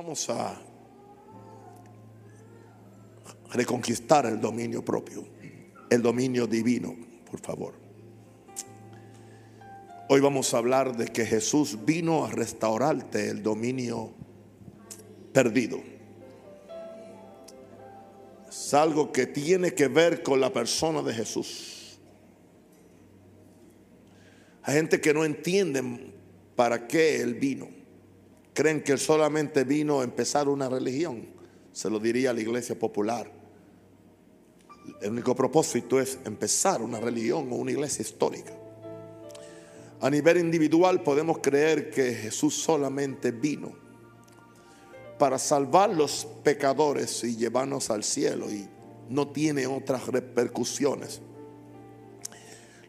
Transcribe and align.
Vamos 0.00 0.30
a 0.30 0.56
reconquistar 3.50 4.26
el 4.26 4.40
dominio 4.40 4.84
propio, 4.84 5.26
el 5.90 6.00
dominio 6.00 6.46
divino, 6.46 6.94
por 7.28 7.40
favor. 7.40 7.74
Hoy 10.08 10.20
vamos 10.20 10.54
a 10.54 10.58
hablar 10.58 10.96
de 10.96 11.08
que 11.08 11.26
Jesús 11.26 11.84
vino 11.84 12.24
a 12.24 12.30
restaurarte 12.30 13.28
el 13.28 13.42
dominio 13.42 14.12
perdido. 15.32 15.80
Es 18.48 18.74
algo 18.74 19.10
que 19.10 19.26
tiene 19.26 19.74
que 19.74 19.88
ver 19.88 20.22
con 20.22 20.40
la 20.40 20.52
persona 20.52 21.02
de 21.02 21.12
Jesús. 21.12 21.98
Hay 24.62 24.76
gente 24.76 25.00
que 25.00 25.12
no 25.12 25.24
entiende 25.24 26.12
para 26.54 26.86
qué 26.86 27.20
Él 27.20 27.34
vino. 27.34 27.77
Creen 28.58 28.82
que 28.82 28.96
solamente 28.96 29.62
vino 29.62 30.00
a 30.00 30.02
empezar 30.02 30.48
una 30.48 30.68
religión. 30.68 31.28
Se 31.70 31.88
lo 31.88 32.00
diría 32.00 32.30
a 32.30 32.32
la 32.32 32.40
iglesia 32.40 32.76
popular. 32.76 33.30
El 35.00 35.12
único 35.12 35.32
propósito 35.36 36.00
es 36.00 36.18
empezar 36.24 36.82
una 36.82 36.98
religión 36.98 37.52
o 37.52 37.54
una 37.54 37.70
iglesia 37.70 38.02
histórica. 38.02 38.52
A 40.00 40.10
nivel 40.10 40.38
individual 40.38 41.04
podemos 41.04 41.38
creer 41.38 41.88
que 41.90 42.12
Jesús 42.14 42.56
solamente 42.56 43.30
vino 43.30 43.74
para 45.20 45.38
salvar 45.38 45.90
los 45.90 46.26
pecadores 46.42 47.22
y 47.22 47.36
llevarnos 47.36 47.90
al 47.90 48.02
cielo 48.02 48.50
y 48.50 48.68
no 49.08 49.28
tiene 49.28 49.68
otras 49.68 50.08
repercusiones. 50.08 51.20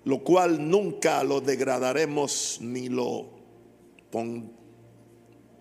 Lo 0.04 0.24
cual 0.24 0.68
nunca 0.68 1.24
lo 1.24 1.42
degradaremos 1.42 2.58
ni 2.60 2.90
lo 2.90 3.30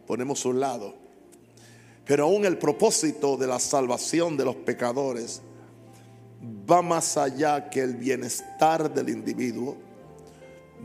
ponemos 0.08 0.44
a 0.44 0.48
un 0.48 0.60
lado. 0.60 0.94
Pero 2.06 2.24
aún 2.24 2.46
el 2.46 2.56
propósito 2.56 3.36
de 3.36 3.46
la 3.46 3.58
salvación 3.58 4.38
de 4.38 4.46
los 4.46 4.56
pecadores 4.56 5.42
va 6.42 6.80
más 6.80 7.18
allá 7.18 7.68
que 7.68 7.82
el 7.82 7.94
bienestar 7.96 8.92
del 8.92 9.10
individuo, 9.10 9.76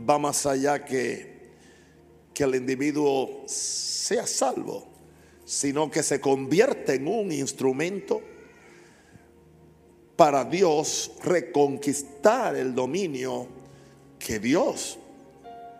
va 0.08 0.18
más 0.18 0.44
allá 0.44 0.84
que, 0.84 1.54
que 2.34 2.44
el 2.44 2.54
individuo 2.54 3.44
sea 3.46 4.26
salvo, 4.26 4.86
sino 5.46 5.90
que 5.90 6.02
se 6.02 6.20
convierte 6.20 6.96
en 6.96 7.08
un 7.08 7.32
instrumento 7.32 8.20
para 10.16 10.44
Dios 10.44 11.12
reconquistar 11.22 12.56
el 12.56 12.74
dominio 12.74 13.48
que 14.18 14.38
Dios 14.38 14.98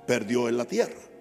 perdió 0.07 0.49
en 0.49 0.57
la 0.57 0.65
tierra. 0.65 1.14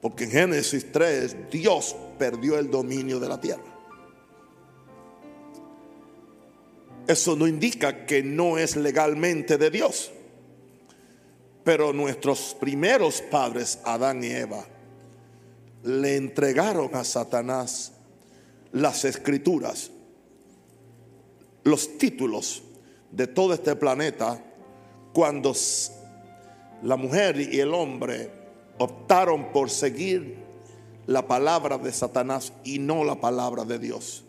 Porque 0.00 0.24
en 0.24 0.30
Génesis 0.30 0.92
3 0.92 1.50
Dios 1.50 1.96
perdió 2.18 2.58
el 2.58 2.70
dominio 2.70 3.18
de 3.18 3.28
la 3.28 3.40
tierra. 3.40 3.78
Eso 7.06 7.34
no 7.36 7.46
indica 7.46 8.04
que 8.04 8.22
no 8.22 8.58
es 8.58 8.76
legalmente 8.76 9.56
de 9.56 9.70
Dios. 9.70 10.12
Pero 11.64 11.92
nuestros 11.92 12.56
primeros 12.60 13.22
padres, 13.22 13.80
Adán 13.84 14.22
y 14.22 14.28
Eva, 14.28 14.64
le 15.82 16.16
entregaron 16.16 16.94
a 16.94 17.04
Satanás 17.04 17.92
las 18.72 19.04
escrituras, 19.04 19.90
los 21.64 21.98
títulos 21.98 22.62
de 23.10 23.26
todo 23.26 23.54
este 23.54 23.74
planeta 23.76 24.42
cuando 25.14 25.54
la 26.82 26.96
mujer 26.96 27.40
y 27.40 27.58
el 27.58 27.72
hombre 27.72 28.37
optaron 28.78 29.52
por 29.52 29.70
seguir 29.70 30.38
la 31.06 31.26
palabra 31.26 31.78
de 31.78 31.92
Satanás 31.92 32.52
y 32.64 32.78
no 32.78 33.04
la 33.04 33.20
palabra 33.20 33.64
de 33.64 33.78
Dios. 33.78 34.24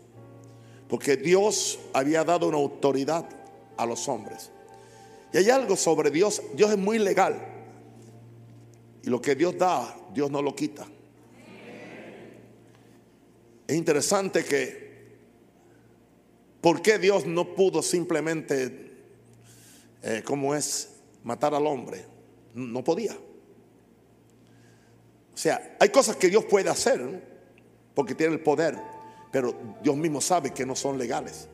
Porque 0.88 1.16
Dios 1.16 1.78
había 1.92 2.24
dado 2.24 2.48
una 2.48 2.56
autoridad 2.56 3.28
a 3.76 3.86
los 3.86 4.08
hombres. 4.08 4.50
Y 5.32 5.38
hay 5.38 5.50
algo 5.50 5.76
sobre 5.76 6.10
Dios. 6.10 6.42
Dios 6.54 6.70
es 6.70 6.78
muy 6.78 6.98
legal. 6.98 7.38
Y 9.02 9.08
lo 9.08 9.20
que 9.20 9.34
Dios 9.34 9.56
da, 9.56 9.96
Dios 10.12 10.30
no 10.30 10.42
lo 10.42 10.54
quita. 10.54 10.86
Es 13.66 13.76
interesante 13.76 14.44
que, 14.44 15.16
¿por 16.60 16.82
qué 16.82 16.98
Dios 16.98 17.24
no 17.24 17.54
pudo 17.54 17.82
simplemente, 17.82 18.90
eh, 20.02 20.22
como 20.24 20.56
es, 20.56 20.96
matar 21.22 21.54
al 21.54 21.66
hombre? 21.66 22.04
No 22.54 22.82
podía. 22.82 23.16
Sea, 25.40 25.76
hay 25.80 25.88
cosas 25.88 26.16
que 26.16 26.28
Dios 26.28 26.44
puede 26.44 26.68
hacer, 26.68 27.00
porque 27.94 28.14
tiene 28.14 28.34
el 28.34 28.40
poder 28.40 28.76
pero 29.30 29.54
Dios 29.82 29.96
mismo 29.96 30.20
sabe 30.20 30.50
que 30.50 30.66
no 30.66 30.74
son 30.74 30.98
legales. 30.98 31.48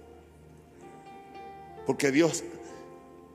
Porque 1.85 2.11
Dios 2.11 2.43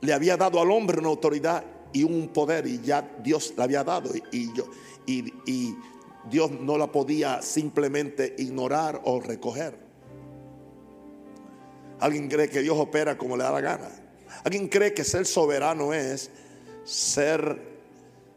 le 0.02 0.14
había 0.14 0.36
dado 0.36 0.60
al 0.60 0.72
hombre 0.72 1.00
una 1.00 1.10
autoridad 1.10 1.64
y 1.94 2.04
un 2.04 2.30
poder 2.30 2.66
y 2.68 2.82
ya 2.82 3.08
Dios 3.22 3.54
le 3.56 3.64
había 3.64 3.84
dado 3.84 4.12
y, 4.32 4.54
yo, 4.54 4.66
y 5.06 5.76
Dios 6.30 6.52
no 6.52 6.78
la 6.78 6.92
podía 6.92 7.42
simplemente 7.42 8.36
ignorar 8.38 9.02
o 9.04 9.20
recoger. 9.20 9.76
Alguien 12.00 12.28
cree 12.28 12.50
que 12.50 12.62
Dios 12.62 12.78
opera 12.80 13.18
como 13.18 13.38
le 13.38 13.44
da 13.44 13.52
la 13.52 13.62
gana. 13.62 13.90
Alguien 14.44 14.68
cree 14.70 14.94
que 14.94 15.04
ser 15.04 15.28
soberano 15.28 15.94
es 15.94 16.32
ser, 16.84 17.62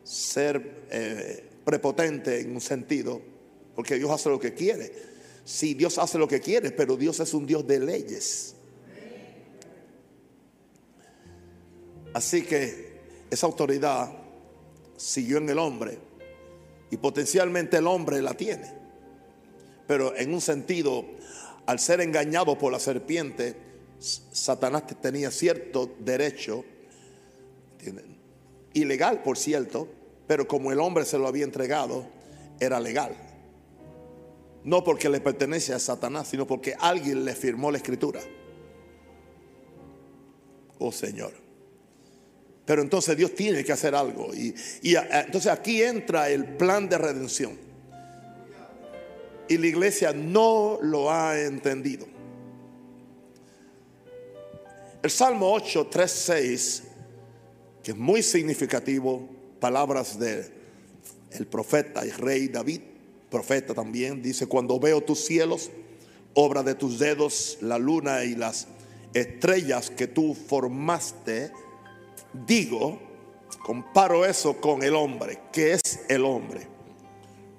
ser 0.02 0.86
eh, 0.90 1.48
prepotente 1.64 2.40
en 2.40 2.52
un 2.52 2.60
sentido, 2.60 3.20
porque 3.74 3.96
Dios 3.96 4.10
hace 4.10 4.28
lo 4.28 4.38
que 4.38 4.54
quiere. 4.54 4.92
Sí, 5.44 5.74
Dios 5.74 5.98
hace 5.98 6.18
lo 6.18 6.28
que 6.28 6.40
quiere, 6.40 6.70
pero 6.70 6.96
Dios 6.96 7.20
es 7.20 7.34
un 7.34 7.46
Dios 7.46 7.66
de 7.66 7.80
leyes. 7.80 8.54
Así 12.14 12.42
que 12.42 12.94
esa 13.30 13.46
autoridad 13.46 14.10
siguió 14.96 15.38
en 15.38 15.48
el 15.48 15.58
hombre 15.58 15.98
y 16.90 16.96
potencialmente 16.96 17.78
el 17.78 17.86
hombre 17.86 18.22
la 18.22 18.34
tiene. 18.34 18.72
Pero 19.86 20.16
en 20.16 20.32
un 20.32 20.40
sentido, 20.40 21.04
al 21.66 21.78
ser 21.78 22.00
engañado 22.00 22.56
por 22.56 22.72
la 22.72 22.78
serpiente, 22.78 23.56
Satanás 23.98 24.84
tenía 25.00 25.30
cierto 25.30 25.94
derecho, 25.98 26.64
ilegal 28.72 29.22
por 29.22 29.36
cierto, 29.36 29.88
pero 30.26 30.48
como 30.48 30.72
el 30.72 30.80
hombre 30.80 31.04
se 31.04 31.18
lo 31.18 31.26
había 31.26 31.44
entregado, 31.44 32.06
era 32.60 32.80
legal. 32.80 33.14
No 34.64 34.82
porque 34.82 35.08
le 35.08 35.20
pertenece 35.20 35.74
a 35.74 35.78
Satanás, 35.78 36.28
sino 36.28 36.46
porque 36.46 36.74
alguien 36.78 37.24
le 37.24 37.34
firmó 37.34 37.70
la 37.70 37.78
escritura. 37.78 38.20
Oh 40.78 40.90
Señor. 40.90 41.44
Pero 42.64 42.80
entonces 42.80 43.16
Dios 43.16 43.34
tiene 43.34 43.62
que 43.62 43.72
hacer 43.72 43.94
algo. 43.94 44.34
Y, 44.34 44.54
entonces 44.82 45.52
aquí 45.52 45.82
entra 45.82 46.30
el 46.30 46.56
plan 46.56 46.88
de 46.88 46.96
redención. 46.96 47.58
Y 49.48 49.58
la 49.58 49.66
iglesia 49.66 50.12
no 50.14 50.78
lo 50.80 51.10
ha 51.10 51.38
entendido. 51.38 52.06
El 55.02 55.10
Salmo 55.10 55.52
8, 55.52 55.88
3, 55.90 56.10
6, 56.10 56.82
que 57.82 57.90
es 57.90 57.96
muy 57.96 58.22
significativo, 58.22 59.28
palabras 59.60 60.18
del 60.18 60.50
el 61.32 61.46
profeta 61.46 62.06
y 62.06 62.10
rey 62.10 62.48
David 62.48 62.80
profeta 63.34 63.74
también, 63.74 64.22
dice, 64.22 64.46
cuando 64.46 64.78
veo 64.78 65.00
tus 65.00 65.24
cielos, 65.24 65.68
obra 66.34 66.62
de 66.62 66.76
tus 66.76 67.00
dedos, 67.00 67.58
la 67.60 67.78
luna 67.78 68.22
y 68.22 68.36
las 68.36 68.68
estrellas 69.12 69.90
que 69.90 70.06
tú 70.06 70.34
formaste, 70.34 71.50
digo, 72.46 73.00
comparo 73.64 74.24
eso 74.24 74.60
con 74.60 74.84
el 74.84 74.94
hombre, 74.94 75.40
que 75.52 75.72
es 75.72 75.80
el 76.08 76.24
hombre, 76.24 76.68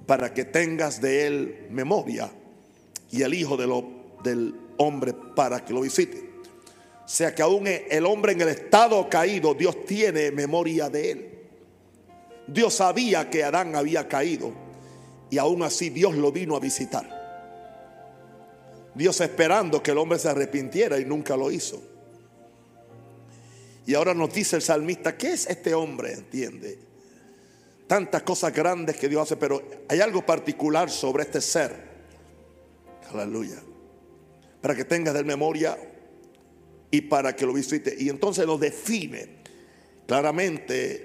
para 0.05 0.33
que 0.33 0.45
tengas 0.45 1.01
de 1.01 1.27
él 1.27 1.67
memoria 1.71 2.31
y 3.11 3.23
el 3.23 3.33
hijo 3.33 3.57
del 3.57 4.55
hombre 4.77 5.13
para 5.35 5.65
que 5.65 5.73
lo 5.73 5.81
visite. 5.81 6.23
O 7.03 7.09
sea 7.09 7.35
que 7.35 7.41
aún 7.41 7.67
el 7.67 8.05
hombre 8.05 8.31
en 8.31 8.39
el 8.39 8.47
estado 8.47 9.09
caído, 9.09 9.53
Dios 9.53 9.85
tiene 9.85 10.31
memoria 10.31 10.89
de 10.89 11.11
él. 11.11 11.34
Dios 12.47 12.75
sabía 12.75 13.29
que 13.29 13.43
Adán 13.43 13.75
había 13.75 14.07
caído 14.07 14.53
y 15.29 15.37
aún 15.37 15.63
así 15.63 15.89
Dios 15.89 16.15
lo 16.15 16.31
vino 16.31 16.55
a 16.55 16.59
visitar. 16.59 17.15
Dios 18.93 19.19
esperando 19.21 19.83
que 19.83 19.91
el 19.91 19.97
hombre 19.97 20.19
se 20.19 20.29
arrepintiera 20.29 20.99
y 20.99 21.05
nunca 21.05 21.35
lo 21.35 21.51
hizo. 21.51 21.81
Y 23.85 23.93
ahora 23.93 24.13
nos 24.13 24.33
dice 24.33 24.55
el 24.55 24.61
salmista, 24.61 25.17
¿qué 25.17 25.33
es 25.33 25.47
este 25.47 25.73
hombre? 25.73 26.13
Entiende. 26.13 26.79
Tantas 27.87 28.23
cosas 28.23 28.53
grandes 28.53 28.95
que 28.95 29.07
Dios 29.07 29.23
hace, 29.23 29.37
pero 29.37 29.61
hay 29.87 29.99
algo 29.99 30.25
particular 30.25 30.89
sobre 30.89 31.23
este 31.23 31.41
ser. 31.41 31.75
Aleluya. 33.11 33.61
Para 34.61 34.75
que 34.75 34.85
tengas 34.85 35.13
de 35.13 35.23
memoria 35.23 35.77
y 36.89 37.01
para 37.01 37.35
que 37.35 37.45
lo 37.45 37.53
visite. 37.53 37.95
Y 37.99 38.09
entonces 38.09 38.45
lo 38.45 38.57
define 38.57 39.43
claramente 40.07 41.04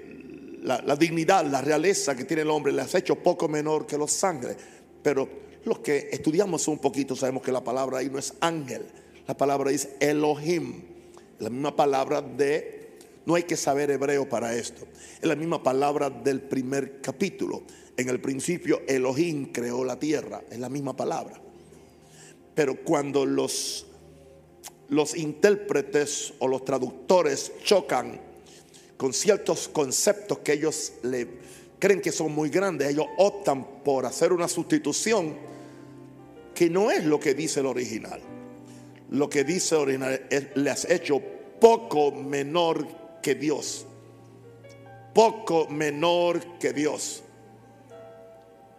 la, 0.61 0.95
dignidad, 0.95 1.45
la 1.45 1.61
realeza 1.61 2.15
que 2.15 2.25
tiene 2.25 2.43
el 2.43 2.49
hombre, 2.49 2.71
le 2.71 2.81
has 2.81 2.93
hecho 2.95 3.15
poco 3.15 3.47
menor 3.47 3.87
que 3.87 3.97
los 3.97 4.11
sangres. 4.11 4.57
Pero 5.01 5.27
Los 5.65 5.79
que 5.79 6.09
estudiamos 6.11 6.67
un 6.67 6.79
poquito 6.79 7.15
sabemos 7.15 7.43
que 7.43 7.51
la 7.51 7.63
palabra 7.63 7.99
ahí 7.99 8.09
no 8.09 8.17
es 8.17 8.33
ángel, 8.41 8.83
la 9.27 9.37
palabra 9.37 9.71
es 9.71 9.89
Elohim, 9.99 10.81
la 11.39 11.49
misma 11.49 11.75
palabra 11.75 12.21
de, 12.21 12.97
no 13.25 13.35
hay 13.35 13.43
que 13.43 13.55
saber 13.55 13.91
hebreo 13.91 14.27
para 14.27 14.55
esto, 14.55 14.87
es 15.21 15.27
la 15.27 15.35
misma 15.35 15.61
palabra 15.61 16.09
del 16.09 16.41
primer 16.41 17.01
capítulo. 17.01 17.63
En 17.97 18.09
el 18.09 18.19
principio 18.19 18.81
Elohim 18.87 19.51
creó 19.51 19.83
la 19.83 19.99
tierra, 19.99 20.41
es 20.49 20.57
la 20.57 20.69
misma 20.69 20.95
palabra. 20.95 21.39
Pero 22.55 22.83
cuando 22.83 23.25
los, 23.25 23.85
los 24.89 25.15
intérpretes 25.15 26.33
o 26.39 26.47
los 26.47 26.65
traductores 26.65 27.51
chocan 27.63 28.30
con 29.01 29.13
ciertos 29.13 29.67
conceptos 29.67 30.37
que 30.43 30.53
ellos 30.53 30.93
le 31.01 31.27
creen 31.79 32.01
que 32.01 32.11
son 32.11 32.33
muy 32.33 32.51
grandes, 32.51 32.87
ellos 32.87 33.07
optan 33.17 33.81
por 33.83 34.05
hacer 34.05 34.31
una 34.31 34.47
sustitución 34.47 35.35
que 36.53 36.69
no 36.69 36.91
es 36.91 37.03
lo 37.03 37.19
que 37.19 37.33
dice 37.33 37.61
el 37.61 37.65
original. 37.65 38.21
Lo 39.09 39.27
que 39.27 39.43
dice 39.43 39.73
el 39.73 39.81
original 39.81 40.27
es, 40.29 40.55
le 40.55 40.69
has 40.69 40.85
hecho 40.85 41.19
poco 41.59 42.11
menor 42.11 42.85
que 43.23 43.33
Dios. 43.33 43.87
Poco 45.15 45.67
menor 45.67 46.59
que 46.59 46.71
Dios. 46.71 47.23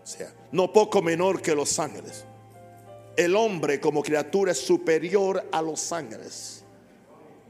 O 0.04 0.06
sea, 0.06 0.32
no 0.52 0.72
poco 0.72 1.02
menor 1.02 1.42
que 1.42 1.52
los 1.52 1.80
ángeles. 1.80 2.24
El 3.16 3.34
hombre 3.34 3.80
como 3.80 4.04
criatura 4.04 4.52
es 4.52 4.58
superior 4.58 5.48
a 5.50 5.60
los 5.60 5.90
ángeles. 5.90 6.62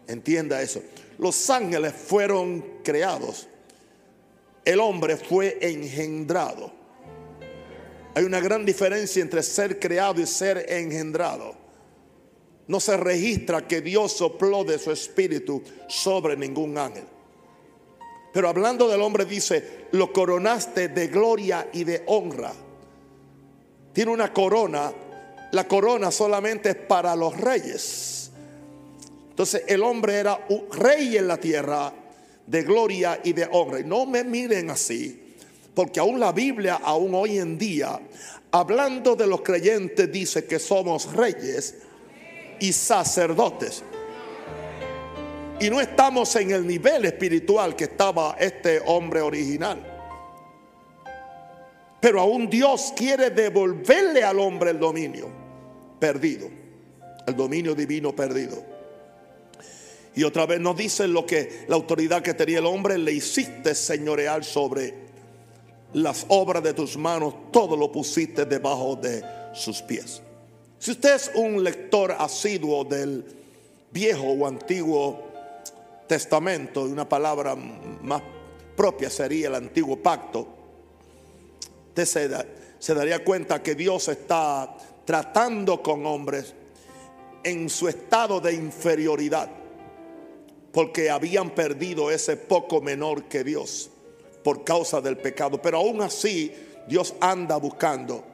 Entienda 0.06 0.62
eso. 0.62 0.80
Los 1.22 1.48
ángeles 1.50 1.92
fueron 1.92 2.80
creados. 2.82 3.46
El 4.64 4.80
hombre 4.80 5.16
fue 5.16 5.56
engendrado. 5.60 6.72
Hay 8.16 8.24
una 8.24 8.40
gran 8.40 8.66
diferencia 8.66 9.22
entre 9.22 9.40
ser 9.44 9.78
creado 9.78 10.20
y 10.20 10.26
ser 10.26 10.66
engendrado. 10.68 11.54
No 12.66 12.80
se 12.80 12.96
registra 12.96 13.68
que 13.68 13.80
Dios 13.80 14.14
sopló 14.14 14.64
de 14.64 14.80
su 14.80 14.90
espíritu 14.90 15.62
sobre 15.86 16.36
ningún 16.36 16.76
ángel. 16.76 17.04
Pero 18.32 18.48
hablando 18.48 18.88
del 18.88 19.00
hombre 19.00 19.24
dice, 19.24 19.86
lo 19.92 20.12
coronaste 20.12 20.88
de 20.88 21.06
gloria 21.06 21.68
y 21.72 21.84
de 21.84 22.02
honra. 22.06 22.52
Tiene 23.92 24.10
una 24.10 24.32
corona. 24.32 24.92
La 25.52 25.68
corona 25.68 26.10
solamente 26.10 26.70
es 26.70 26.76
para 26.76 27.14
los 27.14 27.40
reyes. 27.40 28.21
Entonces 29.42 29.64
el 29.66 29.82
hombre 29.82 30.14
era 30.14 30.38
un 30.50 30.70
rey 30.70 31.16
en 31.16 31.26
la 31.26 31.36
tierra 31.36 31.92
de 32.46 32.62
gloria 32.62 33.18
y 33.24 33.32
de 33.32 33.48
honra. 33.50 33.80
No 33.80 34.06
me 34.06 34.22
miren 34.22 34.70
así, 34.70 35.34
porque 35.74 35.98
aún 35.98 36.20
la 36.20 36.30
Biblia, 36.30 36.78
aún 36.80 37.12
hoy 37.12 37.38
en 37.38 37.58
día, 37.58 37.98
hablando 38.52 39.16
de 39.16 39.26
los 39.26 39.40
creyentes, 39.40 40.12
dice 40.12 40.44
que 40.44 40.60
somos 40.60 41.12
reyes 41.12 41.74
y 42.60 42.72
sacerdotes. 42.72 43.82
Y 45.58 45.68
no 45.70 45.80
estamos 45.80 46.36
en 46.36 46.52
el 46.52 46.64
nivel 46.64 47.04
espiritual 47.04 47.74
que 47.74 47.84
estaba 47.84 48.36
este 48.38 48.80
hombre 48.86 49.22
original. 49.22 49.84
Pero 52.00 52.20
aún 52.20 52.48
Dios 52.48 52.92
quiere 52.94 53.30
devolverle 53.30 54.22
al 54.22 54.38
hombre 54.38 54.70
el 54.70 54.78
dominio 54.78 55.28
perdido. 55.98 56.48
El 57.26 57.34
dominio 57.34 57.74
divino 57.74 58.14
perdido. 58.14 58.71
Y 60.14 60.24
otra 60.24 60.44
vez 60.46 60.60
nos 60.60 60.76
dice 60.76 61.08
lo 61.08 61.24
que 61.24 61.64
la 61.68 61.76
autoridad 61.76 62.22
que 62.22 62.34
tenía 62.34 62.58
el 62.58 62.66
hombre 62.66 62.98
le 62.98 63.12
hiciste 63.12 63.74
señorear 63.74 64.44
sobre 64.44 64.94
las 65.94 66.26
obras 66.28 66.62
de 66.62 66.74
tus 66.74 66.96
manos, 66.96 67.34
todo 67.50 67.76
lo 67.76 67.90
pusiste 67.90 68.44
debajo 68.44 68.96
de 68.96 69.24
sus 69.54 69.80
pies. 69.82 70.22
Si 70.78 70.90
usted 70.90 71.14
es 71.14 71.30
un 71.34 71.62
lector 71.62 72.12
asiduo 72.18 72.84
del 72.84 73.24
viejo 73.90 74.24
o 74.24 74.46
antiguo 74.46 75.30
testamento, 76.06 76.82
una 76.82 77.08
palabra 77.08 77.54
más 77.54 78.22
propia 78.76 79.08
sería 79.08 79.48
el 79.48 79.54
antiguo 79.54 79.96
pacto, 79.96 80.46
usted 81.88 82.38
se 82.78 82.94
daría 82.94 83.24
cuenta 83.24 83.62
que 83.62 83.74
Dios 83.74 84.08
está 84.08 84.76
tratando 85.04 85.82
con 85.82 86.04
hombres 86.04 86.54
en 87.44 87.68
su 87.68 87.88
estado 87.88 88.40
de 88.40 88.54
inferioridad 88.54 89.61
porque 90.72 91.10
habían 91.10 91.50
perdido 91.50 92.10
ese 92.10 92.36
poco 92.36 92.80
menor 92.80 93.24
que 93.24 93.44
Dios 93.44 93.90
por 94.42 94.64
causa 94.64 95.00
del 95.00 95.18
pecado. 95.18 95.60
Pero 95.60 95.78
aún 95.78 96.00
así 96.00 96.52
Dios 96.88 97.14
anda 97.20 97.56
buscando 97.56 98.24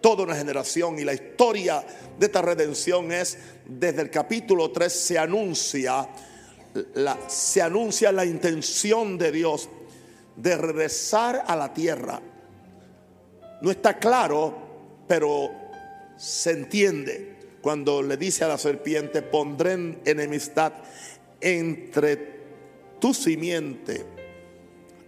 toda 0.00 0.24
una 0.24 0.34
generación 0.34 0.98
y 0.98 1.04
la 1.04 1.14
historia 1.14 1.84
de 2.18 2.26
esta 2.26 2.42
redención 2.42 3.10
es 3.12 3.38
desde 3.64 4.02
el 4.02 4.10
capítulo 4.10 4.70
3 4.70 4.92
se 4.92 5.18
anuncia 5.18 6.08
la, 6.94 7.18
se 7.28 7.62
anuncia 7.62 8.12
la 8.12 8.24
intención 8.24 9.16
de 9.16 9.32
Dios 9.32 9.68
de 10.36 10.56
regresar 10.56 11.44
a 11.46 11.56
la 11.56 11.72
tierra. 11.72 12.20
No 13.62 13.70
está 13.70 13.98
claro, 13.98 15.04
pero 15.08 15.50
se 16.16 16.50
entiende 16.50 17.36
cuando 17.62 18.02
le 18.02 18.16
dice 18.16 18.44
a 18.44 18.48
la 18.48 18.58
serpiente, 18.58 19.22
pondré 19.22 19.72
en 19.72 20.00
enemistad 20.04 20.72
entre 21.40 22.36
tu 23.00 23.12
simiente 23.12 24.04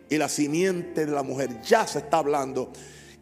y 0.09 0.17
la 0.17 0.29
simiente 0.29 1.07
de 1.07 1.13
la 1.13 1.23
mujer. 1.23 1.61
Ya 1.63 1.87
se 1.87 2.01
está 2.01 2.19
hablando 2.19 2.73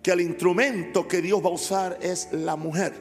que 0.03 0.13
el 0.13 0.21
instrumento 0.21 1.09
que 1.09 1.21
Dios 1.21 1.43
va 1.45 1.49
a 1.49 1.53
usar 1.53 1.99
es 2.01 2.29
la 2.33 2.57
mujer. 2.57 2.93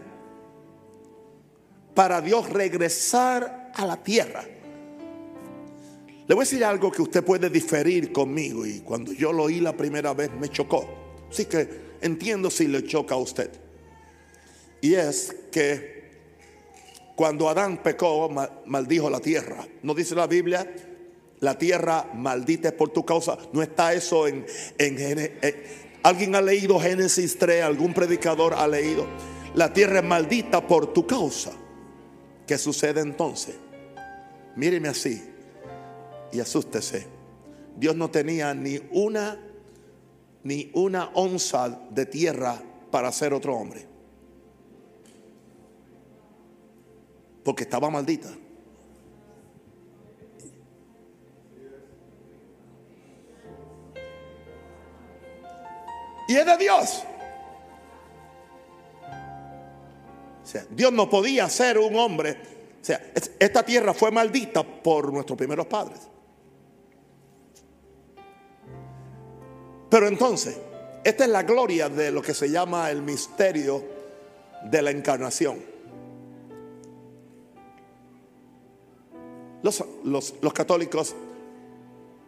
Para 1.94 2.22
Dios 2.22 2.50
regresar 2.50 3.72
a 3.74 3.86
la 3.86 4.02
tierra. 4.04 4.44
Le 6.28 6.34
voy 6.34 6.42
a 6.42 6.46
decir 6.46 6.66
algo 6.66 6.92
que 6.92 7.04
usted 7.04 7.24
puede 7.24 7.50
diferir 7.50 8.12
conmigo 8.12 8.66
y 8.66 8.80
cuando 8.80 9.14
yo 9.14 9.32
lo 9.32 9.44
oí 9.44 9.60
la 9.60 9.78
primera 9.78 10.14
vez 10.14 10.32
me 10.32 10.50
chocó. 10.50 10.88
Así 11.30 11.46
que 11.46 11.98
entiendo 12.02 12.50
si 12.50 12.68
le 12.68 12.84
choca 12.84 13.14
a 13.14 13.20
usted. 13.20 13.52
Y 14.82 14.96
es 14.96 15.36
que 15.52 15.95
cuando 17.16 17.50
Adán 17.50 17.82
pecó, 17.82 18.30
maldijo 18.66 19.10
la 19.10 19.20
tierra. 19.20 19.66
¿No 19.84 19.94
dice 19.94 20.16
la 20.16 20.28
Biblia? 20.28 20.70
La 21.40 21.58
tierra 21.58 22.10
maldita 22.14 22.70
es 22.70 22.74
por 22.74 22.90
tu 22.90 23.06
causa. 23.06 23.38
No 23.54 23.62
está 23.62 23.94
eso 23.94 24.28
en, 24.28 24.46
en, 24.78 25.40
¿Alguien 26.04 26.36
ha 26.36 26.42
leído 26.42 26.80
Génesis 26.80 27.38
3? 27.38 27.64
¿Algún 27.64 27.94
predicador 27.94 28.54
ha 28.54 28.68
leído? 28.68 29.08
La 29.56 29.72
tierra 29.74 30.00
es 30.00 30.06
maldita 30.06 30.68
por 30.68 30.94
tu 30.94 31.08
causa. 31.08 31.52
¿Qué 32.46 32.58
sucede 32.58 33.02
entonces? 33.02 33.56
Míreme 34.56 34.90
así 34.90 35.24
y 36.32 36.40
asústese. 36.40 37.08
Dios 37.78 37.96
no 37.96 38.10
tenía 38.10 38.54
ni 38.54 38.80
una 38.92 39.40
ni 40.44 40.70
una 40.76 41.10
onza 41.16 41.82
de 41.90 42.06
tierra 42.06 42.62
para 42.92 43.12
ser 43.12 43.34
otro 43.34 43.56
hombre. 43.56 43.95
Porque 47.46 47.64
estaba 47.64 47.92
maldita. 47.92 48.28
Y 56.28 56.36
es 56.36 56.46
de 56.46 56.58
Dios. 56.58 57.04
O 60.44 60.48
sea, 60.48 60.66
Dios 60.72 60.92
no 60.92 61.08
podía 61.08 61.48
ser 61.48 61.78
un 61.78 61.96
hombre. 61.96 62.32
O 62.82 62.84
sea, 62.84 63.00
esta 63.40 63.64
tierra 63.64 63.94
fue 63.94 64.10
maldita 64.10 64.64
por 64.64 65.14
nuestros 65.14 65.38
primeros 65.38 65.68
padres. 65.68 66.00
Pero 69.88 70.08
entonces, 70.08 70.58
esta 71.04 71.26
es 71.26 71.30
la 71.30 71.44
gloria 71.44 71.90
de 71.90 72.10
lo 72.10 72.24
que 72.24 72.34
se 72.34 72.50
llama 72.50 72.90
el 72.90 73.04
misterio 73.04 73.84
de 74.64 74.82
la 74.82 74.90
encarnación. 74.90 75.75
Los, 79.66 80.54
católicos, 80.54 81.16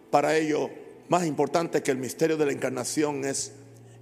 para 0.10 0.36
ellos, 0.36 0.72
más 1.08 1.24
importante 1.27 1.84
que 1.84 1.91
el 1.91 1.98
misterio 1.98 2.36
de 2.36 2.48
la 2.48 2.51
encarnación 2.51 3.24
es 3.25 3.51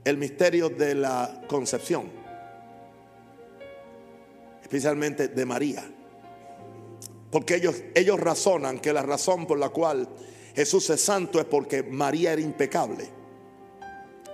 el 0.06 0.16
misterio 0.16 0.70
de 0.70 0.96
la 0.96 1.42
concepción, 1.50 2.10
especialmente 4.62 5.28
de 5.28 5.46
María. 5.46 5.84
Porque 7.30 7.56
ellos, 7.56 7.76
ellos 7.94 8.18
razonan 8.22 8.80
que 8.80 8.94
la 8.94 9.02
razón 9.02 9.46
por 9.46 9.60
la 9.60 9.68
cual 9.68 10.08
Jesús 10.56 10.90
es 10.90 11.02
santo 11.02 11.38
es 11.42 11.46
porque 11.46 11.84
María 11.84 12.32
era 12.32 12.42
impecable. 12.42 13.10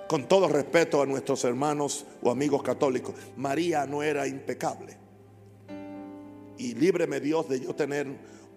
Con 0.08 0.28
todo 0.28 0.48
respeto 0.48 1.02
a 1.02 1.08
nuestros 1.08 1.44
hermanos 1.44 2.06
o 2.22 2.30
amigos 2.30 2.62
católicos, 2.62 3.16
María 3.36 3.88
no 3.88 4.04
era 4.04 4.28
impecable. 4.28 4.96
Y 6.60 6.76
líbreme 6.76 7.20
Dios 7.20 7.50
de 7.50 7.62
yo 7.62 7.74
tener 7.74 8.06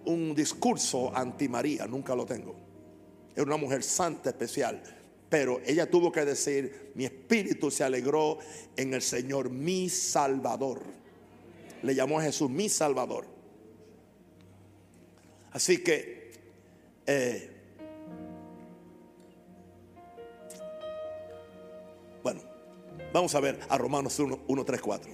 un 0.05 0.33
discurso 0.33 1.15
anti 1.15 1.47
María, 1.47 1.87
nunca 1.87 2.15
lo 2.15 2.25
tengo. 2.25 2.55
Es 3.35 3.43
una 3.43 3.57
mujer 3.57 3.83
santa 3.83 4.29
especial, 4.29 4.81
pero 5.29 5.59
ella 5.65 5.89
tuvo 5.89 6.11
que 6.11 6.23
decir, 6.23 6.91
mi 6.95 7.05
espíritu 7.05 7.69
se 7.69 7.83
alegró 7.83 8.39
en 8.77 8.93
el 8.93 9.01
Señor, 9.01 9.49
mi 9.49 9.89
Salvador. 9.89 10.81
Le 11.81 11.93
llamó 11.93 12.19
a 12.19 12.23
Jesús 12.23 12.49
mi 12.49 12.69
Salvador. 12.69 13.25
Así 15.51 15.83
que, 15.83 16.31
eh, 17.05 17.51
bueno, 22.23 22.41
vamos 23.13 23.35
a 23.35 23.39
ver 23.39 23.59
a 23.69 23.77
Romanos 23.77 24.17
1, 24.19 24.39
1, 24.47 24.65
3, 24.65 24.81
4. 24.81 25.11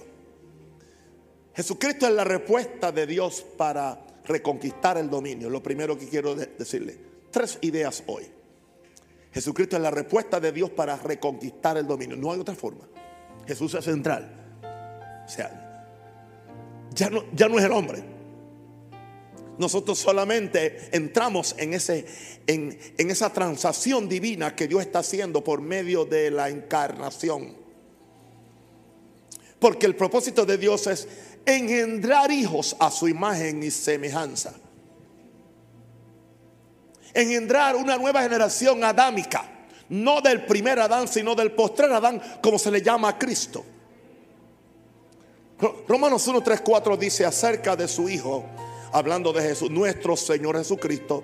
Jesucristo 1.54 2.06
es 2.06 2.12
la 2.12 2.24
respuesta 2.24 2.92
de 2.92 3.06
Dios 3.06 3.44
para 3.56 4.11
reconquistar 4.24 4.98
el 4.98 5.10
dominio. 5.10 5.50
Lo 5.50 5.62
primero 5.62 5.98
que 5.98 6.08
quiero 6.08 6.34
decirle, 6.34 6.96
tres 7.30 7.58
ideas 7.62 8.02
hoy. 8.06 8.24
Jesucristo 9.32 9.76
es 9.76 9.82
la 9.82 9.90
respuesta 9.90 10.38
de 10.38 10.52
Dios 10.52 10.70
para 10.70 10.96
reconquistar 10.96 11.76
el 11.76 11.86
dominio. 11.86 12.16
No 12.16 12.32
hay 12.32 12.40
otra 12.40 12.54
forma. 12.54 12.86
Jesús 13.46 13.74
es 13.74 13.84
central. 13.84 14.30
O 15.24 15.28
sea, 15.28 15.86
ya 16.94 17.08
no, 17.08 17.24
ya 17.32 17.48
no 17.48 17.58
es 17.58 17.64
el 17.64 17.72
hombre. 17.72 18.04
Nosotros 19.58 19.98
solamente 19.98 20.88
entramos 20.92 21.54
en, 21.58 21.74
ese, 21.74 22.06
en, 22.46 22.78
en 22.98 23.10
esa 23.10 23.32
transacción 23.32 24.08
divina 24.08 24.54
que 24.54 24.68
Dios 24.68 24.82
está 24.82 25.00
haciendo 25.00 25.42
por 25.42 25.60
medio 25.60 26.04
de 26.04 26.30
la 26.30 26.48
encarnación. 26.48 27.56
Porque 29.58 29.86
el 29.86 29.94
propósito 29.94 30.44
de 30.44 30.58
Dios 30.58 30.86
es 30.88 31.06
engendrar 31.46 32.30
hijos 32.30 32.76
a 32.78 32.90
su 32.90 33.08
imagen 33.08 33.62
y 33.62 33.70
semejanza. 33.70 34.54
Engendrar 37.14 37.76
una 37.76 37.96
nueva 37.96 38.22
generación 38.22 38.82
adámica, 38.84 39.44
no 39.88 40.20
del 40.20 40.46
primer 40.46 40.78
Adán, 40.78 41.06
sino 41.06 41.34
del 41.34 41.52
postrer 41.52 41.92
Adán, 41.92 42.20
como 42.42 42.58
se 42.58 42.70
le 42.70 42.80
llama 42.80 43.10
a 43.10 43.18
Cristo. 43.18 43.64
Romanos 45.86 46.26
1, 46.26 46.42
3, 46.42 46.60
4 46.60 46.96
dice 46.96 47.24
acerca 47.24 47.76
de 47.76 47.86
su 47.86 48.08
Hijo, 48.08 48.44
hablando 48.92 49.32
de 49.32 49.42
Jesús, 49.42 49.70
nuestro 49.70 50.16
Señor 50.16 50.56
Jesucristo, 50.56 51.22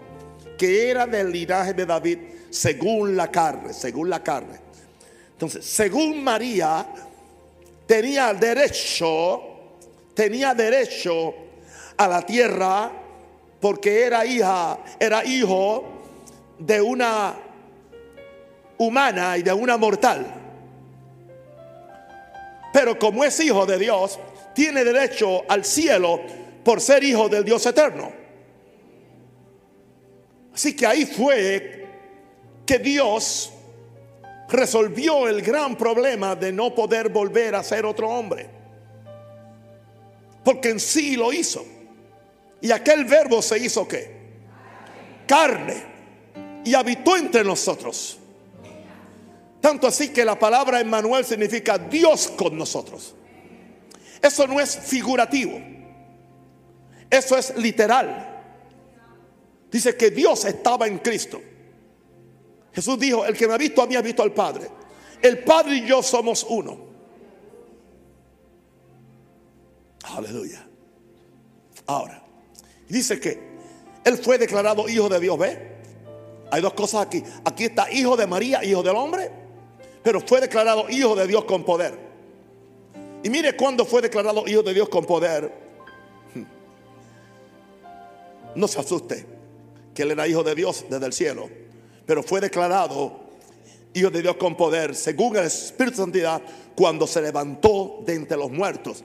que 0.56 0.90
era 0.90 1.06
del 1.06 1.32
linaje 1.32 1.72
de 1.72 1.86
David 1.86 2.18
según 2.50 3.16
la 3.16 3.30
carne, 3.30 3.72
según 3.72 4.10
la 4.10 4.22
carne. 4.22 4.60
Entonces, 5.32 5.64
según 5.64 6.22
María, 6.22 6.86
tenía 7.86 8.32
derecho 8.34 9.57
tenía 10.18 10.52
derecho 10.52 11.32
a 11.96 12.08
la 12.08 12.22
tierra 12.22 12.90
porque 13.60 14.02
era 14.02 14.26
hija, 14.26 14.80
era 14.98 15.24
hijo 15.24 15.84
de 16.58 16.80
una 16.80 17.36
humana 18.78 19.38
y 19.38 19.44
de 19.44 19.52
una 19.52 19.76
mortal. 19.76 20.26
Pero 22.72 22.98
como 22.98 23.22
es 23.22 23.38
hijo 23.38 23.64
de 23.64 23.78
Dios, 23.78 24.18
tiene 24.56 24.82
derecho 24.82 25.44
al 25.48 25.64
cielo 25.64 26.20
por 26.64 26.80
ser 26.80 27.04
hijo 27.04 27.28
del 27.28 27.44
Dios 27.44 27.64
eterno. 27.64 28.10
Así 30.52 30.74
que 30.74 30.84
ahí 30.84 31.06
fue 31.06 31.86
que 32.66 32.80
Dios 32.80 33.52
resolvió 34.48 35.28
el 35.28 35.42
gran 35.42 35.76
problema 35.76 36.34
de 36.34 36.50
no 36.50 36.74
poder 36.74 37.08
volver 37.08 37.54
a 37.54 37.62
ser 37.62 37.86
otro 37.86 38.08
hombre 38.08 38.57
porque 40.48 40.70
en 40.70 40.80
sí 40.80 41.14
lo 41.14 41.30
hizo. 41.30 41.62
Y 42.62 42.70
aquel 42.70 43.04
verbo 43.04 43.42
se 43.42 43.58
hizo 43.58 43.86
qué? 43.86 44.10
Carne. 45.26 45.74
Y 46.64 46.72
habitó 46.72 47.18
entre 47.18 47.44
nosotros. 47.44 48.16
Tanto 49.60 49.86
así 49.86 50.08
que 50.08 50.24
la 50.24 50.38
palabra 50.38 50.80
Emmanuel 50.80 51.26
significa 51.26 51.76
Dios 51.76 52.28
con 52.28 52.56
nosotros. 52.56 53.14
Eso 54.22 54.46
no 54.46 54.58
es 54.58 54.74
figurativo. 54.74 55.60
Eso 57.10 57.36
es 57.36 57.54
literal. 57.58 58.42
Dice 59.70 59.98
que 59.98 60.10
Dios 60.10 60.46
estaba 60.46 60.86
en 60.86 60.96
Cristo. 61.00 61.42
Jesús 62.72 62.98
dijo, 62.98 63.26
el 63.26 63.36
que 63.36 63.46
me 63.46 63.52
ha 63.52 63.58
visto 63.58 63.82
a 63.82 63.86
mí 63.86 63.96
ha 63.96 64.00
visto 64.00 64.22
al 64.22 64.32
Padre. 64.32 64.66
El 65.20 65.44
Padre 65.44 65.74
y 65.74 65.86
yo 65.86 66.02
somos 66.02 66.42
uno. 66.48 66.87
Aleluya. 70.18 70.66
Ahora, 71.86 72.20
dice 72.88 73.20
que 73.20 73.38
él 74.04 74.18
fue 74.18 74.36
declarado 74.36 74.88
hijo 74.88 75.08
de 75.08 75.20
Dios. 75.20 75.38
¿Ve? 75.38 75.76
Hay 76.50 76.60
dos 76.60 76.72
cosas 76.72 77.06
aquí. 77.06 77.22
Aquí 77.44 77.66
está 77.66 77.90
hijo 77.92 78.16
de 78.16 78.26
María, 78.26 78.64
hijo 78.64 78.82
del 78.82 78.96
hombre, 78.96 79.30
pero 80.02 80.20
fue 80.20 80.40
declarado 80.40 80.90
hijo 80.90 81.14
de 81.14 81.24
Dios 81.28 81.44
con 81.44 81.64
poder. 81.64 81.96
Y 83.22 83.30
mire 83.30 83.56
cuando 83.56 83.84
fue 83.84 84.02
declarado 84.02 84.42
hijo 84.48 84.64
de 84.64 84.74
Dios 84.74 84.88
con 84.88 85.04
poder. 85.04 85.52
No 88.56 88.66
se 88.66 88.80
asuste 88.80 89.24
que 89.94 90.02
él 90.02 90.10
era 90.10 90.26
hijo 90.26 90.42
de 90.42 90.56
Dios 90.56 90.84
desde 90.90 91.06
el 91.06 91.12
cielo, 91.12 91.48
pero 92.06 92.24
fue 92.24 92.40
declarado 92.40 93.20
hijo 93.94 94.10
de 94.10 94.20
Dios 94.20 94.36
con 94.36 94.56
poder, 94.56 94.96
según 94.96 95.36
el 95.36 95.44
Espíritu 95.44 95.98
de 95.98 96.02
Santidad, 96.02 96.42
cuando 96.74 97.06
se 97.06 97.22
levantó 97.22 98.02
de 98.04 98.16
entre 98.16 98.36
los 98.36 98.50
muertos. 98.50 99.04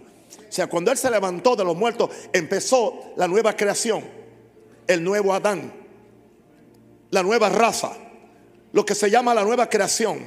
O 0.53 0.55
sea, 0.55 0.67
cuando 0.67 0.91
Él 0.91 0.97
se 0.99 1.09
levantó 1.09 1.55
de 1.55 1.63
los 1.63 1.75
muertos, 1.75 2.11
empezó 2.31 3.11
la 3.15 3.27
nueva 3.27 3.55
creación, 3.55 4.03
el 4.85 5.03
nuevo 5.03 5.33
Adán, 5.33 5.73
la 7.09 7.23
nueva 7.23 7.49
raza, 7.49 7.97
lo 8.71 8.85
que 8.85 8.93
se 8.93 9.09
llama 9.09 9.33
la 9.33 9.43
nueva 9.43 9.67
creación. 9.67 10.19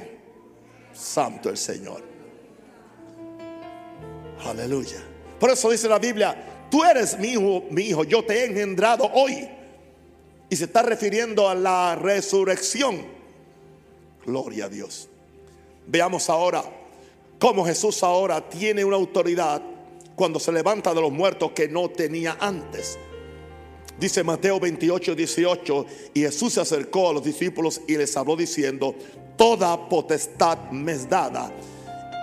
Santo 0.91 1.49
el 1.49 1.55
Señor. 1.55 2.03
Aleluya. 4.43 5.01
Por 5.39 5.49
eso 5.49 5.71
dice 5.71 5.87
la 5.87 5.97
Biblia, 5.97 6.67
tú 6.69 6.83
eres 6.83 7.17
mi 7.17 7.29
hijo, 7.29 7.63
mi 7.69 7.83
hijo, 7.83 8.03
yo 8.03 8.25
te 8.25 8.41
he 8.41 8.45
engendrado 8.47 9.09
hoy. 9.13 9.49
Y 10.49 10.57
se 10.57 10.65
está 10.65 10.81
refiriendo 10.81 11.47
a 11.47 11.55
la 11.55 11.95
resurrección. 11.95 13.01
Gloria 14.25 14.65
a 14.65 14.69
Dios. 14.69 15.07
Veamos 15.85 16.29
ahora 16.29 16.65
cómo 17.39 17.65
Jesús 17.65 18.03
ahora 18.03 18.41
tiene 18.49 18.83
una 18.83 18.97
autoridad 18.97 19.76
cuando 20.17 20.39
se 20.39 20.51
levanta 20.51 20.95
de 20.95 20.99
los 20.99 21.11
muertos 21.11 21.51
que 21.51 21.69
no 21.69 21.91
tenía 21.91 22.37
antes. 22.39 22.97
Dice 23.99 24.23
Mateo 24.23 24.59
28, 24.59 25.13
18, 25.13 25.85
y 26.15 26.21
Jesús 26.21 26.53
se 26.53 26.61
acercó 26.61 27.11
a 27.11 27.13
los 27.13 27.23
discípulos 27.23 27.81
y 27.87 27.97
les 27.97 28.17
habló 28.17 28.35
diciendo, 28.35 28.95
toda 29.37 29.87
potestad 29.87 30.71
me 30.71 30.93
es 30.93 31.07
dada 31.07 31.53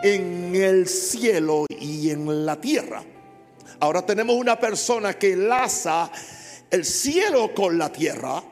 en 0.02 0.56
el 0.56 0.88
cielo 0.88 1.66
y 1.70 2.10
en 2.10 2.44
la 2.44 2.60
tierra. 2.60 3.04
Ahora 3.78 4.04
tenemos 4.04 4.34
una 4.34 4.58
persona 4.58 5.14
que 5.16 5.36
laza 5.36 6.10
el 6.72 6.84
cielo 6.84 7.54
con 7.54 7.78
la 7.78 7.92
tierra 7.92 8.42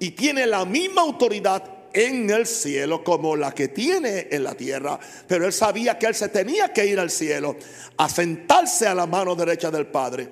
y 0.00 0.10
tiene 0.10 0.44
la 0.44 0.64
misma 0.64 1.02
autoridad 1.02 1.81
en 1.92 2.30
el 2.30 2.46
cielo 2.46 3.04
como 3.04 3.36
la 3.36 3.52
que 3.52 3.68
tiene 3.68 4.28
en 4.30 4.44
la 4.44 4.54
tierra, 4.54 4.98
pero 5.26 5.46
él 5.46 5.52
sabía 5.52 5.98
que 5.98 6.06
él 6.06 6.14
se 6.14 6.28
tenía 6.28 6.72
que 6.72 6.86
ir 6.86 6.98
al 6.98 7.10
cielo, 7.10 7.56
a 7.96 8.08
sentarse 8.08 8.86
a 8.86 8.94
la 8.94 9.06
mano 9.06 9.34
derecha 9.34 9.70
del 9.70 9.86
Padre, 9.86 10.28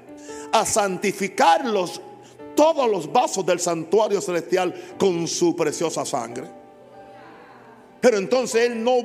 a 0.52 0.64
santificar 0.64 1.64
todos 2.54 2.90
los 2.90 3.12
vasos 3.12 3.44
del 3.44 3.60
santuario 3.60 4.20
celestial 4.20 4.74
con 4.98 5.26
su 5.26 5.54
preciosa 5.54 6.04
sangre. 6.04 6.44
Pero 8.00 8.16
entonces 8.16 8.70
él 8.70 8.82
no, 8.82 8.96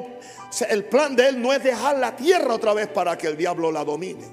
el 0.69 0.85
plan 0.85 1.15
de 1.15 1.27
él 1.27 1.41
no 1.41 1.51
es 1.51 1.61
dejar 1.63 1.97
la 1.97 2.15
tierra 2.15 2.53
otra 2.53 2.73
vez 2.73 2.87
para 2.87 3.17
que 3.17 3.27
el 3.27 3.35
diablo 3.35 3.71
la 3.71 3.83
domine. 3.83 4.23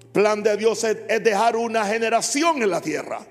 El 0.00 0.08
plan 0.08 0.42
de 0.42 0.56
Dios 0.56 0.82
es 0.84 1.22
dejar 1.22 1.56
una 1.56 1.86
generación 1.86 2.62
en 2.62 2.70
la 2.70 2.80
tierra 2.80 3.26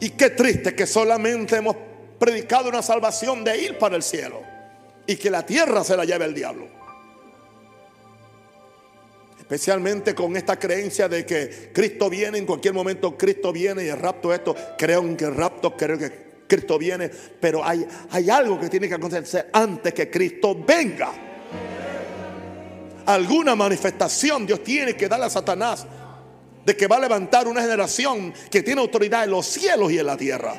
y 0.00 0.10
qué 0.10 0.30
triste 0.30 0.74
que 0.74 0.86
solamente 0.86 1.56
hemos 1.56 1.76
predicado 2.18 2.68
una 2.68 2.82
salvación 2.82 3.44
de 3.44 3.58
ir 3.58 3.78
para 3.78 3.96
el 3.96 4.02
cielo 4.02 4.42
y 5.06 5.16
que 5.16 5.30
la 5.30 5.44
tierra 5.44 5.82
se 5.84 5.96
la 5.96 6.04
lleve 6.04 6.24
el 6.24 6.34
diablo. 6.34 6.66
Especialmente 9.38 10.14
con 10.14 10.36
esta 10.36 10.58
creencia 10.58 11.08
de 11.08 11.24
que 11.24 11.70
Cristo 11.72 12.10
viene, 12.10 12.38
en 12.38 12.44
cualquier 12.44 12.74
momento 12.74 13.16
Cristo 13.16 13.50
viene 13.50 13.84
y 13.84 13.88
el 13.88 13.98
rapto 13.98 14.32
esto, 14.32 14.54
creo 14.76 15.00
en 15.00 15.16
que 15.16 15.24
el 15.24 15.34
rapto, 15.34 15.74
creo 15.74 15.96
que 15.96 16.28
Cristo 16.46 16.78
viene, 16.78 17.10
pero 17.40 17.64
hay, 17.64 17.86
hay 18.10 18.28
algo 18.28 18.60
que 18.60 18.68
tiene 18.68 18.88
que 18.88 18.94
acontecer 18.94 19.48
antes 19.52 19.94
que 19.94 20.10
Cristo 20.10 20.54
venga. 20.66 21.12
Alguna 23.06 23.54
manifestación 23.54 24.46
Dios 24.46 24.62
tiene 24.62 24.94
que 24.94 25.08
darle 25.08 25.26
a 25.26 25.30
Satanás 25.30 25.86
de 26.68 26.76
que 26.76 26.86
va 26.86 26.96
a 26.96 27.00
levantar 27.00 27.48
una 27.48 27.62
generación 27.62 28.30
que 28.50 28.62
tiene 28.62 28.82
autoridad 28.82 29.24
en 29.24 29.30
los 29.30 29.46
cielos 29.46 29.90
y 29.90 29.98
en 29.98 30.04
la 30.04 30.18
tierra. 30.18 30.52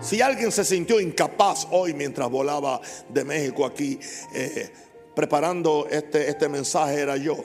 Si 0.00 0.20
alguien 0.20 0.50
se 0.50 0.64
sintió 0.64 0.98
incapaz 0.98 1.68
hoy 1.70 1.94
mientras 1.94 2.28
volaba 2.28 2.80
de 3.08 3.24
México 3.24 3.64
aquí, 3.64 4.00
eh, 4.34 4.68
preparando 5.14 5.86
este, 5.88 6.28
este 6.28 6.48
mensaje 6.48 6.98
era 6.98 7.16
yo. 7.16 7.36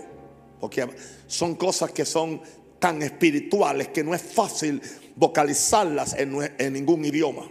Porque 0.60 0.90
son 1.28 1.54
cosas 1.54 1.92
que 1.92 2.04
son 2.04 2.42
tan 2.80 3.04
espirituales 3.04 3.90
que 3.90 4.04
no 4.04 4.16
es 4.16 4.24
fácil 4.24 4.82
vocalizarlas 5.16 6.16
en, 6.18 6.74
ningún 6.74 7.06
idioma. 7.06 7.44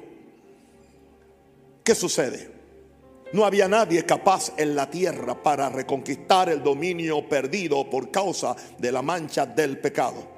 ¿Qué 1.84 1.94
sucede? 1.94 2.50
No 3.32 3.44
había 3.44 3.66
nadie 3.66 4.04
capaz 4.04 4.52
en 4.56 4.74
la 4.76 4.90
tierra 4.90 5.42
para 5.42 5.68
reconquistar 5.70 6.48
el 6.48 6.62
dominio 6.62 7.28
perdido 7.28 7.88
por 7.88 8.10
causa 8.10 8.54
de 8.78 8.92
la 8.92 9.02
mancha 9.02 9.46
del 9.46 9.78
pecado. 9.78 10.30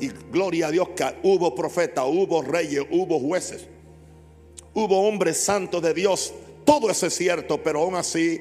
Y 0.00 0.08
gloria 0.08 0.66
a 0.66 0.70
Dios 0.70 0.90
que 0.90 1.04
hubo 1.22 1.54
profetas, 1.54 2.04
hubo 2.06 2.42
reyes, 2.42 2.84
hubo 2.90 3.18
jueces, 3.20 3.66
hubo 4.74 5.08
hombres 5.08 5.38
santos 5.38 5.80
de 5.82 5.94
Dios. 5.94 6.34
Todo 6.64 6.90
eso 6.90 7.06
es 7.06 7.14
cierto, 7.14 7.62
pero 7.62 7.82
aún 7.82 7.94
así 7.94 8.40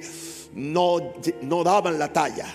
no, 0.53 1.13
no 1.41 1.63
daban 1.63 1.97
la 1.97 2.12
talla. 2.12 2.47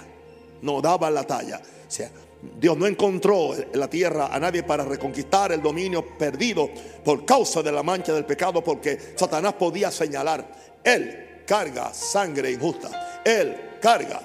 No 0.60 0.80
daban 0.82 1.14
la 1.14 1.24
talla. 1.24 1.60
O 1.60 1.90
sea, 1.90 2.10
Dios 2.40 2.76
no 2.76 2.86
encontró 2.86 3.54
en 3.54 3.78
la 3.78 3.88
tierra 3.88 4.28
a 4.32 4.38
nadie 4.38 4.62
para 4.62 4.84
reconquistar 4.84 5.52
el 5.52 5.60
dominio 5.60 6.16
perdido 6.16 6.70
por 7.04 7.24
causa 7.24 7.62
de 7.62 7.72
la 7.72 7.82
mancha 7.82 8.12
del 8.12 8.24
pecado, 8.24 8.62
porque 8.62 8.98
Satanás 9.16 9.54
podía 9.54 9.90
señalar, 9.90 10.78
Él 10.84 11.42
carga 11.46 11.92
sangre 11.92 12.52
injusta, 12.52 13.22
Él 13.24 13.78
carga 13.80 14.20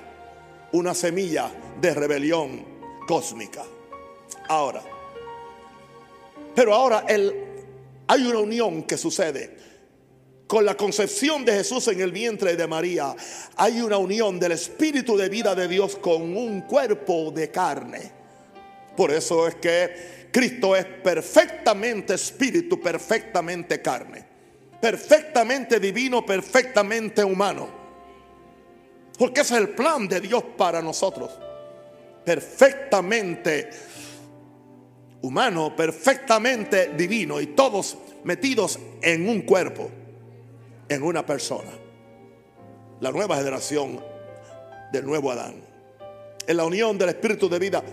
una 0.73 0.93
semilla 0.93 1.51
de 1.79 1.93
rebelión 1.93 2.65
cósmica. 3.07 3.63
Ahora, 4.47 4.81
pero 6.55 6.73
ahora 6.73 7.05
hay 7.07 8.27
una 8.27 8.39
unión 8.39 8.83
que 8.83 8.97
sucede. 8.97 9.72
Con 10.53 10.65
la 10.65 10.77
concepción 10.77 11.43
de 11.43 11.51
Jesús 11.51 11.87
en 11.87 11.99
el 11.99 12.11
vientre 12.11 12.55
de 12.55 12.67
María, 12.67 13.15
hay 13.55 13.81
una 13.81 13.97
unión 13.97 14.39
del 14.39 14.51
espíritu 14.51 15.17
de 15.17 15.27
vida 15.27 15.55
de 15.55 15.67
Dios 15.67 15.95
con 15.95 16.37
un 16.37 16.61
cuerpo 16.61 17.31
de 17.31 17.49
carne. 17.49 18.11
Por 18.95 19.09
eso 19.09 19.47
es 19.47 19.55
que 19.55 20.27
Cristo 20.31 20.75
es 20.75 20.85
perfectamente 20.85 22.13
espíritu, 22.13 22.79
perfectamente 22.79 23.81
carne, 23.81 24.23
perfectamente 24.79 25.79
divino, 25.79 26.23
perfectamente 26.23 27.23
humano. 27.23 27.67
Porque 29.17 29.41
ese 29.41 29.55
es 29.55 29.59
el 29.59 29.69
plan 29.69 30.07
de 30.07 30.21
Dios 30.21 30.43
para 30.55 30.83
nosotros. 30.83 31.31
Perfectamente 32.23 33.71
humano, 35.23 35.75
perfectamente 35.75 36.89
divino 36.95 37.41
y 37.41 37.47
todos 37.47 37.97
metidos 38.23 38.77
en 39.01 39.27
un 39.27 39.41
cuerpo, 39.41 39.89
en 40.93 41.03
una 41.03 41.25
persona. 41.25 41.71
La 42.99 43.11
nueva 43.11 43.37
generación 43.37 43.99
del 44.91 45.05
nuevo 45.05 45.31
Adán. 45.31 45.55
En 46.45 46.57
la 46.57 46.65
unión 46.65 46.97
del 46.97 47.09
espíritu 47.09 47.49
de 47.49 47.59
vida 47.59 47.83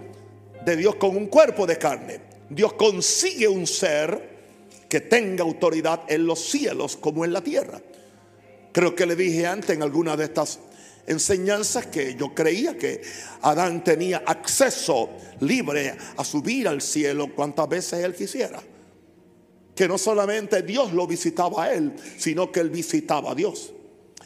de 0.64 0.76
Dios 0.76 0.96
con 0.96 1.16
un 1.16 1.26
cuerpo 1.26 1.66
de 1.66 1.78
carne. 1.78 2.20
Dios 2.48 2.74
consigue 2.74 3.48
un 3.48 3.66
ser 3.66 4.30
que 4.88 5.00
tenga 5.00 5.44
autoridad 5.44 6.02
en 6.08 6.26
los 6.26 6.40
cielos 6.40 6.96
como 6.96 7.24
en 7.24 7.32
la 7.32 7.40
tierra. 7.40 7.80
Creo 8.72 8.94
que 8.94 9.06
le 9.06 9.16
dije 9.16 9.46
antes 9.46 9.70
en 9.70 9.82
alguna 9.82 10.16
de 10.16 10.24
estas 10.24 10.58
enseñanzas 11.06 11.86
que 11.86 12.14
yo 12.14 12.34
creía 12.34 12.76
que 12.76 13.02
Adán 13.42 13.82
tenía 13.82 14.22
acceso 14.26 15.10
libre 15.40 15.96
a 16.16 16.24
subir 16.24 16.68
al 16.68 16.80
cielo 16.80 17.34
cuantas 17.34 17.68
veces 17.68 18.04
él 18.04 18.14
quisiera. 18.14 18.60
Que 19.74 19.88
no 19.88 19.98
solamente 19.98 20.62
Dios 20.62 20.92
lo 20.92 21.06
visitaba 21.06 21.64
a 21.64 21.72
él, 21.72 21.94
sino 22.18 22.52
que 22.52 22.60
él 22.60 22.70
visitaba 22.70 23.32
a 23.32 23.34
Dios. 23.34 23.72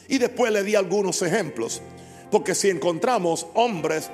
Y 0.07 0.17
después 0.17 0.51
le 0.51 0.63
di 0.63 0.75
algunos 0.75 1.21
ejemplos. 1.21 1.81
Porque 2.31 2.55
si 2.55 2.69
encontramos 2.69 3.47
hombres 3.53 4.09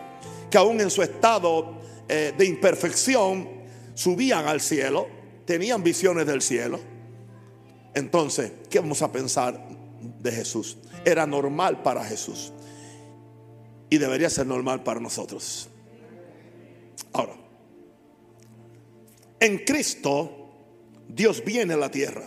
que 0.49 0.57
aún 0.57 0.81
en 0.81 0.89
su 0.89 1.01
estado 1.01 1.79
eh, 2.07 2.33
de 2.37 2.45
imperfección 2.45 3.49
subían 3.93 4.47
al 4.47 4.61
cielo, 4.61 5.07
tenían 5.45 5.83
visiones 5.83 6.27
del 6.27 6.41
cielo, 6.41 6.79
entonces, 7.93 8.51
¿qué 8.69 8.79
vamos 8.79 9.01
a 9.01 9.11
pensar 9.11 9.67
de 10.19 10.31
Jesús? 10.31 10.77
Era 11.03 11.25
normal 11.25 11.81
para 11.81 12.03
Jesús 12.03 12.53
y 13.89 13.97
debería 13.97 14.29
ser 14.29 14.47
normal 14.47 14.83
para 14.83 14.99
nosotros. 14.99 15.67
Ahora, 17.11 17.35
en 19.39 19.57
Cristo 19.65 20.40
Dios 21.13 21.43
viene 21.43 21.73
a 21.73 21.77
la 21.77 21.91
tierra. 21.91 22.23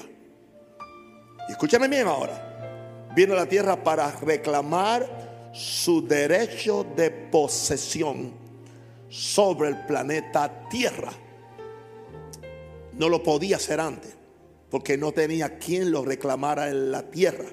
Escúchame 1.49 1.88
bien 1.88 2.07
ahora. 2.07 3.11
Viene 3.14 3.33
a 3.33 3.37
la 3.37 3.47
tierra 3.47 3.83
para 3.83 4.11
reclamar 4.11 5.51
su 5.55 6.07
derecho 6.07 6.85
de 6.97 7.11
posesión 7.11 8.33
sobre 9.09 9.68
el 9.68 9.87
planeta 9.87 10.68
Tierra. 10.68 11.12
No 12.99 13.09
lo 13.09 13.23
podía 13.23 13.57
hacer 13.57 13.81
antes, 13.81 14.14
porque 14.70 14.99
no 14.99 15.12
tenía 15.12 15.59
quien 15.59 15.90
lo 15.90 16.05
reclamara 16.05 16.68
en 16.68 16.90
la 16.90 17.09
tierra. 17.11 17.47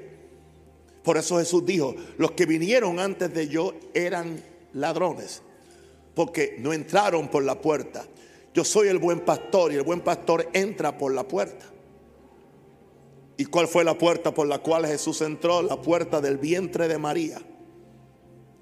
Por 1.03 1.17
eso 1.17 1.37
Jesús 1.37 1.65
dijo, 1.65 1.95
los 2.17 2.31
que 2.31 2.45
vinieron 2.45 2.99
antes 2.99 3.33
de 3.33 3.47
yo 3.47 3.73
eran 3.93 4.43
ladrones, 4.73 5.41
porque 6.13 6.55
no 6.59 6.73
entraron 6.73 7.27
por 7.29 7.43
la 7.43 7.61
puerta. 7.61 8.05
Yo 8.53 8.63
soy 8.63 8.89
el 8.89 8.97
buen 8.97 9.21
pastor 9.21 9.71
y 9.71 9.75
el 9.75 9.83
buen 9.83 10.01
pastor 10.01 10.49
entra 10.53 10.97
por 10.97 11.13
la 11.13 11.27
puerta. 11.27 11.65
¿Y 13.37 13.45
cuál 13.45 13.67
fue 13.67 13.83
la 13.83 13.97
puerta 13.97 14.33
por 14.33 14.47
la 14.47 14.59
cual 14.59 14.85
Jesús 14.85 15.21
entró? 15.21 15.61
La 15.61 15.81
puerta 15.81 16.21
del 16.21 16.37
vientre 16.37 16.87
de 16.87 16.97
María. 16.97 17.41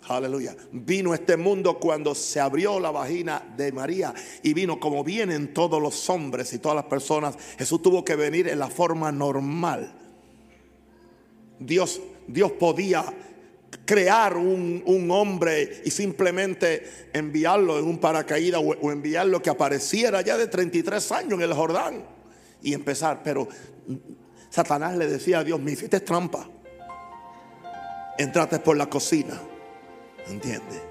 Aleluya. 0.08 0.56
Vino 0.72 1.14
este 1.14 1.38
mundo 1.38 1.80
cuando 1.80 2.16
se 2.16 2.40
abrió 2.40 2.80
la 2.80 2.90
vagina 2.90 3.54
de 3.58 3.72
María 3.72 4.14
y 4.42 4.54
vino 4.54 4.80
como 4.80 5.04
vienen 5.04 5.54
todos 5.54 5.82
los 5.82 6.10
hombres 6.10 6.54
y 6.54 6.60
todas 6.60 6.76
las 6.76 6.86
personas. 6.86 7.36
Jesús 7.58 7.82
tuvo 7.82 8.06
que 8.06 8.16
venir 8.16 8.48
en 8.48 8.60
la 8.60 8.70
forma 8.70 9.12
normal. 9.12 9.94
Dios 11.60 12.02
Dios 12.30 12.52
podía 12.52 13.04
crear 13.90 14.38
un, 14.38 15.10
hombre 15.10 15.82
y 15.84 15.90
simplemente 15.90 17.08
enviarlo 17.12 17.80
en 17.80 17.86
un 17.86 17.98
paracaídas 17.98 18.62
o, 18.64 18.92
enviarlo 18.92 19.42
que 19.42 19.50
apareciera 19.50 20.22
ya 20.22 20.38
de 20.38 20.46
33 20.46 21.12
años 21.12 21.34
en 21.34 21.42
el 21.42 21.54
Jordán 21.56 22.04
y 22.62 22.76
empezar. 22.76 23.22
Pero 23.24 23.48
Satanás 24.52 24.96
le 24.96 25.08
decía 25.08 25.40
a 25.40 25.44
Dios, 25.44 25.60
me 25.60 25.72
hiciste 25.72 26.02
trampa. 26.02 26.48
Entraste 28.20 28.60
por 28.60 28.78
la 28.78 28.88
cocina. 28.88 29.42
¿Entiendes? 30.28 30.84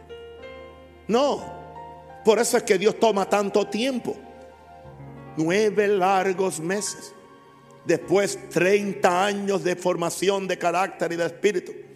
No. 1.07 2.21
Por 2.25 2.41
eso 2.41 2.57
es 2.57 2.65
que 2.65 2.79
Dios 2.79 2.99
toma 2.99 3.29
tanto 3.29 3.69
tiempo. 3.69 4.17
Nueve 5.37 5.87
largos 5.87 6.59
meses. 6.59 7.15
Después 7.85 8.51
30 8.51 9.25
años 9.25 9.63
de 9.63 9.77
formación 9.77 10.49
de 10.49 10.59
carácter 10.59 11.13
y 11.13 11.17
de 11.17 11.27
espíritu. 11.27 11.88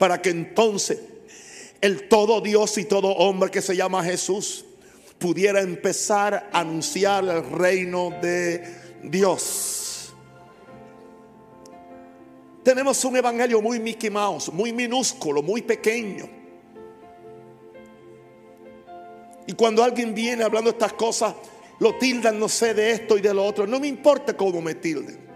Para 0.00 0.22
que 0.22 0.30
entonces 0.30 0.98
el 1.82 2.08
todo 2.08 2.40
Dios 2.40 2.78
y 2.78 2.86
todo 2.86 3.08
hombre 3.08 3.50
que 3.50 3.60
se 3.60 3.76
llama 3.76 4.02
Jesús 4.02 4.64
pudiera 5.18 5.60
empezar 5.60 6.48
a 6.50 6.60
anunciar 6.60 7.22
el 7.24 7.44
reino 7.50 8.08
de 8.22 8.64
Dios. 9.02 10.14
Tenemos 12.62 13.04
un 13.04 13.18
evangelio 13.18 13.60
muy 13.60 13.78
Mickey 13.78 14.08
Mouse, 14.08 14.50
muy 14.50 14.72
minúsculo, 14.72 15.42
muy 15.42 15.60
pequeño. 15.60 16.30
Y 19.46 19.52
cuando 19.52 19.84
alguien 19.84 20.14
viene 20.14 20.44
hablando 20.44 20.70
estas 20.70 20.94
cosas, 20.94 21.34
lo 21.78 21.96
tildan, 21.96 22.38
no 22.38 22.48
sé, 22.48 22.72
de 22.72 22.92
esto 22.92 23.18
y 23.18 23.20
de 23.20 23.34
lo 23.34 23.44
otro. 23.44 23.66
No 23.66 23.78
me 23.78 23.88
importa 23.88 24.34
cómo 24.34 24.62
me 24.62 24.76
tilden. 24.76 25.28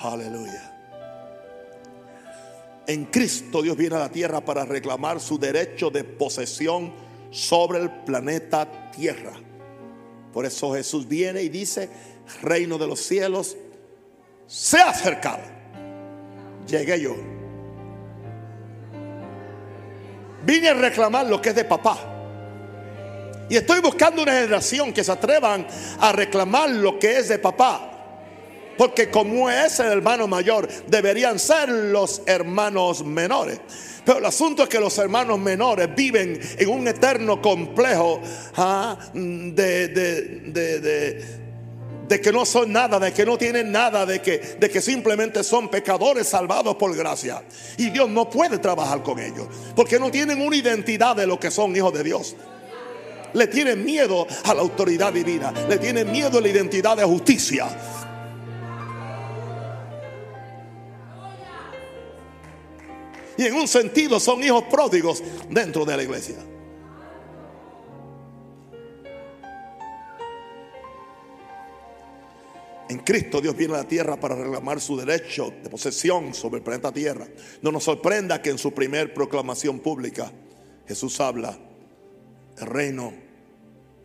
Aleluya. 0.00 0.77
En 2.88 3.04
Cristo 3.04 3.60
Dios 3.60 3.76
viene 3.76 3.96
a 3.96 3.98
la 3.98 4.08
tierra 4.08 4.40
para 4.40 4.64
reclamar 4.64 5.20
su 5.20 5.38
derecho 5.38 5.90
de 5.90 6.04
posesión 6.04 6.90
sobre 7.30 7.80
el 7.80 7.90
planeta 7.90 8.90
Tierra. 8.90 9.34
Por 10.32 10.46
eso 10.46 10.72
Jesús 10.72 11.06
viene 11.06 11.42
y 11.42 11.50
dice, 11.50 11.90
reino 12.40 12.78
de 12.78 12.86
los 12.86 13.00
cielos, 13.00 13.58
se 14.46 14.78
ha. 14.78 14.94
Llegué 16.66 16.98
yo. 16.98 17.14
Vine 20.46 20.70
a 20.70 20.74
reclamar 20.74 21.26
lo 21.26 21.42
que 21.42 21.50
es 21.50 21.56
de 21.56 21.66
papá. 21.66 21.98
Y 23.50 23.56
estoy 23.56 23.82
buscando 23.82 24.22
una 24.22 24.32
generación 24.32 24.94
que 24.94 25.04
se 25.04 25.12
atrevan 25.12 25.66
a 26.00 26.10
reclamar 26.12 26.70
lo 26.70 26.98
que 26.98 27.18
es 27.18 27.28
de 27.28 27.38
papá. 27.38 27.97
Porque 28.78 29.10
como 29.10 29.50
es 29.50 29.80
el 29.80 29.88
hermano 29.88 30.28
mayor, 30.28 30.68
deberían 30.86 31.40
ser 31.40 31.68
los 31.68 32.22
hermanos 32.26 33.04
menores. 33.04 33.60
Pero 34.04 34.20
el 34.20 34.24
asunto 34.24 34.62
es 34.62 34.68
que 34.70 34.78
los 34.80 34.96
hermanos 34.96 35.38
menores 35.38 35.94
viven 35.94 36.40
en 36.56 36.68
un 36.70 36.86
eterno 36.88 37.42
complejo 37.42 38.22
¿ah? 38.56 38.96
de, 39.12 40.38
que 42.22 42.32
no 42.32 42.46
son 42.46 42.72
nada, 42.72 42.98
de 43.00 43.12
que 43.12 43.26
no 43.26 43.36
tienen 43.36 43.70
nada, 43.70 44.06
de 44.06 44.22
que, 44.22 44.38
de 44.58 44.70
que 44.70 44.80
simplemente 44.80 45.44
son 45.44 45.68
pecadores 45.68 46.28
salvados 46.28 46.76
por 46.76 46.96
gracia. 46.96 47.42
Y 47.76 47.90
Dios 47.90 48.08
no 48.08 48.30
puede 48.30 48.56
trabajar 48.58 49.02
con 49.02 49.18
ellos, 49.18 49.46
porque 49.74 49.98
no 49.98 50.10
tienen 50.10 50.40
una 50.40 50.56
identidad 50.56 51.16
de 51.16 51.26
lo 51.26 51.38
que 51.38 51.50
son 51.50 51.76
hijos 51.76 51.92
de 51.92 52.04
Dios. 52.04 52.34
Le 53.34 53.46
tienen 53.48 53.84
miedo 53.84 54.26
a 54.44 54.54
la 54.54 54.62
autoridad 54.62 55.12
divina, 55.12 55.52
le 55.68 55.76
tienen 55.76 56.10
miedo 56.10 56.38
a 56.38 56.40
la 56.40 56.48
identidad 56.48 56.96
de 56.96 57.04
justicia. 57.04 57.68
Y 63.38 63.46
en 63.46 63.54
un 63.54 63.68
sentido 63.68 64.18
son 64.18 64.42
hijos 64.42 64.64
pródigos 64.64 65.22
dentro 65.48 65.84
de 65.84 65.96
la 65.96 66.02
iglesia. 66.02 66.36
En 72.88 72.98
Cristo 72.98 73.40
Dios 73.40 73.56
viene 73.56 73.74
a 73.74 73.78
la 73.78 73.88
tierra 73.88 74.18
para 74.18 74.34
reclamar 74.34 74.80
su 74.80 74.96
derecho 74.96 75.52
de 75.62 75.70
posesión 75.70 76.34
sobre 76.34 76.58
el 76.58 76.64
planeta 76.64 76.90
Tierra. 76.90 77.28
No 77.62 77.70
nos 77.70 77.84
sorprenda 77.84 78.42
que 78.42 78.50
en 78.50 78.58
su 78.58 78.72
primer 78.72 79.14
proclamación 79.14 79.78
pública 79.78 80.32
Jesús 80.88 81.20
habla, 81.20 81.56
el 82.58 82.66
reino 82.66 83.12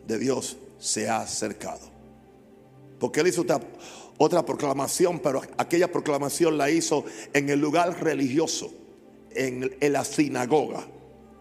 de 0.06 0.18
Dios 0.18 0.58
se 0.78 1.08
ha 1.08 1.22
acercado. 1.22 1.90
Porque 3.00 3.20
él 3.20 3.28
hizo 3.28 3.40
otra, 3.40 3.58
otra 4.18 4.44
proclamación, 4.44 5.18
pero 5.18 5.42
aquella 5.56 5.90
proclamación 5.90 6.56
la 6.56 6.70
hizo 6.70 7.04
en 7.32 7.48
el 7.48 7.58
lugar 7.58 8.04
religioso, 8.04 8.70
en, 9.34 9.92
la 9.92 10.04
sinagoga. 10.04 10.86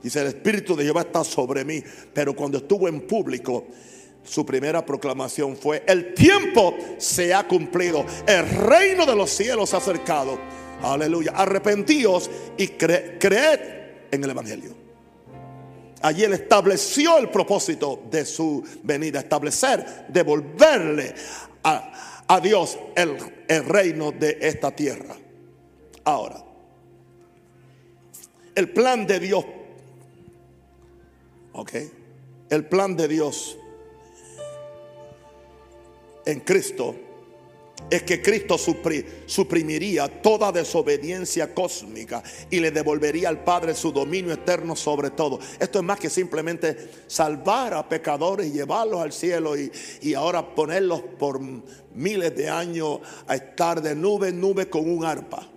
Dice, 0.02 0.22
el 0.22 0.28
Espíritu 0.28 0.76
de 0.76 0.84
Jehová 0.84 1.02
está 1.02 1.24
sobre 1.24 1.64
mí, 1.64 1.82
pero 2.14 2.36
cuando 2.36 2.58
estuvo 2.58 2.88
en 2.88 3.02
público, 3.02 3.68
su 4.24 4.46
primera 4.46 4.86
proclamación 4.86 5.56
fue, 5.56 5.84
el 5.88 6.14
tiempo 6.14 6.76
se 6.98 7.34
ha 7.34 7.48
cumplido, 7.48 8.06
el 8.26 8.50
reino 8.50 9.06
de 9.06 9.16
los 9.16 9.30
cielos 9.30 9.74
ha 9.74 9.78
acercado. 9.78 10.38
Aleluya. 10.82 11.32
Arrepentíos 11.36 12.30
y 12.58 12.68
creed 12.68 13.60
en 14.12 14.24
el 14.24 14.30
Evangelio. 14.30 14.76
Allí 16.02 16.26
él 16.26 16.34
estableció 16.34 17.18
el 17.18 17.30
propósito 17.30 18.04
de 18.12 18.26
su 18.26 18.62
venida, 18.84 19.20
establecer, 19.20 20.06
devolverle 20.10 21.16
a, 21.64 22.26
a 22.28 22.40
Dios 22.42 22.78
el, 22.96 23.16
el 23.48 23.64
reino 23.64 24.12
de 24.12 24.38
esta 24.42 24.72
tierra. 24.72 25.16
Ahora, 26.04 26.44
el 28.56 28.70
plan 28.72 29.08
de 29.08 29.20
Dios, 29.20 29.46
ok, 31.54 31.72
el 32.50 32.66
plan 32.66 32.96
de 32.96 33.08
Dios 33.08 33.58
en 36.26 36.40
Cristo 36.42 36.96
es 37.90 38.04
que 38.04 38.22
Cristo 38.22 38.58
suprimiría 38.58 40.08
toda 40.22 40.52
desobediencia 40.52 41.54
cósmica 41.54 42.24
y 42.50 42.60
le 42.60 42.72
devolvería 42.72 43.30
al 43.30 43.44
Padre 43.44 43.76
su 43.76 43.92
dominio 43.92 44.34
eterno 44.34 44.76
sobre 44.76 45.12
todo. 45.12 45.40
Esto 45.60 45.80
es 45.80 45.86
más 45.86 46.00
que 46.00 46.10
simplemente 46.10 46.90
salvar 47.08 47.74
a 47.74 47.88
pecadores 47.88 48.48
y 48.48 48.52
llevarlos 48.52 49.02
al 49.02 49.12
cielo 49.12 49.58
y, 49.58 49.72
y 50.02 50.14
ahora 50.14 50.56
ponerlos 50.56 51.02
por 51.20 51.40
miles 51.94 52.36
de 52.36 52.50
años 52.50 53.00
a 53.28 53.36
estar 53.36 53.82
de 53.82 53.96
nube 53.96 54.30
en 54.30 54.40
nube 54.40 54.70
con 54.70 54.90
un 54.90 55.06
arpa, 55.06 55.48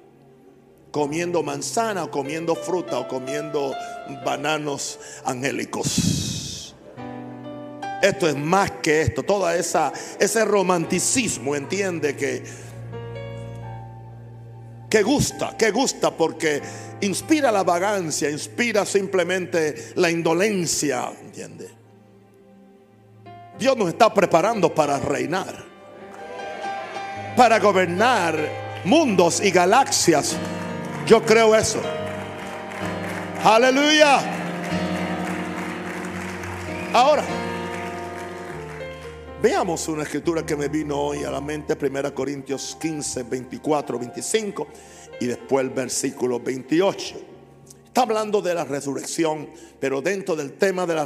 comiendo 0.96 1.42
manzana 1.42 2.04
o 2.04 2.10
comiendo 2.10 2.54
fruta 2.56 2.98
o 2.98 3.06
comiendo 3.06 3.76
bananos 4.24 4.98
angélicos. 5.26 6.74
Esto 8.00 8.26
es 8.26 8.34
más 8.34 8.70
que 8.80 9.02
esto. 9.02 9.22
Toda 9.22 9.54
esa 9.56 9.92
ese 10.18 10.42
romanticismo, 10.46 11.54
entiende 11.54 12.16
que 12.16 12.42
que 14.88 15.02
gusta, 15.02 15.54
que 15.58 15.70
gusta 15.70 16.16
porque 16.16 16.62
inspira 17.02 17.52
la 17.52 17.62
vagancia, 17.62 18.30
inspira 18.30 18.86
simplemente 18.86 19.92
la 19.96 20.10
indolencia, 20.10 21.12
entiende. 21.20 21.68
Dios 23.58 23.76
nos 23.76 23.88
está 23.88 24.14
preparando 24.14 24.74
para 24.74 24.98
reinar, 24.98 25.62
para 27.36 27.58
gobernar 27.58 28.64
mundos 28.86 29.42
y 29.42 29.50
galaxias. 29.50 30.36
Yo 31.06 31.22
creo 31.22 31.54
eso. 31.54 31.80
Aleluya. 33.44 34.20
Ahora, 36.92 37.24
Veamos 39.42 39.86
una 39.88 40.02
escritura 40.02 40.46
que 40.46 40.56
me 40.56 40.68
vino 40.68 40.98
hoy 40.98 41.22
a 41.22 41.30
la 41.30 41.42
mente, 41.42 41.76
1 41.80 42.14
Corintios 42.14 42.76
15, 42.80 43.24
24, 43.24 43.98
25 43.98 44.66
y 45.20 45.26
después 45.26 45.62
el 45.62 45.70
versículo 45.70 46.40
28. 46.40 47.16
Está 47.84 48.02
hablando 48.02 48.40
de 48.40 48.54
la 48.54 48.64
resurrección, 48.64 49.50
pero 49.78 50.00
dentro 50.00 50.34
del 50.36 50.54
tema 50.54 50.86
de 50.86 50.94
la, 50.94 51.04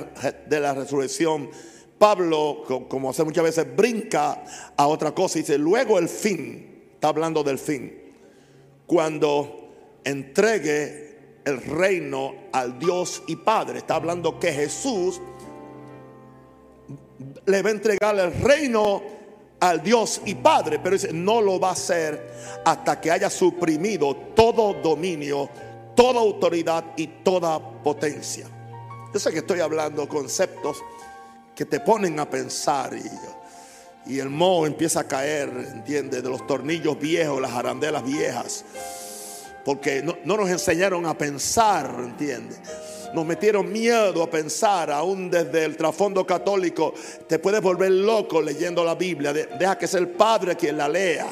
de 0.49 0.61
la 0.61 0.75
resurrección, 0.75 1.51
Pablo, 1.99 2.63
como 2.89 3.11
hace 3.11 3.25
muchas 3.25 3.45
veces, 3.45 3.77
brinca 3.77 4.45
a 4.77 4.87
otra 4.87 5.13
cosa 5.13 5.39
y 5.39 5.43
dice, 5.43 5.59
luego 5.59 5.99
el 5.99 6.09
fin, 6.09 6.85
está 6.95 7.09
hablando 7.09 7.43
del 7.43 7.59
fin, 7.59 7.93
cuando 8.87 9.60
entregue 10.05 11.11
el 11.45 11.61
reino 11.63 12.35
al 12.53 12.79
Dios 12.79 13.23
y 13.27 13.37
Padre, 13.37 13.79
está 13.79 13.97
hablando 13.97 14.39
que 14.39 14.53
Jesús 14.53 15.21
le 17.47 17.63
va 17.63 17.69
a 17.69 17.73
entregar 17.73 18.19
el 18.19 18.33
reino 18.41 19.03
al 19.61 19.83
Dios 19.83 20.23
y 20.25 20.35
Padre, 20.35 20.79
pero 20.83 20.95
dice, 20.95 21.13
no 21.13 21.41
lo 21.41 21.61
va 21.61 21.71
a 21.71 21.73
hacer 21.73 22.61
hasta 22.65 23.01
que 23.01 23.11
haya 23.11 23.29
suprimido 23.29 24.17
todo 24.35 24.75
dominio, 24.75 25.49
toda 25.95 26.21
autoridad 26.21 26.85
y 26.97 27.07
toda 27.23 27.59
potencia. 27.83 28.47
Yo 29.13 29.21
sé 29.21 29.33
que 29.33 29.39
estoy 29.39 29.61
hablando 29.61 30.09
conceptos 30.09 30.83
que 31.55 31.67
te 31.67 31.81
ponen 31.81 32.19
a 32.21 32.31
pensar 32.31 32.93
y, 32.95 34.11
y 34.11 34.19
el 34.19 34.31
moho 34.31 34.67
empieza 34.67 35.01
a 35.01 35.09
caer, 35.09 35.49
entiende, 35.75 36.23
de 36.23 36.29
los 36.29 36.47
tornillos 36.47 36.99
viejos, 36.99 37.41
las 37.41 37.53
arandelas 37.53 38.05
viejas, 38.05 38.65
porque 39.64 40.03
no, 40.03 40.16
no 40.25 40.37
nos 40.37 40.51
enseñaron 40.51 41.07
a 41.07 41.16
pensar, 41.16 41.94
entiende 41.99 42.57
nos 43.12 43.27
metieron 43.27 43.70
miedo 43.70 44.23
a 44.23 44.31
pensar, 44.31 44.90
aún 44.90 45.31
desde 45.31 45.64
el 45.64 45.77
trasfondo 45.77 46.25
católico, 46.27 46.94
te 47.27 47.38
puedes 47.38 47.61
volver 47.61 47.90
loco 47.90 48.40
leyendo 48.40 48.85
la 48.85 48.94
Biblia. 48.94 49.33
deja 49.33 49.77
que 49.79 49.87
sea 49.87 50.01
el 50.01 50.09
Padre 50.09 50.57
quien 50.57 50.77
la 50.77 50.88
lea. 50.88 51.27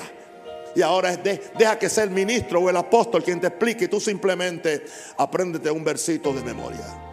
Y 0.75 0.83
ahora 0.83 1.13
es 1.13 1.23
de, 1.23 1.41
deja 1.59 1.79
que 1.79 1.89
sea 1.89 2.05
el 2.05 2.11
ministro 2.11 2.61
o 2.61 2.71
el 2.71 2.77
apóstol 2.77 3.25
quien 3.25 3.41
te 3.41 3.49
explique 3.49 3.87
y 3.87 3.89
tú 3.89 4.01
simplemente 4.01 4.85
apréndete 5.17 5.71
un 5.71 5.83
versito 5.83 6.33
de 6.33 6.43
memoria. 6.43 7.08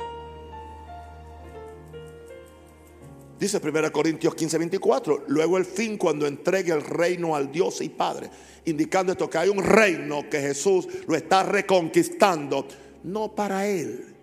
Dice 3.40 3.60
1 3.62 3.92
Corintios 3.92 4.34
15, 4.34 4.58
24. 4.58 5.24
Luego 5.28 5.58
el 5.58 5.66
fin 5.66 5.98
cuando 5.98 6.26
entregue 6.26 6.72
el 6.72 6.82
reino 6.82 7.36
al 7.36 7.52
Dios 7.52 7.82
y 7.82 7.90
Padre. 7.90 8.30
Indicando 8.66 9.12
esto 9.12 9.30
que 9.30 9.38
hay 9.38 9.50
un 9.50 9.64
reino 9.64 10.30
que 10.30 10.40
Jesús 10.40 10.88
lo 11.08 11.16
está 11.16 11.44
reconquistando. 11.44 12.66
No 13.04 13.36
para 13.36 13.68
él, 13.68 14.16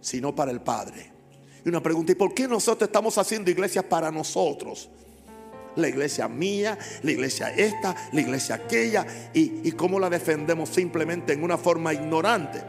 sino 0.00 0.34
para 0.34 0.50
el 0.50 0.60
Padre. 0.60 1.12
Y 1.64 1.68
una 1.68 1.82
pregunta, 1.82 2.12
¿y 2.12 2.14
por 2.14 2.32
qué 2.34 2.46
nosotros 2.46 2.86
estamos 2.86 3.16
haciendo 3.18 3.50
iglesias 3.50 3.84
para 3.86 4.10
nosotros? 4.12 4.88
La 5.74 5.88
iglesia 5.88 6.28
mía, 6.28 6.78
la 7.02 7.10
iglesia 7.10 7.48
esta, 7.50 7.94
la 8.12 8.20
iglesia 8.20 8.54
aquella, 8.54 9.04
y, 9.34 9.68
y 9.68 9.72
cómo 9.72 9.98
la 9.98 10.08
defendemos 10.08 10.68
simplemente 10.68 11.32
en 11.32 11.42
una 11.42 11.58
forma 11.58 11.92
ignorante. 11.92 12.62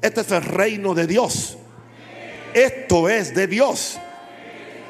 Este 0.00 0.22
es 0.22 0.30
el 0.32 0.42
reino 0.42 0.94
de 0.94 1.06
Dios. 1.06 1.58
Esto 2.54 3.08
es 3.08 3.34
de 3.34 3.46
Dios. 3.46 4.00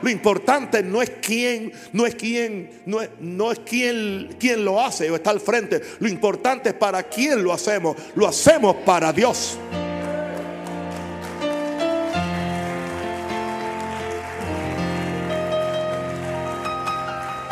Lo 0.02 0.10
importante 0.10 0.82
no 0.82 1.00
es 1.00 1.10
quién, 1.22 1.72
no 1.92 2.04
es 2.04 2.14
quién, 2.16 2.82
no 2.86 3.00
es, 3.00 3.10
no 3.20 3.52
es 3.52 3.60
quién, 3.60 4.36
quién 4.38 4.64
lo 4.64 4.80
hace 4.80 5.10
o 5.10 5.14
está 5.14 5.30
al 5.30 5.40
frente. 5.40 5.80
Lo 6.00 6.08
importante 6.08 6.70
es 6.70 6.74
para 6.74 7.04
quién 7.04 7.42
lo 7.42 7.52
hacemos. 7.52 7.96
Lo 8.14 8.26
hacemos 8.26 8.76
para 8.84 9.12
Dios. 9.12 9.58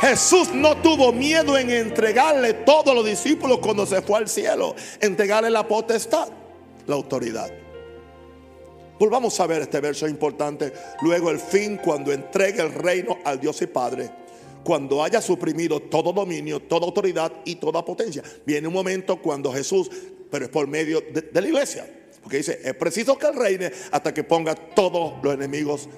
Jesús 0.01 0.53
no 0.55 0.79
tuvo 0.79 1.13
miedo 1.13 1.59
en 1.59 1.71
entregarle 1.71 2.55
todos 2.55 2.95
los 2.95 3.05
discípulos 3.05 3.59
cuando 3.59 3.85
se 3.85 4.01
fue 4.01 4.19
al 4.19 4.29
cielo, 4.29 4.75
entregarle 4.99 5.51
la 5.51 5.69
potestad, 5.69 6.29
la 6.87 6.95
autoridad. 6.95 7.51
Volvamos 9.01 9.41
a 9.41 9.47
ver 9.47 9.63
este 9.63 9.81
verso 9.81 10.07
importante. 10.07 10.75
Luego 11.01 11.31
el 11.31 11.41
fin 11.41 11.79
cuando 11.79 12.13
entregue 12.13 12.61
el 12.61 12.71
reino 12.71 13.17
al 13.25 13.41
Dios 13.41 13.63
y 13.63 13.67
Padre, 13.67 14.11
cuando 14.63 15.03
haya 15.03 15.23
suprimido 15.23 15.81
todo 15.81 16.13
dominio, 16.13 16.61
toda 16.61 16.85
autoridad 16.85 17.33
y 17.47 17.55
toda 17.55 17.83
potencia. 17.83 18.23
Viene 18.45 18.69
un 18.69 18.75
momento 18.75 19.17
cuando 19.17 19.51
Jesús, 19.55 19.91
pero 20.31 20.45
es 20.45 20.51
por 20.51 20.67
medio 20.67 21.01
de, 21.01 21.41
la 21.41 21.49
iglesia, 21.49 21.89
porque 22.23 22.37
dice, 22.37 22.61
es 22.63 22.75
preciso 22.75 23.17
que 23.17 23.29
él 23.29 23.37
reine 23.37 23.73
hasta 23.91 24.13
que 24.13 24.23
ponga 24.23 24.55
todos 24.55 25.15
los 25.23 25.33
enemigos 25.33 25.89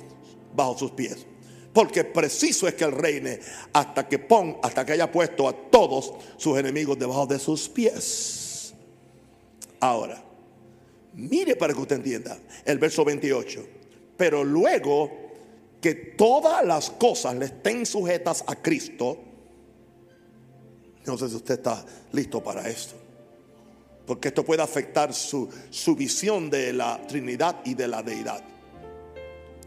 bajo 0.54 0.78
sus 0.78 0.92
pies. 0.92 1.26
Porque 1.72 2.04
preciso 2.04 2.68
es 2.68 2.74
que 2.74 2.84
él 2.84 2.92
reine 2.92 3.40
hasta 3.72 4.06
que 4.06 4.20
pon, 4.20 4.58
hasta 4.62 4.86
que 4.86 4.92
haya 4.92 5.10
puesto 5.10 5.48
a 5.48 5.52
todos 5.52 6.12
sus 6.36 6.56
enemigos 6.56 6.96
debajo 7.00 7.26
de 7.26 7.40
sus 7.40 7.68
pies. 7.68 8.74
Ahora, 9.80 10.22
mire 11.14 11.56
para 11.56 11.74
que 11.74 11.80
usted 11.80 11.96
entienda 11.96 12.38
el 12.64 12.78
verso 12.78 13.04
28. 13.04 13.66
Pero 14.16 14.44
luego 14.44 15.10
que 15.80 15.94
todas 15.94 16.64
las 16.64 16.90
cosas 16.90 17.34
le 17.36 17.46
estén 17.46 17.84
sujetas 17.84 18.44
a 18.46 18.56
Cristo, 18.56 19.18
no 21.04 21.18
sé 21.18 21.28
si 21.28 21.36
usted 21.36 21.54
está 21.54 21.84
listo 22.12 22.42
para 22.42 22.68
esto. 22.68 22.94
Porque 24.06 24.28
esto 24.28 24.44
puede 24.44 24.62
afectar 24.62 25.12
su, 25.12 25.48
su 25.70 25.96
visión 25.96 26.50
de 26.50 26.72
la 26.72 27.00
Trinidad 27.06 27.60
y 27.64 27.74
de 27.74 27.88
la 27.88 28.02
deidad. 28.02 28.42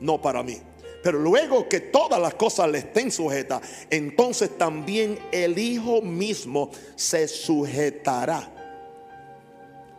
No 0.02 0.22
para 0.22 0.44
mí. 0.44 0.58
Pero 1.04 1.20
luego 1.20 1.70
que 1.70 1.82
todas 1.82 2.20
las 2.20 2.34
cosas 2.34 2.70
le 2.70 2.80
estén 2.80 3.12
sujetas, 3.12 3.62
entonces 3.90 4.58
también 4.58 5.20
el 5.32 5.58
Hijo 5.60 6.02
mismo 6.02 6.72
se 6.96 7.28
sujetará 7.28 8.55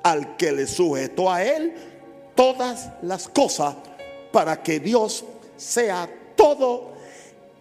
al 0.06 0.36
que 0.36 0.52
le 0.52 0.68
sujetó 0.68 1.32
a 1.32 1.42
él 1.42 1.74
todas 2.36 2.90
las 3.02 3.26
cosas 3.26 3.74
para 4.30 4.62
que 4.62 4.78
Dios 4.78 5.24
sea 5.56 6.08
todo 6.36 6.92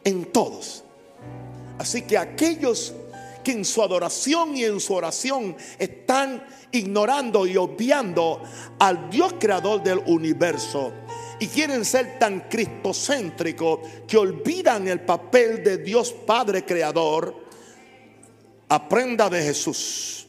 en 0.04 0.26
todos. 0.26 0.84
Así 1.80 2.04
que 2.04 2.20
aquellos 2.20 2.94
que 3.44 3.52
en 3.52 3.66
su 3.66 3.82
adoración 3.82 4.56
y 4.56 4.64
en 4.64 4.80
su 4.80 4.94
oración 4.94 5.58
están 5.80 6.46
ignorando 6.72 7.48
y 7.48 7.58
obviando 7.58 8.44
al 8.78 9.10
Dios 9.10 9.34
creador 9.40 9.82
del 9.82 10.04
universo, 10.06 10.94
y 11.40 11.48
quieren 11.48 11.84
ser 11.84 12.20
tan 12.20 12.42
cristocéntricos 12.42 13.80
que 14.08 14.18
olvidan 14.18 14.88
el 14.88 15.02
papel 15.02 15.64
de 15.64 15.80
Dios 15.80 16.14
Padre 16.14 16.64
Creador, 16.64 17.36
aprenda 18.70 19.32
de 19.32 19.42
Jesús. 19.42 20.25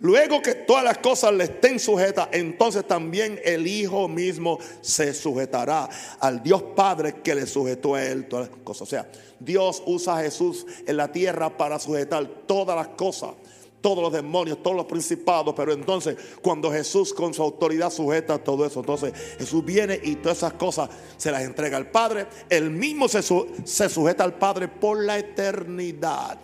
Luego 0.00 0.40
que 0.40 0.54
todas 0.54 0.82
las 0.82 0.98
cosas 0.98 1.34
le 1.34 1.44
estén 1.44 1.78
sujetas, 1.78 2.28
entonces 2.32 2.86
también 2.86 3.38
el 3.44 3.66
Hijo 3.66 4.08
mismo 4.08 4.58
se 4.80 5.12
sujetará 5.12 5.88
al 6.18 6.42
Dios 6.42 6.62
Padre 6.74 7.16
que 7.22 7.34
le 7.34 7.46
sujetó 7.46 7.94
a 7.94 8.02
él 8.02 8.26
todas 8.26 8.48
las 8.48 8.58
cosas. 8.60 8.82
O 8.82 8.86
sea, 8.86 9.10
Dios 9.38 9.82
usa 9.84 10.18
a 10.18 10.22
Jesús 10.22 10.66
en 10.86 10.96
la 10.96 11.12
tierra 11.12 11.54
para 11.54 11.78
sujetar 11.78 12.26
todas 12.46 12.76
las 12.76 12.88
cosas 12.88 13.32
todos 13.80 14.02
los 14.02 14.12
demonios, 14.12 14.62
todos 14.62 14.76
los 14.76 14.86
principados, 14.86 15.54
pero 15.56 15.72
entonces 15.72 16.16
cuando 16.42 16.70
Jesús 16.70 17.14
con 17.14 17.32
su 17.32 17.42
autoridad 17.42 17.90
sujeta 17.90 18.38
todo 18.38 18.66
eso, 18.66 18.80
entonces 18.80 19.12
Jesús 19.38 19.64
viene 19.64 19.98
y 20.02 20.16
todas 20.16 20.38
esas 20.38 20.52
cosas 20.54 20.90
se 21.16 21.30
las 21.30 21.42
entrega 21.42 21.76
al 21.76 21.90
Padre, 21.90 22.26
él 22.48 22.70
mismo 22.70 23.08
se, 23.08 23.22
se 23.22 23.88
sujeta 23.88 24.24
al 24.24 24.34
Padre 24.34 24.68
por 24.68 25.02
la 25.02 25.18
eternidad, 25.18 26.38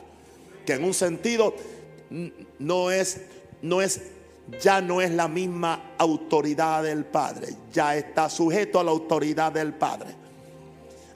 que 0.64 0.74
en 0.74 0.84
un 0.84 0.94
sentido 0.94 1.54
no 2.58 2.90
es, 2.90 3.20
no 3.68 3.82
es, 3.82 4.00
ya 4.60 4.80
no 4.80 5.00
es 5.00 5.10
la 5.10 5.28
misma 5.28 5.94
autoridad 5.98 6.82
del 6.82 7.04
Padre, 7.04 7.48
ya 7.72 7.96
está 7.96 8.28
sujeto 8.30 8.80
a 8.80 8.84
la 8.84 8.90
autoridad 8.90 9.52
del 9.52 9.74
Padre. 9.74 10.10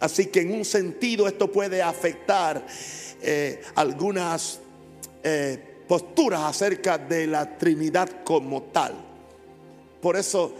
Así 0.00 0.26
que 0.26 0.40
en 0.40 0.52
un 0.52 0.64
sentido 0.64 1.28
esto 1.28 1.50
puede 1.50 1.82
afectar 1.82 2.66
eh, 3.22 3.62
algunas... 3.74 4.60
Eh, 5.22 5.66
posturas 5.90 6.42
acerca 6.42 6.98
de 6.98 7.26
la 7.26 7.58
Trinidad 7.58 8.22
como 8.22 8.62
tal. 8.62 8.94
Por 10.00 10.16
eso 10.16 10.54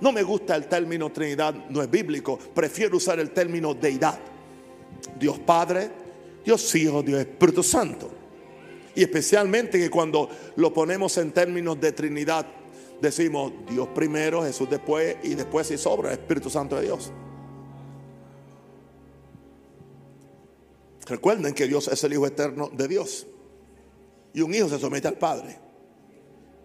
no 0.00 0.12
me 0.12 0.22
gusta 0.22 0.56
el 0.56 0.64
término 0.64 1.12
Trinidad, 1.12 1.54
no 1.68 1.82
es 1.82 1.90
bíblico, 1.90 2.38
prefiero 2.38 2.96
usar 2.96 3.20
el 3.20 3.32
término 3.32 3.74
deidad. 3.74 4.18
Dios 5.20 5.38
Padre, 5.40 5.90
Dios 6.42 6.74
Hijo, 6.74 7.02
Dios 7.02 7.20
Espíritu 7.20 7.62
Santo. 7.62 8.12
Y 8.94 9.02
especialmente 9.02 9.78
que 9.78 9.90
cuando 9.90 10.28
lo 10.56 10.72
ponemos 10.72 11.16
en 11.18 11.32
términos 11.32 11.80
de 11.80 11.92
Trinidad, 11.92 12.46
decimos 13.00 13.52
Dios 13.68 13.88
primero, 13.94 14.42
Jesús 14.42 14.70
después 14.70 15.16
y 15.22 15.34
después 15.34 15.66
si 15.66 15.78
sobra 15.78 16.12
el 16.12 16.18
Espíritu 16.18 16.50
Santo 16.50 16.76
de 16.76 16.82
Dios. 16.82 17.12
Recuerden 21.06 21.52
que 21.54 21.66
Dios 21.66 21.88
es 21.88 22.02
el 22.04 22.14
Hijo 22.14 22.26
eterno 22.26 22.70
de 22.72 22.88
Dios 22.88 23.26
y 24.34 24.40
un 24.40 24.52
hijo 24.52 24.68
se 24.68 24.78
somete 24.78 25.08
al 25.08 25.16
Padre. 25.16 25.56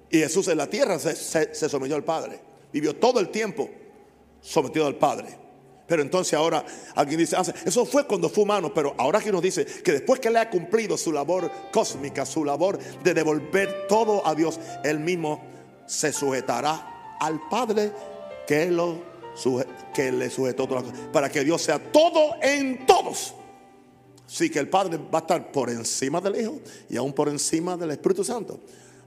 Y 0.09 0.17
Jesús 0.17 0.47
en 0.47 0.57
la 0.57 0.67
tierra 0.67 0.97
se, 0.97 1.69
sometió 1.69 1.95
al 1.95 2.03
Padre. 2.03 2.39
Vivió 2.73 2.95
todo 2.95 3.19
el 3.19 3.29
tiempo 3.29 3.69
sometido 4.41 4.87
al 4.87 4.95
Padre. 4.95 5.37
Pero 5.89 6.03
entonces 6.03 6.35
ahora 6.35 6.63
alguien 6.93 7.19
dice, 7.19 7.35
ah, 7.35 7.43
eso 7.65 7.83
fue 7.83 8.05
cuando 8.05 8.29
fue 8.29 8.43
humano, 8.43 8.71
pero 8.71 8.93
ahora 8.97 9.17
aquí 9.17 9.31
nos 9.31 9.41
dice 9.41 9.65
que 9.65 9.91
después 9.91 10.19
que 10.19 10.29
le 10.29 10.37
ha 10.37 10.49
cumplido 10.49 10.95
su 10.97 11.11
labor 11.11 11.51
cósmica, 11.73 12.27
su 12.27 12.45
labor 12.45 12.77
de 13.03 13.13
devolver 13.15 13.87
todo 13.87 14.25
a 14.25 14.35
Dios, 14.35 14.59
él 14.83 14.99
mismo 14.99 15.41
se 15.87 16.13
sujetará 16.13 17.17
al 17.19 17.41
Padre 17.49 17.91
que, 18.47 18.69
lo, 18.69 19.01
que 19.95 20.11
le 20.11 20.29
sujetó 20.29 20.67
todas 20.67 20.83
las 20.83 20.93
cosas, 20.93 21.07
para 21.11 21.29
que 21.29 21.43
Dios 21.43 21.63
sea 21.63 21.79
todo 21.79 22.35
en 22.43 22.85
todos. 22.85 23.33
Sí 24.27 24.51
que 24.51 24.59
el 24.59 24.69
Padre 24.69 24.97
va 24.97 25.19
a 25.19 25.21
estar 25.21 25.51
por 25.51 25.71
encima 25.71 26.21
del 26.21 26.39
Hijo 26.39 26.59
y 26.87 26.97
aún 26.97 27.13
por 27.13 27.29
encima 27.29 27.75
del 27.75 27.89
Espíritu 27.89 28.23
Santo. 28.23 28.59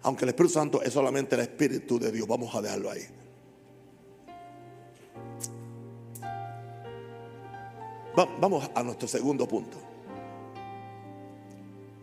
Aunque 0.03 0.25
el 0.25 0.31
Espíritu 0.31 0.55
Santo 0.55 0.83
es 0.83 0.93
solamente 0.93 1.37
el 1.37 1.43
Espíritu 1.43 2.01
de 2.01 2.11
Dios. 2.11 2.27
Vamos 2.27 2.53
a 2.57 2.61
dejarlo 2.61 2.91
ahí. 2.91 3.22
Vamos 8.15 8.71
a 8.75 8.83
nuestro 8.83 9.09
segundo 9.09 9.47
punto. 9.49 9.79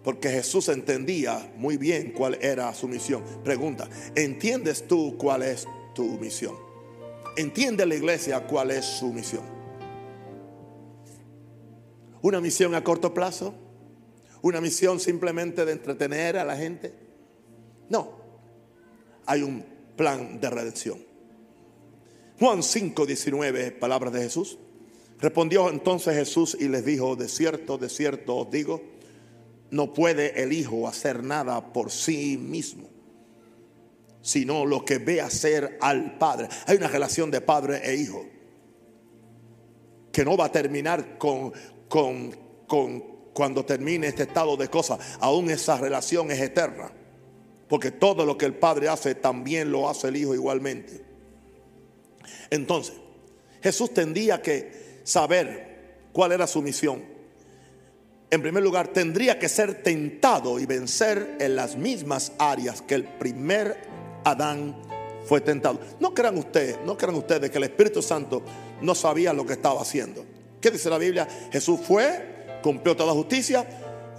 Porque 0.03 0.29
Jesús 0.29 0.69
entendía 0.69 1.51
muy 1.57 1.77
bien 1.77 2.11
cuál 2.11 2.37
era 2.41 2.73
su 2.73 2.87
misión. 2.87 3.23
Pregunta, 3.43 3.87
¿entiendes 4.15 4.87
tú 4.87 5.15
cuál 5.17 5.43
es 5.43 5.67
tu 5.93 6.05
misión? 6.19 6.55
¿Entiende 7.37 7.85
la 7.85 7.95
iglesia 7.95 8.45
cuál 8.47 8.71
es 8.71 8.85
su 8.85 9.13
misión? 9.13 9.59
una 12.21 12.41
misión 12.41 12.75
a 12.75 12.83
corto 12.83 13.13
plazo, 13.13 13.53
una 14.41 14.61
misión 14.61 14.99
simplemente 14.99 15.65
de 15.65 15.71
entretener 15.71 16.37
a 16.37 16.45
la 16.45 16.55
gente. 16.55 16.93
No, 17.89 18.11
hay 19.25 19.41
un 19.41 19.65
plan 19.95 20.39
de 20.39 20.49
redención. 20.49 21.03
Juan 22.39 22.63
5, 22.63 23.05
19, 23.05 23.71
palabras 23.71 24.13
de 24.13 24.21
Jesús. 24.21 24.57
Respondió 25.19 25.69
entonces 25.69 26.15
Jesús 26.15 26.57
y 26.59 26.69
les 26.69 26.85
dijo, 26.85 27.15
de 27.15 27.27
cierto, 27.27 27.77
de 27.77 27.89
cierto 27.89 28.37
os 28.37 28.51
digo, 28.51 28.81
no 29.71 29.93
puede 29.93 30.41
el 30.41 30.53
Hijo 30.53 30.87
hacer 30.87 31.23
nada 31.23 31.73
por 31.73 31.91
sí 31.91 32.37
mismo, 32.37 32.89
sino 34.21 34.65
lo 34.65 34.85
que 34.85 34.97
ve 34.97 35.21
hacer 35.21 35.77
al 35.81 36.17
Padre. 36.17 36.47
Hay 36.65 36.77
una 36.77 36.87
relación 36.87 37.29
de 37.31 37.41
Padre 37.41 37.81
e 37.83 37.95
Hijo 37.95 38.25
que 40.11 40.23
no 40.25 40.37
va 40.37 40.45
a 40.45 40.51
terminar 40.51 41.17
con, 41.17 41.53
con, 41.87 42.35
cuando 43.33 43.65
termine 43.65 44.07
este 44.07 44.23
estado 44.23 44.57
de 44.57 44.69
cosas. 44.69 44.99
Aún 45.19 45.49
esa 45.49 45.77
relación 45.77 46.31
es 46.31 46.39
eterna. 46.39 46.91
Porque 47.67 47.91
todo 47.91 48.25
lo 48.25 48.37
que 48.37 48.45
el 48.45 48.55
Padre 48.55 48.89
hace 48.89 49.13
también 49.15 49.71
lo 49.71 49.87
hace 49.87 50.07
el 50.07 50.15
Hijo 50.15 50.33
igualmente. 50.33 51.05
Entonces, 52.49 52.95
Jesús 53.61 53.93
tendría 53.93 54.41
que 54.41 54.88
saber 55.09 56.09
cuál 56.13 56.31
era 56.31 56.45
su 56.45 56.61
misión. 56.61 57.03
En 58.29 58.41
primer 58.41 58.61
lugar, 58.61 58.89
tendría 58.89 59.39
que 59.39 59.49
ser 59.49 59.81
tentado 59.81 60.59
y 60.59 60.67
vencer 60.67 61.37
en 61.39 61.55
las 61.55 61.75
mismas 61.75 62.31
áreas 62.37 62.83
que 62.83 62.93
el 62.93 63.03
primer 63.05 63.75
Adán 64.23 64.75
fue 65.25 65.41
tentado. 65.41 65.79
No 65.99 66.13
crean 66.13 66.37
ustedes, 66.37 66.77
no 66.85 66.95
crean 66.95 67.15
ustedes 67.15 67.49
que 67.49 67.57
el 67.57 67.63
Espíritu 67.63 68.03
Santo 68.03 68.43
no 68.81 68.93
sabía 68.93 69.33
lo 69.33 69.45
que 69.45 69.53
estaba 69.53 69.81
haciendo. 69.81 70.23
¿Qué 70.61 70.69
dice 70.69 70.89
la 70.91 70.99
Biblia? 70.99 71.27
Jesús 71.51 71.79
fue, 71.81 72.59
cumplió 72.61 72.95
toda 72.95 73.13
justicia, 73.13 73.65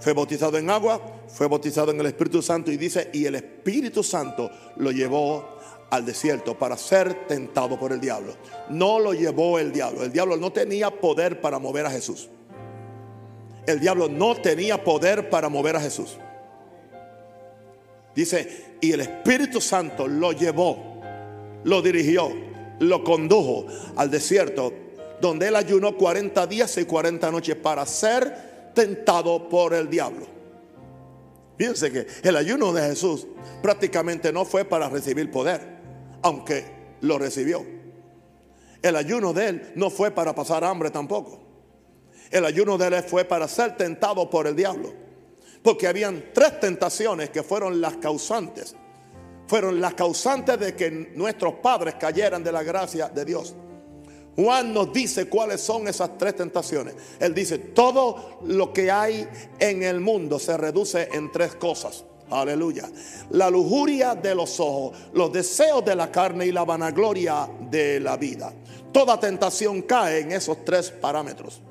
fue 0.01 0.11
bautizado 0.11 0.57
en 0.57 0.69
agua, 0.69 0.99
fue 1.29 1.47
bautizado 1.47 1.91
en 1.91 1.99
el 2.01 2.07
Espíritu 2.07 2.41
Santo 2.41 2.69
y 2.69 2.75
dice, 2.77 3.09
y 3.13 3.25
el 3.25 3.35
Espíritu 3.35 4.03
Santo 4.03 4.51
lo 4.75 4.91
llevó 4.91 5.50
al 5.91 6.05
desierto 6.05 6.57
para 6.57 6.77
ser 6.77 7.27
tentado 7.27 7.77
por 7.77 7.91
el 7.91 8.01
diablo. 8.01 8.33
No 8.69 8.99
lo 8.99 9.13
llevó 9.13 9.59
el 9.59 9.71
diablo. 9.71 10.03
El 10.03 10.11
diablo 10.11 10.37
no 10.37 10.51
tenía 10.51 10.89
poder 10.89 11.39
para 11.39 11.59
mover 11.59 11.85
a 11.85 11.91
Jesús. 11.91 12.29
El 13.67 13.79
diablo 13.79 14.09
no 14.09 14.35
tenía 14.35 14.83
poder 14.83 15.29
para 15.29 15.49
mover 15.49 15.75
a 15.75 15.81
Jesús. 15.81 16.17
Dice, 18.15 18.77
y 18.81 18.91
el 18.91 19.01
Espíritu 19.01 19.61
Santo 19.61 20.07
lo 20.07 20.31
llevó, 20.31 21.01
lo 21.63 21.81
dirigió, 21.81 22.29
lo 22.79 23.03
condujo 23.03 23.67
al 23.95 24.09
desierto 24.09 24.73
donde 25.21 25.47
él 25.47 25.55
ayunó 25.55 25.95
40 25.95 26.47
días 26.47 26.75
y 26.77 26.85
40 26.85 27.31
noches 27.31 27.55
para 27.55 27.85
ser 27.85 28.71
tentado 28.73 29.47
por 29.47 29.73
el 29.73 29.89
diablo. 29.89 30.25
Fíjense 31.57 31.91
que 31.91 32.07
el 32.23 32.35
ayuno 32.35 32.73
de 32.73 32.81
Jesús 32.81 33.27
prácticamente 33.61 34.33
no 34.33 34.45
fue 34.45 34.65
para 34.65 34.89
recibir 34.89 35.29
poder, 35.29 35.80
aunque 36.21 36.65
lo 37.01 37.17
recibió. 37.17 37.65
El 38.81 38.95
ayuno 38.95 39.33
de 39.33 39.47
él 39.47 39.71
no 39.75 39.89
fue 39.89 40.11
para 40.11 40.33
pasar 40.33 40.63
hambre 40.63 40.89
tampoco. 40.89 41.39
El 42.31 42.45
ayuno 42.45 42.77
de 42.77 42.87
él 42.87 43.03
fue 43.03 43.25
para 43.25 43.47
ser 43.47 43.77
tentado 43.77 44.29
por 44.29 44.47
el 44.47 44.55
diablo. 44.55 44.93
Porque 45.61 45.87
habían 45.87 46.31
tres 46.33 46.59
tentaciones 46.59 47.29
que 47.29 47.43
fueron 47.43 47.79
las 47.81 47.97
causantes. 47.97 48.75
Fueron 49.47 49.79
las 49.81 49.93
causantes 49.93 50.59
de 50.59 50.75
que 50.75 50.89
nuestros 51.15 51.55
padres 51.55 51.95
cayeran 51.95 52.43
de 52.43 52.51
la 52.51 52.63
gracia 52.63 53.09
de 53.09 53.25
Dios. 53.25 53.53
Juan 54.35 54.73
nos 54.73 54.93
dice 54.93 55.25
cuáles 55.25 55.61
son 55.61 55.87
esas 55.87 56.17
tres 56.17 56.35
tentaciones. 56.35 56.95
Él 57.19 57.33
dice, 57.33 57.57
todo 57.57 58.39
lo 58.45 58.71
que 58.71 58.89
hay 58.89 59.27
en 59.59 59.83
el 59.83 59.99
mundo 59.99 60.39
se 60.39 60.55
reduce 60.55 61.09
en 61.11 61.31
tres 61.31 61.55
cosas. 61.55 62.05
Aleluya. 62.31 62.89
La 63.31 63.49
lujuria 63.49 64.15
de 64.15 64.33
los 64.33 64.59
ojos, 64.59 64.97
los 65.13 65.31
deseos 65.31 65.83
de 65.83 65.95
la 65.95 66.09
carne 66.09 66.45
y 66.45 66.51
la 66.51 66.63
vanagloria 66.63 67.47
de 67.69 67.99
la 67.99 68.15
vida. 68.15 68.53
Toda 68.91 69.19
tentación 69.19 69.81
cae 69.81 70.21
en 70.21 70.31
esos 70.31 70.63
tres 70.65 70.89
parámetros. 70.91 71.61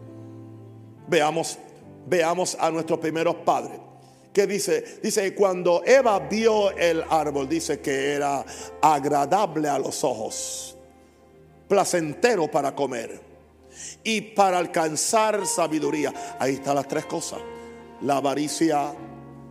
Veamos, 1.09 1.59
veamos 2.07 2.57
a 2.61 2.71
nuestros 2.71 2.99
primeros 2.99 3.37
padres. 3.37 3.81
¿Qué 4.33 4.47
dice? 4.47 5.01
Dice, 5.03 5.35
cuando 5.35 5.83
Eva 5.85 6.19
vio 6.21 6.71
el 6.77 7.03
árbol, 7.09 7.49
dice 7.49 7.81
que 7.81 8.13
era 8.13 8.45
agradable 8.81 9.69
a 9.69 9.79
los 9.79 10.05
ojos, 10.05 10.77
placentero 11.67 12.49
para 12.49 12.75
comer 12.75 13.21
y 14.05 14.21
para 14.21 14.59
alcanzar 14.59 15.45
sabiduría. 15.47 16.37
Ahí 16.39 16.55
están 16.55 16.77
las 16.77 16.87
tres 16.87 17.07
cosas. 17.07 17.41
La 18.03 18.19
avaricia, 18.19 18.95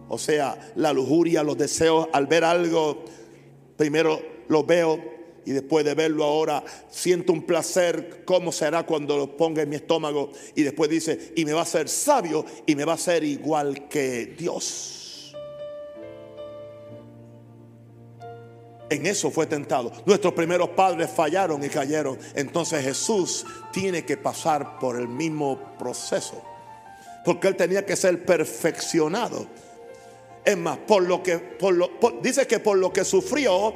o 0.09 0.17
sea, 0.17 0.73
la 0.75 0.91
lujuria, 0.91 1.43
los 1.43 1.57
deseos 1.57 2.07
al 2.11 2.27
ver 2.27 2.43
algo, 2.43 3.05
primero 3.77 4.19
lo 4.47 4.63
veo 4.63 4.99
y 5.45 5.51
después 5.51 5.85
de 5.85 5.93
verlo 5.93 6.25
ahora 6.25 6.63
siento 6.89 7.31
un 7.31 7.43
placer, 7.43 8.23
¿cómo 8.25 8.51
será 8.51 8.85
cuando 8.85 9.17
lo 9.17 9.37
ponga 9.37 9.61
en 9.61 9.69
mi 9.69 9.77
estómago? 9.77 10.31
Y 10.55 10.63
después 10.63 10.89
dice, 10.89 11.33
y 11.35 11.45
me 11.45 11.53
va 11.53 11.61
a 11.61 11.65
ser 11.65 11.87
sabio 11.89 12.45
y 12.65 12.75
me 12.75 12.85
va 12.85 12.93
a 12.93 12.97
ser 12.97 13.23
igual 13.23 13.87
que 13.87 14.35
Dios. 14.37 15.35
En 18.89 19.05
eso 19.05 19.29
fue 19.29 19.45
tentado. 19.45 19.91
Nuestros 20.05 20.33
primeros 20.33 20.69
padres 20.69 21.09
fallaron 21.11 21.63
y 21.63 21.69
cayeron. 21.69 22.17
Entonces 22.33 22.83
Jesús 22.83 23.45
tiene 23.71 24.03
que 24.03 24.17
pasar 24.17 24.79
por 24.79 24.99
el 24.99 25.07
mismo 25.07 25.59
proceso. 25.77 26.41
Porque 27.23 27.47
él 27.47 27.55
tenía 27.55 27.85
que 27.85 27.95
ser 27.95 28.25
perfeccionado. 28.25 29.47
Es 30.43 30.57
más, 30.57 30.77
por 30.79 31.03
lo 31.03 31.21
que 31.21 31.37
por 31.37 31.73
lo, 31.73 31.91
dice 32.21 32.47
que 32.47 32.59
por 32.59 32.77
lo 32.77 32.91
que 32.91 33.03
sufrió, 33.03 33.73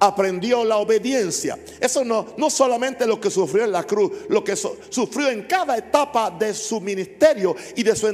aprendió 0.00 0.64
la 0.64 0.78
obediencia. 0.78 1.58
Eso 1.80 2.04
no, 2.04 2.26
no 2.36 2.50
solamente 2.50 3.06
lo 3.06 3.20
que 3.20 3.30
sufrió 3.30 3.64
en 3.64 3.72
la 3.72 3.84
cruz, 3.84 4.12
lo 4.28 4.44
que 4.44 4.54
sufrió 4.56 5.28
en 5.28 5.42
cada 5.42 5.76
etapa 5.76 6.30
de 6.30 6.54
su 6.54 6.80
ministerio 6.80 7.56
y 7.74 7.82
de 7.82 7.96
su, 7.96 8.06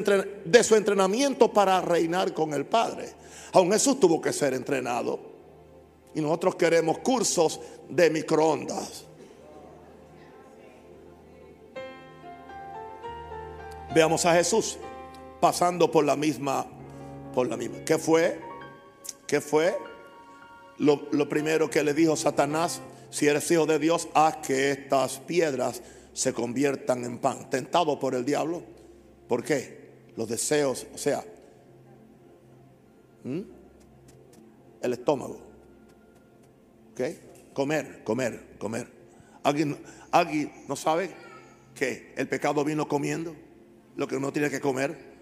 de 0.44 0.64
su 0.64 0.74
entrenamiento 0.76 1.52
para 1.52 1.80
reinar 1.80 2.32
con 2.32 2.54
el 2.54 2.64
Padre. 2.64 3.12
Aún 3.52 3.70
Jesús 3.72 4.00
tuvo 4.00 4.20
que 4.20 4.32
ser 4.32 4.54
entrenado. 4.54 5.34
Y 6.14 6.20
nosotros 6.20 6.54
queremos 6.54 6.98
cursos 6.98 7.60
de 7.88 8.08
microondas. 8.08 9.04
Veamos 13.94 14.24
a 14.24 14.34
Jesús 14.34 14.78
pasando 15.40 15.90
por 15.90 16.04
la 16.04 16.16
misma, 16.16 16.66
por 17.34 17.48
la 17.48 17.56
misma. 17.56 17.84
¿Qué 17.84 17.98
fue? 17.98 18.40
¿Qué 19.26 19.40
fue? 19.40 19.76
lo, 20.78 21.28
primero 21.28 21.70
que 21.70 21.82
le 21.82 21.94
dijo 21.94 22.16
Satanás, 22.16 22.80
si 23.10 23.26
eres 23.26 23.50
hijo 23.50 23.66
de 23.66 23.78
Dios, 23.78 24.08
haz 24.14 24.38
que 24.38 24.72
estas 24.72 25.18
piedras 25.20 25.82
se 26.12 26.32
conviertan 26.32 27.04
en 27.04 27.18
pan. 27.18 27.48
Tentado 27.50 27.98
por 27.98 28.14
el 28.14 28.24
diablo. 28.24 28.62
¿Por 29.28 29.44
qué? 29.44 29.84
Los 30.16 30.28
deseos, 30.28 30.86
o 30.94 30.98
sea, 30.98 31.24
el 33.24 34.92
estómago. 34.92 35.40
¿Ok? 36.92 37.00
Comer, 37.52 38.02
comer, 38.04 38.56
comer. 38.58 38.88
¿Alguien, 39.42 39.76
¿Alguien 40.10 40.52
no 40.68 40.76
sabe 40.76 41.10
que 41.74 42.12
el 42.16 42.28
pecado 42.28 42.64
vino 42.64 42.88
comiendo 42.88 43.34
lo 43.96 44.08
que 44.08 44.16
uno 44.16 44.32
tiene 44.32 44.50
que 44.50 44.60
comer? 44.60 45.13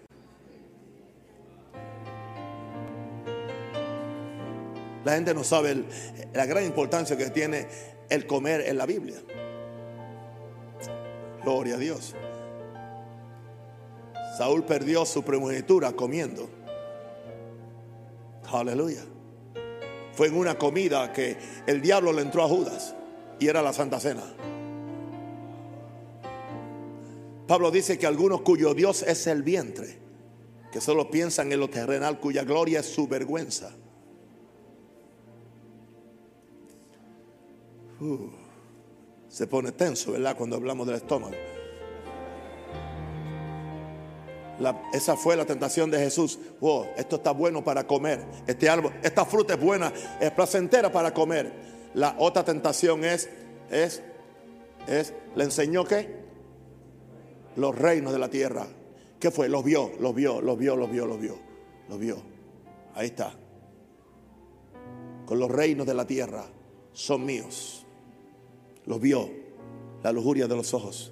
La 5.05 5.13
gente 5.13 5.33
no 5.33 5.43
sabe 5.43 5.83
la 6.33 6.45
gran 6.45 6.63
importancia 6.63 7.17
que 7.17 7.29
tiene 7.29 7.67
el 8.09 8.25
comer 8.25 8.61
en 8.61 8.77
la 8.77 8.85
Biblia. 8.85 9.17
Gloria 11.43 11.75
a 11.75 11.77
Dios. 11.77 12.15
Saúl 14.37 14.63
perdió 14.63 15.05
su 15.05 15.23
primogenitura 15.23 15.91
comiendo. 15.91 16.49
Aleluya. 18.51 19.03
Fue 20.13 20.27
en 20.27 20.37
una 20.37 20.57
comida 20.57 21.11
que 21.11 21.37
el 21.65 21.81
diablo 21.81 22.13
le 22.13 22.21
entró 22.21 22.43
a 22.43 22.47
Judas 22.47 22.95
y 23.39 23.47
era 23.47 23.61
la 23.61 23.73
Santa 23.73 23.99
Cena. 23.99 24.23
Pablo 27.47 27.71
dice 27.71 27.97
que 27.97 28.07
algunos 28.07 28.41
cuyo 28.41 28.73
Dios 28.73 29.03
es 29.03 29.27
el 29.27 29.43
vientre, 29.43 29.97
que 30.71 30.79
solo 30.79 31.11
piensan 31.11 31.51
en 31.51 31.59
lo 31.59 31.69
terrenal, 31.69 32.19
cuya 32.19 32.43
gloria 32.43 32.79
es 32.79 32.85
su 32.85 33.07
vergüenza. 33.07 33.71
Uh, 38.03 38.29
se 39.29 39.47
pone 39.47 39.71
tenso, 39.71 40.11
¿verdad? 40.11 40.35
Cuando 40.35 40.57
hablamos 40.57 40.85
del 40.85 40.97
estómago. 40.97 41.35
esa 44.93 45.15
fue 45.15 45.37
la 45.37 45.45
tentación 45.45 45.89
de 45.89 45.99
Jesús. 45.99 46.37
Wow, 46.59 46.87
esto 46.97 47.15
está 47.15 47.31
bueno 47.31 47.63
para 47.63 47.87
comer. 47.87 48.25
Este 48.45 48.69
árbol, 48.69 48.93
esta 49.01 49.25
fruta 49.25 49.53
es 49.53 49.59
buena, 49.59 49.93
es 50.19 50.31
placentera 50.31 50.91
para 50.91 51.13
comer. 51.13 51.51
La 51.93 52.15
otra 52.19 52.43
tentación 52.43 53.05
es, 53.05 53.29
es, 53.71 54.03
es, 54.85 55.13
le 55.35 55.45
enseñó 55.45 55.85
que 55.85 56.23
los 57.55 57.73
reinos 57.77 58.11
de 58.11 58.19
la 58.19 58.29
tierra. 58.29 58.67
¿Qué 59.17 59.31
fue? 59.31 59.47
Los 59.47 59.63
vio, 59.63 59.91
los 60.01 60.13
vio, 60.13 60.41
los 60.41 60.57
vio, 60.57 60.75
los 60.75 60.91
vio, 60.91 61.05
los 61.05 61.19
vio, 61.21 61.39
los 61.87 61.99
vio. 61.99 62.17
Ahí 62.95 63.07
está. 63.07 63.33
Con 65.25 65.39
los 65.39 65.49
reinos 65.49 65.87
de 65.87 65.93
la 65.93 66.05
tierra 66.05 66.43
son 66.91 67.25
míos 67.25 67.82
los 68.85 68.99
vio, 68.99 69.29
la 70.03 70.11
lujuria 70.11 70.47
de 70.47 70.55
los 70.55 70.73
ojos. 70.73 71.11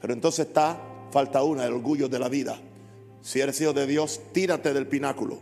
Pero 0.00 0.12
entonces 0.12 0.46
está, 0.46 0.80
falta 1.10 1.42
una, 1.42 1.64
el 1.64 1.72
orgullo 1.72 2.08
de 2.08 2.18
la 2.18 2.28
vida. 2.28 2.58
Si 3.20 3.40
eres 3.40 3.60
hijo 3.60 3.72
de 3.72 3.86
Dios, 3.86 4.20
tírate 4.32 4.72
del 4.72 4.86
pináculo, 4.86 5.38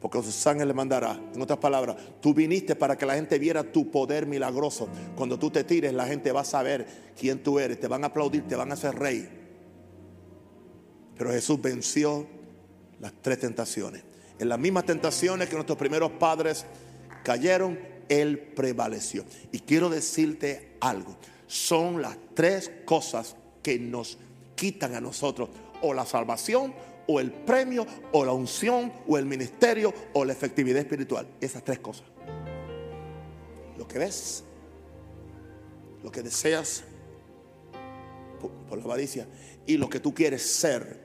porque 0.00 0.22
su 0.22 0.30
sangre 0.30 0.66
le 0.66 0.74
mandará. 0.74 1.18
En 1.34 1.40
otras 1.40 1.58
palabras, 1.58 1.96
tú 2.20 2.34
viniste 2.34 2.76
para 2.76 2.96
que 2.96 3.06
la 3.06 3.14
gente 3.14 3.38
viera 3.38 3.62
tu 3.62 3.90
poder 3.90 4.26
milagroso. 4.26 4.88
Cuando 5.16 5.38
tú 5.38 5.50
te 5.50 5.64
tires, 5.64 5.92
la 5.94 6.06
gente 6.06 6.32
va 6.32 6.42
a 6.42 6.44
saber 6.44 7.12
quién 7.18 7.42
tú 7.42 7.58
eres, 7.58 7.80
te 7.80 7.88
van 7.88 8.04
a 8.04 8.08
aplaudir, 8.08 8.46
te 8.46 8.56
van 8.56 8.70
a 8.70 8.74
hacer 8.74 8.94
rey. 8.94 9.28
Pero 11.16 11.30
Jesús 11.30 11.60
venció 11.60 12.26
las 13.00 13.12
tres 13.22 13.38
tentaciones. 13.38 14.02
En 14.38 14.48
las 14.48 14.58
mismas 14.58 14.84
tentaciones 14.84 15.48
que 15.48 15.54
nuestros 15.54 15.78
primeros 15.78 16.12
padres 16.12 16.66
cayeron, 17.24 17.78
él 18.08 18.38
prevaleció. 18.38 19.24
Y 19.50 19.60
quiero 19.60 19.88
decirte 19.88 20.76
algo. 20.80 21.16
Son 21.46 22.00
las 22.00 22.16
tres 22.34 22.70
cosas 22.84 23.36
que 23.62 23.78
nos 23.78 24.18
quitan 24.54 24.94
a 24.94 25.00
nosotros 25.00 25.50
o 25.82 25.94
la 25.94 26.06
salvación 26.06 26.74
o 27.06 27.20
el 27.20 27.32
premio 27.32 27.86
o 28.12 28.24
la 28.24 28.32
unción 28.32 28.92
o 29.06 29.18
el 29.18 29.26
ministerio 29.26 29.92
o 30.12 30.24
la 30.24 30.32
efectividad 30.32 30.80
espiritual. 30.80 31.26
Esas 31.40 31.64
tres 31.64 31.78
cosas. 31.78 32.06
Lo 33.76 33.88
que 33.88 33.98
ves, 33.98 34.44
lo 36.02 36.12
que 36.12 36.22
deseas 36.22 36.84
por, 38.40 38.50
por 38.50 38.78
la 38.78 38.84
avaricia 38.84 39.26
y 39.66 39.76
lo 39.76 39.88
que 39.88 40.00
tú 40.00 40.14
quieres 40.14 40.42
ser 40.42 41.01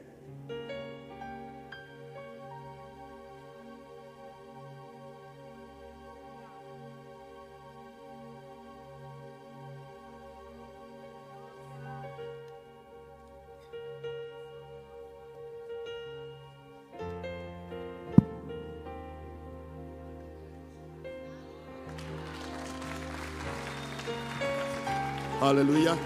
Aleluya. 25.48 25.98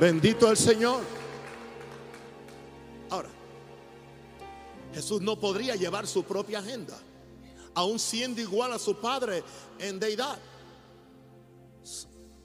Bendito 0.00 0.50
el 0.50 0.56
Señor. 0.56 1.02
Ahora, 3.10 3.28
Jesús 4.94 5.20
no 5.20 5.38
podría 5.38 5.76
llevar 5.76 6.06
su 6.06 6.24
propia 6.24 6.60
agenda, 6.60 6.98
aún 7.74 7.98
siendo 7.98 8.40
igual 8.40 8.72
a 8.72 8.78
su 8.78 8.96
Padre 8.96 9.44
en 9.78 10.00
deidad. 10.00 10.38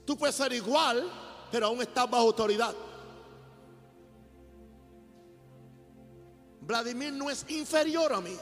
Tú 0.04 0.18
puedes 0.18 0.34
ser 0.34 0.52
igual, 0.52 1.10
pero 1.50 1.66
aún 1.66 1.80
estás 1.80 2.10
bajo 2.10 2.24
autoridad. 2.24 2.74
Vladimir 6.60 7.12
no 7.12 7.30
es 7.30 7.44
inferior 7.48 8.12
a 8.12 8.20
mí, 8.20 8.36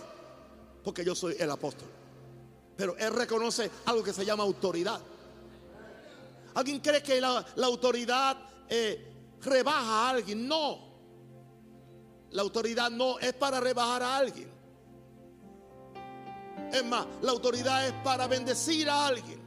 porque 0.83 1.05
yo 1.05 1.15
soy 1.15 1.37
el 1.39 1.51
apóstol. 1.51 1.89
Pero 2.77 2.97
él 2.97 3.13
reconoce 3.13 3.71
algo 3.87 4.03
que 4.03 4.13
se 4.13 4.25
llama 4.25 4.43
autoridad. 4.43 5.01
¿Alguien 6.61 6.81
cree 6.81 7.03
que 7.03 7.19
la, 7.23 7.43
autoridad 7.65 8.37
eh, 8.69 9.39
rebaja 9.41 9.81
a 9.81 10.11
alguien? 10.11 10.47
No. 10.47 10.91
La 12.33 12.43
autoridad 12.43 12.91
no 12.91 13.19
es 13.19 13.33
para 13.33 13.61
rebajar 13.61 14.03
a 14.03 14.19
alguien. 14.19 14.53
Es 16.71 16.85
más, 16.85 17.07
la 17.23 17.31
autoridad 17.31 17.87
es 17.87 17.95
para 18.05 18.27
bendecir 18.27 18.91
a 18.91 19.07
alguien. 19.07 19.41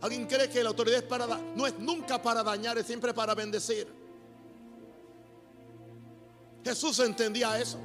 ¿Alguien 0.00 0.26
cree 0.26 0.48
que 0.48 0.62
la 0.62 0.70
autoridad 0.70 1.00
es 1.00 1.04
para 1.04 1.26
no 1.26 1.66
es 1.66 1.78
nunca 1.78 2.22
para 2.22 2.42
dañar, 2.42 2.78
es 2.78 2.86
siempre 2.86 3.12
para 3.12 3.34
bendecir? 3.34 3.92
Jesús 6.64 6.98
entendía 7.00 7.60
eso. 7.60 7.78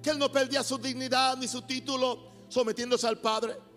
Que 0.00 0.10
él 0.10 0.20
no 0.20 0.30
perdía 0.30 0.62
su 0.62 0.78
dignidad 0.78 1.36
ni 1.36 1.48
su 1.48 1.62
título 1.62 2.46
sometiéndose 2.48 3.08
al 3.08 3.18
Padre. 3.18 3.67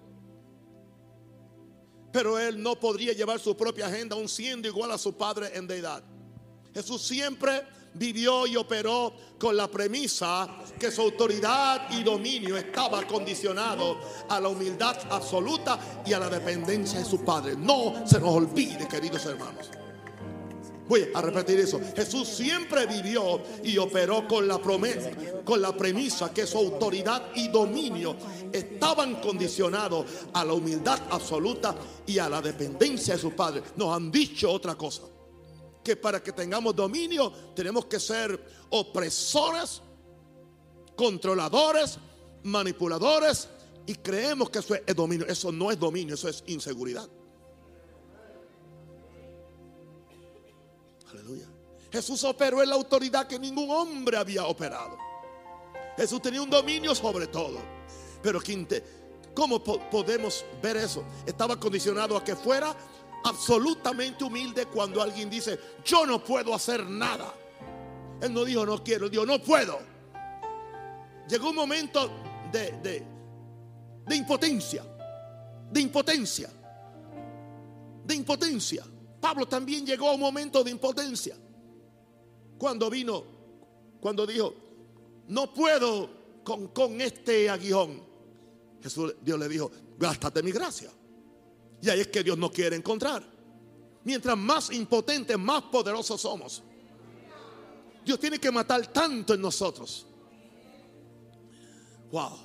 Pero 2.11 2.37
él 2.37 2.61
no 2.61 2.79
podría 2.79 3.13
llevar 3.13 3.39
su 3.39 3.55
propia 3.55 3.87
agenda 3.87 4.15
aun 4.15 4.27
siendo 4.27 4.67
igual 4.67 4.91
a 4.91 4.97
su 4.97 5.13
Padre 5.13 5.51
en 5.53 5.67
deidad. 5.67 6.03
Jesús 6.73 7.01
siempre 7.01 7.63
vivió 7.93 8.47
y 8.47 8.55
operó 8.55 9.13
con 9.37 9.55
la 9.55 9.69
premisa 9.69 10.47
que 10.79 10.91
su 10.91 11.01
autoridad 11.01 11.89
y 11.91 12.03
dominio 12.03 12.57
estaba 12.57 13.05
condicionado 13.05 13.99
a 14.29 14.39
la 14.39 14.47
humildad 14.47 14.97
absoluta 15.09 16.03
y 16.05 16.13
a 16.13 16.19
la 16.19 16.29
dependencia 16.29 16.99
de 16.99 17.05
su 17.05 17.23
Padre. 17.23 17.55
No 17.57 18.07
se 18.07 18.19
nos 18.19 18.29
olvide, 18.29 18.87
queridos 18.87 19.25
hermanos. 19.25 19.80
Voy 20.91 21.07
a 21.13 21.21
repetir 21.21 21.57
eso. 21.57 21.79
Jesús 21.95 22.27
siempre 22.27 22.85
vivió 22.85 23.41
y 23.63 23.77
operó 23.77 24.27
con 24.27 24.45
la 24.45 24.61
promesa, 24.61 25.09
con 25.45 25.61
la 25.61 25.71
premisa 25.71 26.33
que 26.33 26.45
su 26.45 26.57
autoridad 26.57 27.29
y 27.33 27.47
dominio 27.47 28.17
estaban 28.51 29.21
condicionados 29.21 30.05
a 30.33 30.43
la 30.43 30.51
humildad 30.51 30.99
absoluta 31.09 31.77
y 32.05 32.19
a 32.19 32.27
la 32.27 32.41
dependencia 32.41 33.13
de 33.13 33.21
su 33.21 33.31
Padre. 33.31 33.63
Nos 33.77 33.95
han 33.95 34.11
dicho 34.11 34.51
otra 34.51 34.75
cosa 34.75 35.03
que 35.81 35.95
para 35.95 36.21
que 36.21 36.33
tengamos 36.33 36.75
dominio 36.75 37.31
tenemos 37.55 37.85
que 37.85 37.97
ser 37.97 38.37
opresores, 38.71 39.81
controladores, 40.97 41.99
manipuladores 42.43 43.47
y 43.85 43.95
creemos 43.95 44.49
que 44.49 44.59
eso 44.59 44.75
es 44.75 44.93
dominio. 44.93 45.25
Eso 45.25 45.53
no 45.53 45.71
es 45.71 45.79
dominio, 45.79 46.15
eso 46.15 46.27
es 46.27 46.43
inseguridad. 46.47 47.07
Jesús 51.91 52.23
operó 52.23 52.63
en 52.63 52.69
la 52.69 52.75
autoridad 52.75 53.27
que 53.27 53.37
ningún 53.37 53.69
hombre 53.69 54.17
había 54.17 54.45
operado. 54.45 54.97
Jesús 55.97 56.21
tenía 56.21 56.41
un 56.41 56.49
dominio 56.49 56.95
sobre 56.95 57.27
todo. 57.27 57.59
Pero 58.21 58.39
¿cómo 59.33 59.61
podemos 59.61 60.45
ver 60.61 60.77
eso? 60.77 61.03
Estaba 61.25 61.59
condicionado 61.59 62.15
a 62.15 62.23
que 62.23 62.35
fuera 62.35 62.75
absolutamente 63.23 64.23
humilde 64.23 64.67
cuando 64.67 65.01
alguien 65.01 65.29
dice, 65.29 65.59
yo 65.83 66.05
no 66.05 66.23
puedo 66.23 66.53
hacer 66.53 66.85
nada. 66.85 67.33
Él 68.21 68.33
no 68.33 68.45
dijo, 68.45 68.65
no 68.65 68.83
quiero, 68.83 69.05
él 69.05 69.11
dijo, 69.11 69.25
no 69.25 69.41
puedo. 69.41 69.79
Llegó 71.27 71.49
un 71.49 71.55
momento 71.55 72.09
de, 72.51 72.71
de, 72.83 73.03
de 74.05 74.15
impotencia, 74.15 74.83
de 75.71 75.81
impotencia, 75.81 76.49
de 78.05 78.15
impotencia. 78.15 78.85
Pablo 79.19 79.47
también 79.47 79.85
llegó 79.85 80.09
a 80.09 80.13
un 80.13 80.19
momento 80.19 80.63
de 80.63 80.71
impotencia. 80.71 81.35
Cuando 82.61 82.91
vino, 82.91 83.23
cuando 83.99 84.23
dijo, 84.27 84.53
no 85.29 85.51
puedo 85.51 86.41
con, 86.43 86.67
con 86.67 87.01
este 87.01 87.49
aguijón. 87.49 88.03
Jesús, 88.83 89.15
Dios 89.19 89.39
le 89.39 89.49
dijo, 89.49 89.71
gástate 89.97 90.43
mi 90.43 90.51
gracia. 90.51 90.91
Y 91.81 91.89
ahí 91.89 92.01
es 92.01 92.09
que 92.09 92.21
Dios 92.21 92.37
no 92.37 92.51
quiere 92.51 92.75
encontrar. 92.75 93.23
Mientras 94.03 94.37
más 94.37 94.71
impotentes, 94.71 95.39
más 95.39 95.63
poderosos 95.63 96.21
somos. 96.21 96.61
Dios 98.05 98.19
tiene 98.19 98.37
que 98.37 98.51
matar 98.51 98.85
tanto 98.93 99.33
en 99.33 99.41
nosotros. 99.41 100.05
Wow. 102.11 102.37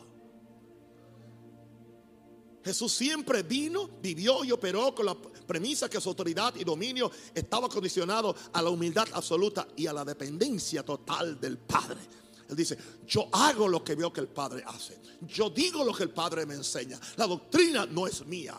Jesús 2.65 2.91
siempre 2.91 3.43
vino, 3.43 3.87
vivió 4.01 4.43
y 4.45 4.51
operó 4.51 4.95
con 4.95 5.05
la 5.05 5.15
premisa 5.47 5.89
que 5.89 6.01
su 6.01 6.09
autoridad 6.09 6.55
y 6.57 6.65
dominio 6.65 7.11
estaba 7.35 7.69
condicionado 7.69 8.35
a 8.53 8.63
la 8.63 8.71
humildad 8.71 9.09
absoluta 9.13 9.67
y 9.77 9.87
a 9.87 9.93
la 9.93 10.05
dependencia 10.05 10.83
total 10.83 11.41
del 11.41 11.59
Padre. 11.59 12.01
Él 12.49 12.57
dice, 12.57 12.77
yo 13.07 13.29
hago 13.33 13.67
lo 13.67 13.83
que 13.83 13.95
veo 13.95 14.13
que 14.13 14.21
el 14.21 14.29
Padre 14.29 14.63
hace. 14.67 14.99
Yo 15.23 15.51
digo 15.51 15.85
lo 15.85 15.93
que 15.93 16.05
el 16.05 16.11
Padre 16.11 16.47
me 16.47 16.55
enseña. 16.55 16.99
La 17.17 17.27
doctrina 17.27 17.87
no 17.87 18.07
es 18.07 18.25
mía. 18.27 18.57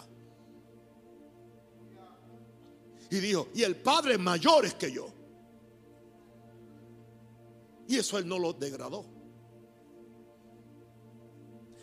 Y 3.10 3.20
dijo, 3.20 3.50
y 3.54 3.64
el 3.64 3.78
Padre 3.78 4.14
es 4.14 4.20
mayor 4.20 4.72
que 4.74 4.92
yo. 4.92 5.08
Y 7.88 7.96
eso 7.98 8.18
él 8.18 8.28
no 8.28 8.38
lo 8.38 8.52
degradó. 8.52 9.06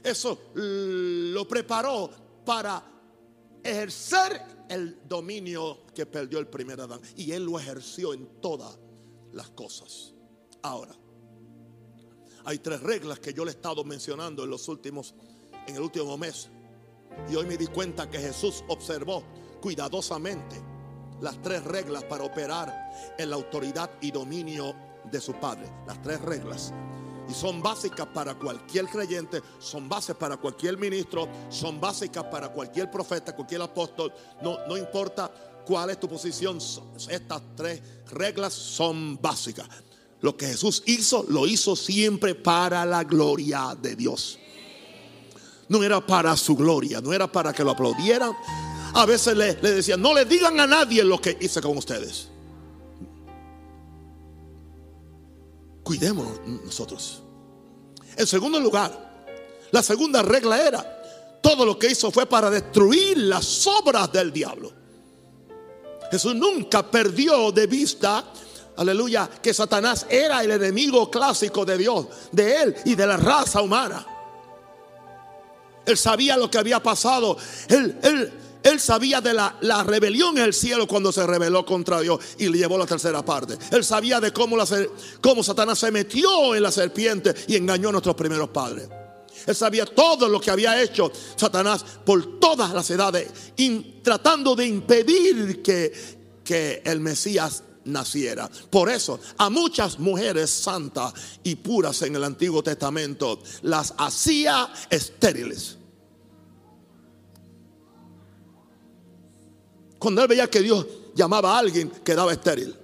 Eso 0.03 0.51
lo 0.55 1.49
preparó 1.49 2.11
para 2.45 2.85
ejercer 3.63 4.54
el 4.69 5.01
dominio 5.09 5.87
que 5.95 6.07
perdió 6.07 6.39
el 6.39 6.49
primer 6.49 6.81
Adán. 6.81 7.01
Y 7.17 7.33
él 7.33 7.45
lo 7.45 7.59
ejerció 7.59 8.15
en 8.15 8.41
todas 8.41 8.79
las 9.33 9.51
cosas. 9.51 10.15
Ahora, 10.63 10.95
hay 12.45 12.59
tres 12.59 12.81
reglas 12.81 13.19
que 13.21 13.33
yo 13.33 13.45
le 13.45 13.51
he 13.51 13.55
estado 13.55 13.85
mencionando 13.85 14.45
en 14.45 14.51
los 14.51 14.69
últimos, 14.69 15.15
en 15.67 15.77
el 15.77 15.83
último 15.83 16.17
mes. 16.17 16.51
Y 17.31 17.37
hoy 17.37 17.47
me 17.47 17.57
di 17.57 17.67
cuenta 17.67 18.11
que 18.11 18.19
Jesús 18.19 18.65
observó 18.69 19.23
cuidadosamente 19.61 20.63
las 21.21 21.41
tres 21.41 21.65
reglas 21.65 22.05
para 22.05 22.25
operar 22.25 23.15
en 23.19 23.31
la 23.31 23.37
autoridad 23.37 23.91
y 24.01 24.11
dominio 24.11 24.75
de 25.11 25.21
su 25.21 25.33
Padre. 25.35 25.71
Las 25.87 26.03
tres 26.03 26.21
reglas. 26.21 26.73
Y 27.29 27.33
son 27.33 27.63
básicas 27.63 28.07
para 28.07 28.35
cualquier 28.35 28.87
creyente, 28.87 29.43
son 29.59 29.89
bases 29.89 30.15
para 30.17 30.37
cualquier 30.37 30.77
ministro, 30.77 31.29
son 31.49 31.81
básicas 31.81 32.25
para 32.25 32.51
cualquier 32.51 32.91
profeta, 32.91 33.35
cualquier 33.35 33.63
apóstol. 33.63 34.13
No, 34.43 34.59
no 34.67 34.77
importa 34.77 35.33
cuál 35.65 35.91
es 35.91 35.99
tu 35.99 36.09
posición, 36.09 36.59
estas 37.09 37.43
tres 37.57 37.81
reglas 38.11 38.53
son 38.53 39.19
básicas. 39.21 39.67
Lo 40.21 40.37
que 40.37 40.47
Jesús 40.47 40.83
hizo, 40.87 41.25
lo 41.29 41.47
hizo 41.47 41.77
siempre 41.77 42.35
para 42.35 42.85
la 42.85 43.05
gloria 43.05 43.77
de 43.81 43.97
Dios. 43.97 44.39
No 45.69 45.83
era 45.83 46.07
para 46.07 46.37
su 46.37 46.57
gloria, 46.57 47.01
no 47.01 47.13
era 47.13 47.31
para 47.31 47.53
que 47.53 47.65
lo 47.65 47.71
aplaudieran, 47.71 48.33
a 48.95 49.07
veces 49.07 49.37
le, 49.37 49.55
le 49.61 49.73
decían, 49.73 50.01
no 50.01 50.15
le 50.15 50.25
digan 50.25 50.61
a 50.61 50.67
nadie 50.67 51.03
lo 51.03 51.21
que 51.21 51.37
hice 51.41 51.61
con 51.61 51.77
ustedes. 51.77 52.29
Cuidémonos 55.85 56.41
nosotros. 56.65 57.23
En 58.17 58.27
segundo 58.27 58.59
lugar, 58.59 59.27
la 59.71 59.83
segunda 59.83 60.23
regla 60.23 60.67
era, 60.67 61.03
todo 61.43 61.67
lo 61.67 61.79
que 61.79 61.89
hizo 61.89 62.11
fue 62.11 62.27
para 62.27 62.49
destruir 62.49 63.19
las 63.19 63.67
obras 63.67 64.11
del 64.11 64.33
diablo. 64.33 64.73
Jesús 66.11 66.35
nunca 66.35 66.91
perdió 66.91 67.53
de 67.53 67.67
vista, 67.67 68.25
aleluya, 68.77 69.29
que 69.43 69.53
Satanás 69.53 70.07
era 70.09 70.43
el 70.43 70.53
enemigo 70.53 71.11
clásico 71.11 71.65
de 71.65 71.77
Dios, 71.77 72.07
de 72.33 72.63
él 72.63 72.77
y 72.87 72.95
de 72.95 73.07
la 73.07 73.17
raza 73.17 73.61
humana. 73.61 74.07
Él 75.85 75.99
sabía 75.99 76.37
lo 76.37 76.51
que 76.51 76.59
había 76.59 76.83
pasado. 76.83 77.37
Él, 77.69 77.99
él, 78.03 78.33
él 78.65 78.81
sabía 78.81 79.21
de 79.21 79.35
la, 79.35 79.85
rebelión 79.85 80.39
en 80.39 80.45
el 80.45 80.55
cielo 80.55 80.89
cuando 80.89 81.13
se 81.13 81.27
rebeló 81.27 81.67
contra 81.67 82.01
Dios 82.01 82.19
y 82.39 82.49
le 82.49 82.57
llevó 82.57 82.79
la 82.79 82.87
tercera 82.87 83.23
parte. 83.23 83.59
Él 83.71 83.85
sabía 83.85 84.21
de 84.21 84.33
cómo, 84.33 84.57
cómo 85.21 85.43
Satanás 85.43 85.79
se 85.79 85.91
metió 85.91 86.55
en 86.55 86.63
la 86.63 86.73
serpiente 86.73 87.35
y 87.47 87.57
engañó 87.57 87.91
a 87.91 87.93
nuestros 87.93 88.17
primeros 88.17 88.49
padres. 88.49 88.89
Él 89.47 89.55
sabía 89.55 89.85
todo 89.85 90.31
lo 90.31 90.41
que 90.41 90.51
había 90.51 90.83
hecho 90.83 91.13
Satanás 91.37 91.85
por 92.07 92.41
todas 92.41 92.73
las 92.73 92.89
edades, 92.89 93.31
tratando 94.03 94.57
de 94.57 94.67
impedir 94.67 95.61
que, 95.63 95.93
que 96.43 96.81
el 96.87 97.01
Mesías 97.01 97.65
naciera. 97.85 98.51
Por 98.71 98.89
eso 98.89 99.21
a 99.37 99.51
muchas 99.51 99.99
mujeres 99.99 100.49
santas 100.49 101.13
y 101.43 101.57
puras 101.57 102.01
en 102.01 102.17
el 102.17 102.25
Antiguo 102.25 102.63
Testamento 102.63 103.43
las 103.61 103.93
hacía 103.99 104.73
estériles. 104.89 105.77
Cuando 110.05 110.21
él 110.21 110.29
veía 110.29 110.51
que 110.51 110.61
Dios 110.61 110.87
llamaba 111.15 111.55
a 111.55 111.61
alguien, 111.61 111.89
quedaba 111.89 112.31
estéril 112.31 112.77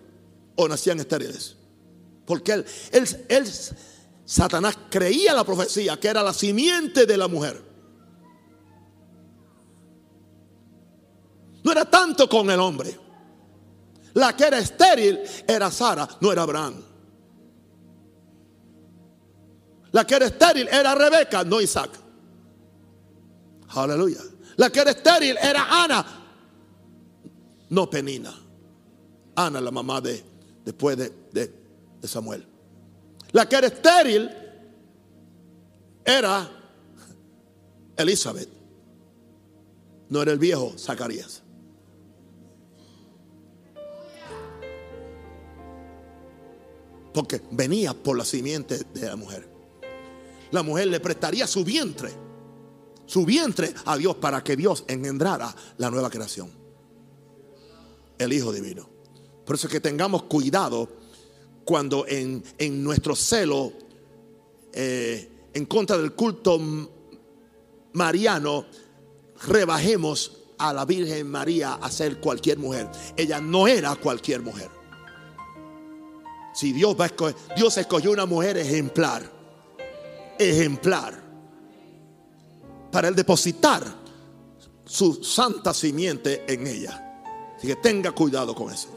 o 0.56 0.66
nacían 0.66 1.00
estériles. 1.00 1.54
Porque 2.24 2.52
él, 2.52 2.64
él, 2.92 3.26
él, 3.28 3.46
Satanás 4.24 4.78
creía 4.88 5.34
la 5.34 5.44
profecía 5.44 6.00
que 6.00 6.08
era 6.08 6.22
la 6.22 6.32
simiente 6.32 7.04
de 7.04 7.16
la 7.18 7.28
mujer. 7.28 7.62
No 11.62 11.70
era 11.70 11.84
tanto 11.84 12.26
con 12.26 12.50
el 12.50 12.58
hombre. 12.58 12.98
La 14.14 14.34
que 14.34 14.44
era 14.44 14.58
estéril 14.58 15.20
era 15.46 15.70
Sara, 15.70 16.08
no 16.22 16.32
era 16.32 16.40
Abraham. 16.40 16.82
La 19.92 20.06
que 20.06 20.14
era 20.14 20.24
estéril 20.24 20.68
era 20.68 20.94
Rebeca, 20.94 21.44
no 21.44 21.60
Isaac. 21.60 21.90
Aleluya. 23.68 24.20
La 24.56 24.70
que 24.70 24.80
era 24.80 24.92
estéril 24.92 25.36
era 25.36 25.84
Ana, 25.84 26.19
no 27.70 27.88
Penina. 27.88 28.34
Ana, 29.34 29.60
la 29.60 29.70
mamá 29.70 30.00
de 30.00 30.22
después 30.64 30.96
de, 30.96 31.10
de 31.32 32.08
Samuel. 32.08 32.46
La 33.32 33.48
que 33.48 33.56
era 33.56 33.66
estéril 33.68 34.30
era 36.04 36.48
Elizabeth. 37.96 38.48
No 40.08 40.22
era 40.22 40.32
el 40.32 40.38
viejo 40.38 40.74
Zacarías. 40.76 41.42
Porque 47.14 47.40
venía 47.50 47.94
por 47.94 48.16
la 48.16 48.24
simiente 48.24 48.78
de 48.94 49.06
la 49.06 49.16
mujer. 49.16 49.48
La 50.50 50.62
mujer 50.62 50.88
le 50.88 50.98
prestaría 50.98 51.46
su 51.46 51.64
vientre, 51.64 52.10
su 53.06 53.24
vientre 53.24 53.72
a 53.84 53.96
Dios 53.96 54.16
para 54.16 54.42
que 54.42 54.56
Dios 54.56 54.84
engendrara 54.88 55.54
la 55.78 55.90
nueva 55.90 56.10
creación. 56.10 56.59
El 58.20 58.32
Hijo 58.34 58.52
Divino. 58.52 58.88
Por 59.44 59.56
eso 59.56 59.66
es 59.66 59.72
que 59.72 59.80
tengamos 59.80 60.24
cuidado 60.24 60.88
cuando 61.64 62.04
en, 62.06 62.44
nuestro 62.84 63.16
celo 63.16 63.72
eh, 64.72 65.48
en 65.54 65.64
contra 65.64 65.96
del 65.96 66.12
culto 66.12 66.60
mariano 67.94 68.66
rebajemos 69.46 70.38
a 70.58 70.72
la 70.74 70.84
Virgen 70.84 71.28
María 71.30 71.74
a 71.74 71.90
ser 71.90 72.20
cualquier 72.20 72.58
mujer. 72.58 72.88
Ella 73.16 73.40
no 73.40 73.66
era 73.66 73.96
cualquier 73.96 74.42
mujer. 74.42 74.68
Si 76.52 76.72
Dios 76.72 76.94
va 76.98 77.04
a 77.04 77.06
escoger, 77.06 77.34
Dios 77.56 77.76
escogió 77.78 78.10
una 78.10 78.26
mujer 78.26 78.58
ejemplar, 78.58 79.22
ejemplar, 80.38 81.18
para 82.92 83.08
él 83.08 83.14
depositar 83.14 83.82
su 84.84 85.24
santa 85.24 85.72
simiente 85.72 86.44
en 86.46 86.66
ella. 86.66 87.09
Así 87.60 87.66
que 87.66 87.76
tenga 87.76 88.10
cuidado 88.12 88.54
con 88.54 88.72
eso. 88.72 88.88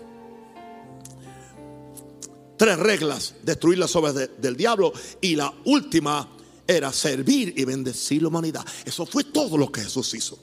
Tres 2.55 2.80
reglas, 2.80 3.36
destruir 3.43 3.78
las 3.78 3.93
obras 3.97 4.16
del 4.16 4.55
diablo 4.55 4.93
y 5.20 5.36
la 5.36 5.53
última 5.66 6.30
era 6.66 6.93
servir 6.93 7.53
y 7.57 7.66
bendecir 7.66 8.22
la 8.22 8.30
humanidad. 8.30 8.66
Eso 8.86 9.05
fue 9.05 9.26
todo 9.26 9.57
lo 9.57 9.70
que 9.70 9.82
Jesús 9.82 10.14
hizo. 10.14 10.39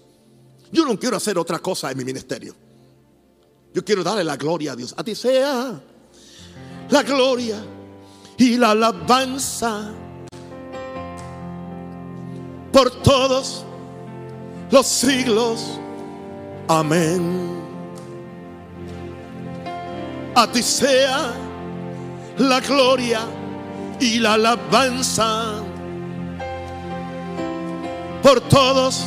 Yo 0.71 0.85
no 0.85 0.99
quiero 0.99 1.17
hacer 1.17 1.39
otra 1.39 1.61
cosa 1.61 1.91
en 1.91 1.97
mi 1.97 2.05
ministerio. 2.05 2.55
Yo 3.73 3.83
quiero 3.83 4.05
darle 4.05 4.23
la 4.23 4.37
gloria 4.37 4.73
a 4.73 4.77
Dios. 4.77 4.95
A 4.99 5.03
ti 5.03 5.15
sea 5.15 5.81
la 6.91 7.03
gloria 7.03 7.65
y 8.37 8.59
la 8.59 8.73
alabanza 8.73 9.95
por 12.71 13.03
todos 13.03 13.65
los 14.71 14.87
siglos. 14.87 15.65
Amén. 16.69 17.60
A 20.35 20.47
ti 20.47 20.63
sea 20.63 21.33
la 22.39 22.61
gloria 22.61 23.21
y 23.99 24.19
la 24.19 24.35
alabanza 24.35 25.63
por 28.23 28.41
todos 28.43 29.07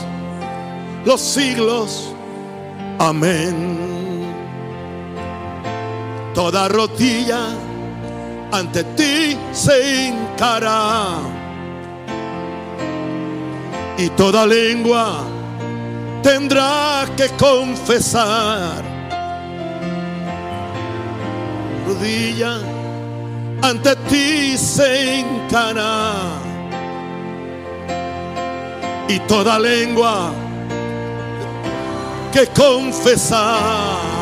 los 1.06 1.20
siglos. 1.22 2.14
Amén. 3.00 3.80
Toda 6.34 6.68
rodilla 6.68 7.48
ante 8.52 8.84
ti 8.96 9.38
se 9.52 10.08
hincará 10.08 11.18
y 13.98 14.10
toda 14.10 14.46
lengua 14.46 15.24
tendrá 16.22 17.06
que 17.16 17.30
confesar. 17.30 18.93
Rodilla 21.86 22.60
ante 23.62 23.96
ti 24.10 24.58
se 24.58 25.20
hincará 25.20 26.14
y 29.08 29.20
toda 29.20 29.60
lengua 29.60 30.32
que 32.32 32.48
confesar 32.48 34.14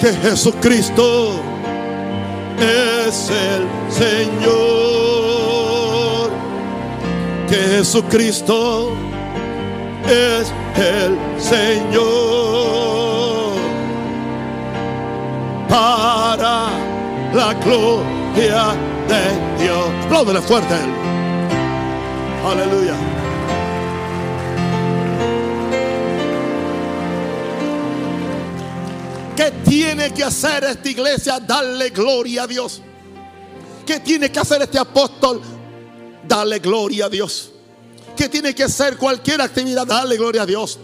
que 0.00 0.12
Jesucristo 0.12 1.40
es 2.58 3.30
el 3.30 3.68
Señor, 3.90 5.00
que 7.48 7.56
Jesucristo 7.56 8.92
es 10.06 10.52
el 10.76 11.18
Señor 11.38 12.59
para 15.70 16.68
la 17.32 17.54
gloria 17.54 18.74
de 19.08 19.62
Dios. 19.62 19.88
Apláudele 20.04 20.42
fuerte. 20.42 20.74
Aleluya. 22.44 22.94
¿Qué 29.36 29.52
tiene 29.64 30.12
que 30.12 30.24
hacer 30.24 30.64
esta 30.64 30.88
iglesia? 30.88 31.38
Darle 31.38 31.90
gloria 31.90 32.42
a 32.42 32.46
Dios. 32.46 32.82
¿Qué 33.86 34.00
tiene 34.00 34.30
que 34.30 34.40
hacer 34.40 34.60
este 34.62 34.78
apóstol? 34.78 35.40
Darle 36.26 36.58
gloria 36.58 37.06
a 37.06 37.08
Dios. 37.08 37.52
¿Qué 38.16 38.28
tiene 38.28 38.54
que 38.54 38.64
hacer 38.64 38.96
cualquier 38.96 39.40
actividad? 39.40 39.86
Darle 39.86 40.16
gloria 40.16 40.42
a 40.42 40.46
Dios. 40.46 40.78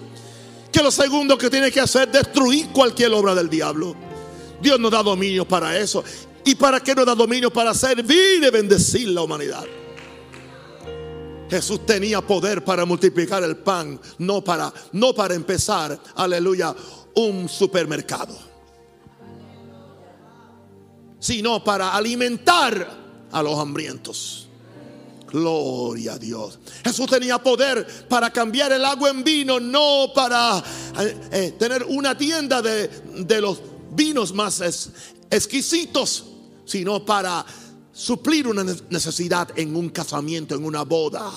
Que 0.72 0.82
lo 0.82 0.90
segundo 0.90 1.36
que 1.36 1.50
tiene 1.50 1.70
que 1.70 1.80
hacer? 1.80 2.10
Destruir 2.10 2.68
cualquier 2.68 3.12
obra 3.12 3.34
del 3.34 3.50
diablo. 3.50 4.05
Dios 4.60 4.80
nos 4.80 4.90
da 4.90 5.02
dominio 5.02 5.46
para 5.46 5.78
eso. 5.78 6.02
¿Y 6.44 6.54
para 6.54 6.80
qué 6.80 6.94
nos 6.94 7.06
da 7.06 7.14
dominio? 7.14 7.52
Para 7.52 7.74
servir 7.74 8.42
y 8.42 8.50
bendecir 8.50 9.08
la 9.08 9.22
humanidad. 9.22 9.64
Jesús 11.48 11.86
tenía 11.86 12.20
poder 12.20 12.64
para 12.64 12.84
multiplicar 12.84 13.42
el 13.42 13.56
pan, 13.56 14.00
no 14.18 14.42
para, 14.42 14.72
no 14.92 15.14
para 15.14 15.34
empezar, 15.34 15.98
aleluya, 16.16 16.74
un 17.14 17.48
supermercado, 17.48 18.36
sino 21.18 21.62
para 21.62 21.94
alimentar 21.94 22.88
a 23.30 23.42
los 23.42 23.58
hambrientos. 23.58 24.42
Gloria 25.28 26.14
a 26.14 26.18
Dios. 26.18 26.58
Jesús 26.84 27.08
tenía 27.08 27.38
poder 27.38 27.86
para 28.08 28.30
cambiar 28.32 28.72
el 28.72 28.84
agua 28.84 29.10
en 29.10 29.24
vino, 29.24 29.58
no 29.58 30.12
para 30.14 30.62
eh, 31.00 31.16
eh, 31.32 31.54
tener 31.58 31.82
una 31.84 32.16
tienda 32.16 32.62
de, 32.62 32.88
de 32.88 33.40
los 33.40 33.60
vinos 33.96 34.32
más 34.32 34.60
exquisitos, 35.30 36.26
sino 36.64 37.04
para 37.04 37.44
suplir 37.92 38.46
una 38.46 38.62
necesidad 38.90 39.48
en 39.58 39.74
un 39.74 39.88
casamiento, 39.88 40.54
en 40.54 40.64
una 40.64 40.82
boda. 40.82 41.32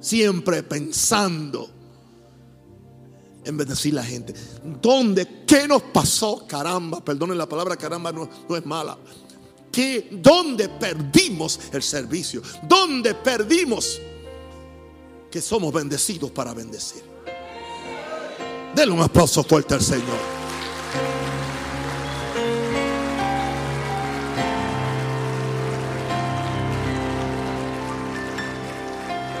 Siempre 0.00 0.62
pensando 0.62 1.70
en 3.44 3.56
bendecir 3.56 3.92
a 3.94 3.96
la 3.96 4.04
gente. 4.04 4.34
¿Dónde? 4.80 5.44
¿Qué 5.46 5.66
nos 5.66 5.82
pasó? 5.82 6.46
Caramba, 6.46 7.02
perdonen 7.02 7.38
la 7.38 7.48
palabra 7.48 7.76
caramba, 7.76 8.12
no, 8.12 8.28
no 8.48 8.56
es 8.56 8.64
mala. 8.66 8.96
¿Qué, 9.72 10.08
¿Dónde 10.12 10.68
perdimos 10.68 11.58
el 11.72 11.82
servicio? 11.82 12.42
¿Dónde 12.62 13.14
perdimos 13.14 14.00
que 15.30 15.40
somos 15.40 15.72
bendecidos 15.72 16.30
para 16.30 16.52
bendecir? 16.52 17.02
Denle 18.74 18.94
un 18.94 19.00
aplauso 19.00 19.42
fuerte 19.42 19.74
al 19.74 19.82
Señor. 19.82 20.37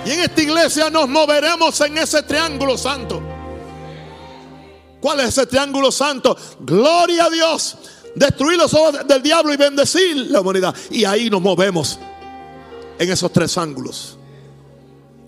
Y 0.08 0.12
en 0.12 0.20
esta 0.20 0.40
iglesia 0.40 0.88
nos 0.88 1.06
moveremos 1.06 1.78
en 1.82 1.98
ese 1.98 2.22
triángulo 2.22 2.78
santo. 2.78 3.20
¿Cuál 5.02 5.20
es 5.20 5.28
ese 5.28 5.44
triángulo 5.44 5.92
santo? 5.92 6.34
Gloria 6.60 7.26
a 7.26 7.30
Dios. 7.30 7.76
Destruir 8.14 8.56
los 8.56 8.72
ojos 8.72 9.06
del 9.06 9.22
diablo 9.22 9.52
y 9.52 9.58
bendecir 9.58 10.16
la 10.30 10.40
humanidad. 10.40 10.74
Y 10.90 11.04
ahí 11.04 11.28
nos 11.28 11.42
movemos 11.42 11.98
en 12.98 13.12
esos 13.12 13.30
tres 13.30 13.58
ángulos. 13.58 14.16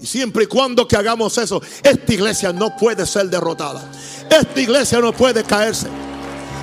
Y 0.00 0.06
siempre 0.06 0.44
y 0.44 0.46
cuando 0.46 0.88
que 0.88 0.96
hagamos 0.96 1.36
eso, 1.36 1.60
esta 1.82 2.14
iglesia 2.14 2.50
no 2.50 2.74
puede 2.74 3.04
ser 3.04 3.28
derrotada. 3.28 3.82
Esta 4.30 4.60
iglesia 4.60 4.98
no 5.00 5.12
puede 5.12 5.44
caerse. 5.44 5.88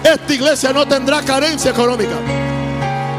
Esta 0.03 0.33
iglesia 0.33 0.73
no 0.73 0.87
tendrá 0.87 1.21
carencia 1.21 1.69
económica. 1.69 2.17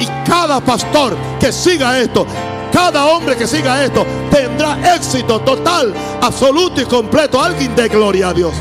Y 0.00 0.28
cada 0.28 0.60
pastor 0.60 1.16
que 1.38 1.52
siga 1.52 2.00
esto 2.00 2.26
cada 2.72 3.06
hombre 3.06 3.36
que 3.36 3.46
siga 3.46 3.84
esto 3.84 4.06
tendrá 4.30 4.94
éxito 4.94 5.40
total, 5.40 5.94
absoluto 6.20 6.80
y 6.80 6.84
completo. 6.84 7.40
Alguien 7.40 7.74
de 7.74 7.88
gloria 7.88 8.28
a 8.28 8.34
Dios. 8.34 8.54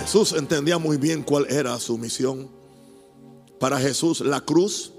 Jesús 0.00 0.32
entendía 0.32 0.78
muy 0.78 0.96
bien 0.96 1.22
cuál 1.22 1.46
era 1.48 1.78
su 1.78 1.96
misión. 1.96 2.50
Para 3.60 3.78
Jesús 3.78 4.20
la 4.20 4.40
cruz, 4.40 4.92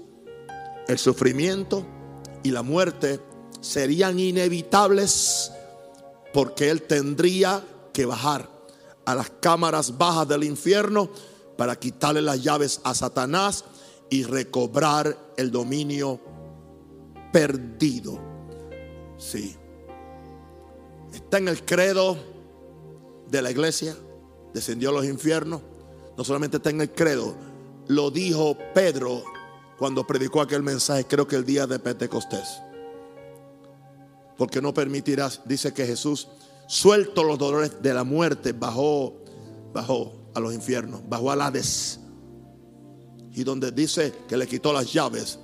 el 0.88 0.98
sufrimiento 0.98 1.84
y 2.42 2.50
la 2.50 2.62
muerte 2.62 3.20
serían 3.60 4.18
inevitables 4.18 5.52
porque 6.32 6.70
Él 6.70 6.82
tendría 6.82 7.62
que 7.92 8.06
bajar 8.06 8.48
a 9.04 9.14
las 9.14 9.30
cámaras 9.30 9.96
bajas 9.98 10.28
del 10.28 10.44
infierno 10.44 11.10
para 11.56 11.76
quitarle 11.76 12.22
las 12.22 12.42
llaves 12.42 12.80
a 12.84 12.94
Satanás 12.94 13.64
y 14.10 14.24
recobrar 14.24 15.16
el 15.36 15.50
dominio 15.50 16.20
perdido. 17.32 18.18
Sí. 19.18 19.56
Está 21.12 21.38
en 21.38 21.48
el 21.48 21.64
credo 21.64 22.16
de 23.28 23.42
la 23.42 23.50
iglesia 23.50 23.96
descendió 24.52 24.90
a 24.90 24.92
los 24.92 25.04
infiernos, 25.04 25.62
no 26.16 26.24
solamente 26.24 26.58
está 26.58 26.70
en 26.70 26.80
el 26.80 26.92
credo, 26.92 27.34
lo 27.88 28.10
dijo 28.10 28.56
Pedro 28.74 29.24
cuando 29.78 30.06
predicó 30.06 30.40
aquel 30.40 30.62
mensaje, 30.62 31.06
creo 31.06 31.26
que 31.26 31.36
el 31.36 31.44
día 31.44 31.66
de 31.66 31.78
Pentecostés. 31.78 32.60
Porque 34.36 34.62
no 34.62 34.72
permitirás, 34.72 35.40
dice 35.44 35.72
que 35.72 35.86
Jesús, 35.86 36.28
suelto 36.72 37.22
los 37.22 37.38
dolores 37.38 37.82
de 37.82 37.92
la 37.92 38.02
muerte, 38.02 38.54
bajó, 38.54 39.14
bajó 39.74 40.30
a 40.34 40.40
los 40.40 40.54
infiernos, 40.54 41.06
bajó 41.06 41.30
al 41.30 41.42
Hades. 41.42 42.00
Y 43.34 43.44
donde 43.44 43.72
dice 43.72 44.14
que 44.26 44.38
le 44.38 44.46
quitó 44.46 44.72
las 44.72 44.90
llaves 44.90 45.38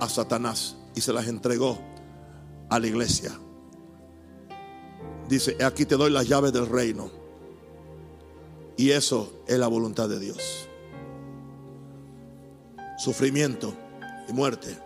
a 0.00 0.08
Satanás 0.08 0.76
y 0.96 1.02
se 1.02 1.12
las 1.12 1.28
entregó 1.28 1.78
a 2.68 2.80
la 2.80 2.86
iglesia. 2.88 3.30
Dice, 5.28 5.56
aquí 5.64 5.86
te 5.86 5.96
doy 5.96 6.10
las 6.10 6.26
llaves 6.26 6.52
del 6.52 6.66
reino. 6.66 7.12
Y 8.76 8.90
eso 8.90 9.44
es 9.46 9.56
la 9.56 9.68
voluntad 9.68 10.08
de 10.08 10.18
Dios. 10.18 10.68
Sufrimiento 12.98 13.72
y 14.28 14.32
muerte. 14.32 14.76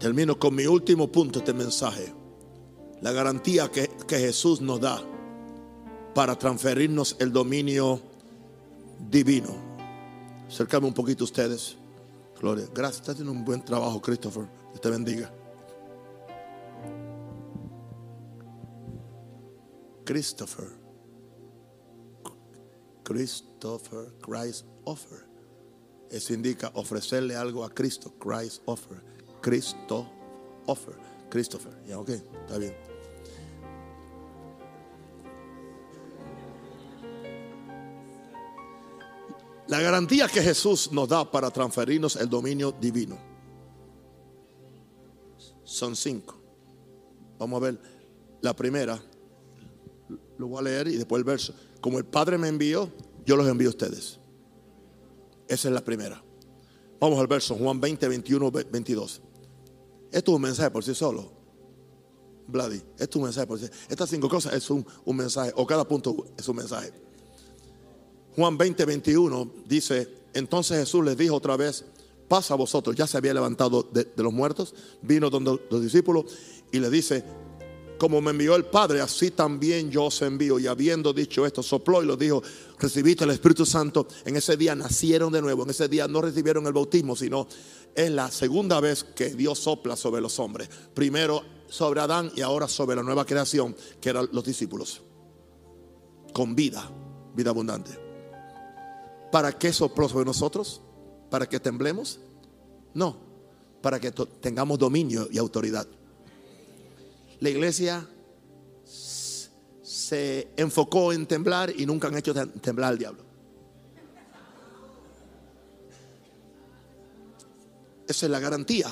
Termino 0.00 0.36
con 0.40 0.56
mi 0.56 0.66
último 0.66 1.06
punto 1.06 1.38
de 1.38 1.44
este 1.44 1.54
mensaje. 1.54 2.21
La 3.02 3.12
garantía 3.12 3.70
que, 3.70 3.88
que 4.06 4.18
Jesús 4.18 4.60
nos 4.60 4.80
da 4.80 5.02
para 6.14 6.38
transferirnos 6.38 7.16
el 7.18 7.32
dominio 7.32 8.00
divino. 9.10 9.54
Acercame 10.48 10.86
un 10.86 10.94
poquito 10.94 11.24
ustedes. 11.24 11.76
Gloria. 12.40 12.66
Gracias. 12.74 13.00
Está 13.00 13.12
haciendo 13.12 13.32
un 13.32 13.44
buen 13.44 13.64
trabajo, 13.64 14.00
Christopher. 14.00 14.46
Dios 14.70 14.80
te 14.80 14.90
bendiga. 14.90 15.32
Christopher. 20.04 20.82
Christopher, 23.04 24.12
Christ 24.20 24.66
offer. 24.84 25.26
Eso 26.10 26.34
indica 26.34 26.70
ofrecerle 26.74 27.34
algo 27.34 27.64
a 27.64 27.70
Cristo. 27.70 28.12
Christ 28.18 28.62
offer. 28.66 29.02
Cristo 29.40 30.06
offer. 30.66 30.94
Christopher. 31.30 31.72
Ya, 31.86 31.98
ok, 31.98 32.10
está 32.10 32.58
bien. 32.58 32.91
La 39.72 39.80
garantía 39.80 40.28
que 40.28 40.42
Jesús 40.42 40.92
nos 40.92 41.08
da 41.08 41.30
para 41.30 41.50
transferirnos 41.50 42.16
el 42.16 42.28
dominio 42.28 42.72
divino 42.78 43.18
son 45.64 45.96
cinco. 45.96 46.38
Vamos 47.38 47.56
a 47.56 47.64
ver 47.64 47.80
la 48.42 48.54
primera. 48.54 49.02
Lo 50.36 50.48
voy 50.48 50.58
a 50.58 50.62
leer 50.62 50.88
y 50.88 50.96
después 50.96 51.20
el 51.20 51.24
verso. 51.24 51.54
Como 51.80 51.96
el 51.96 52.04
Padre 52.04 52.36
me 52.36 52.48
envió, 52.48 52.92
yo 53.24 53.34
los 53.34 53.48
envío 53.48 53.68
a 53.68 53.70
ustedes. 53.70 54.20
Esa 55.48 55.68
es 55.68 55.74
la 55.74 55.82
primera. 55.82 56.22
Vamos 57.00 57.18
al 57.18 57.26
verso 57.26 57.54
Juan 57.54 57.80
20, 57.80 58.08
21, 58.08 58.50
22. 58.50 59.22
Esto 60.12 60.32
es 60.32 60.36
un 60.36 60.42
mensaje 60.42 60.70
por 60.70 60.84
sí 60.84 60.94
solo. 60.94 61.32
Bloody. 62.46 62.82
Esto 62.98 63.04
es 63.04 63.16
un 63.16 63.22
mensaje 63.22 63.46
por 63.46 63.58
sí 63.58 63.70
Estas 63.88 64.10
cinco 64.10 64.28
cosas 64.28 64.52
es 64.52 64.68
un, 64.68 64.84
mensaje, 65.06 65.50
o 65.56 65.66
cada 65.66 65.88
punto 65.88 66.26
es 66.36 66.46
un 66.46 66.56
mensaje. 66.56 66.92
Juan 68.36 68.56
20, 68.56 68.84
21 68.84 69.50
dice, 69.66 70.08
entonces 70.34 70.78
Jesús 70.78 71.04
les 71.04 71.16
dijo 71.16 71.34
otra 71.34 71.56
vez, 71.56 71.84
pasa 72.28 72.54
a 72.54 72.56
vosotros, 72.56 72.96
ya 72.96 73.06
se 73.06 73.18
había 73.18 73.34
levantado 73.34 73.82
de, 73.82 74.08
los 74.16 74.32
muertos, 74.32 74.74
vino 75.02 75.28
donde 75.28 75.60
los 75.70 75.82
discípulos 75.82 76.24
y 76.70 76.78
le 76.78 76.88
dice, 76.88 77.24
como 77.98 78.20
me 78.20 78.30
envió 78.30 78.56
el 78.56 78.64
Padre, 78.64 79.00
así 79.00 79.30
también 79.30 79.90
yo 79.90 80.06
os 80.06 80.22
envío. 80.22 80.58
Y 80.58 80.66
habiendo 80.66 81.12
dicho 81.12 81.46
esto, 81.46 81.62
sopló 81.62 82.02
y 82.02 82.06
lo 82.06 82.16
dijo, 82.16 82.42
recibiste 82.80 83.22
el 83.22 83.30
Espíritu 83.30 83.64
Santo. 83.64 84.08
En 84.24 84.34
ese 84.34 84.56
día 84.56 84.74
nacieron 84.74 85.32
de 85.32 85.40
nuevo. 85.40 85.62
En 85.62 85.70
ese 85.70 85.86
día 85.86 86.08
no 86.08 86.20
recibieron 86.20 86.66
el 86.66 86.72
bautismo, 86.72 87.14
sino 87.14 87.46
es 87.94 88.10
la 88.10 88.28
segunda 88.32 88.80
vez 88.80 89.04
que 89.04 89.28
Dios 89.36 89.60
sopla 89.60 89.94
sobre 89.94 90.20
los 90.20 90.40
hombres. 90.40 90.68
Primero 90.92 91.44
sobre 91.68 92.00
Adán 92.00 92.32
y 92.34 92.40
ahora 92.40 92.66
sobre 92.66 92.96
la 92.96 93.04
nueva 93.04 93.24
creación, 93.24 93.76
que 94.00 94.08
eran 94.08 94.28
los 94.32 94.42
discípulos. 94.42 95.02
Con 96.32 96.56
vida, 96.56 96.90
vida 97.36 97.50
abundante. 97.50 98.11
¿Para 99.32 99.58
qué 99.58 99.72
sopló 99.72 100.08
sobre 100.08 100.26
nosotros? 100.26 100.80
¿Para 101.30 101.48
que 101.48 101.58
temblemos? 101.58 102.20
No, 102.94 103.16
para 103.80 103.98
que 103.98 104.12
tengamos 104.12 104.78
dominio 104.78 105.26
y 105.32 105.38
autoridad 105.38 105.88
la 107.42 107.50
iglesia 107.50 108.08
se 108.84 110.52
enfocó 110.56 111.12
en 111.12 111.26
temblar 111.26 111.72
y 111.76 111.84
nunca 111.84 112.06
han 112.06 112.16
hecho 112.16 112.32
temblar 112.32 112.90
al 112.90 112.98
diablo. 112.98 113.24
Esa 118.06 118.26
es 118.26 118.30
la 118.30 118.38
garantía 118.38 118.88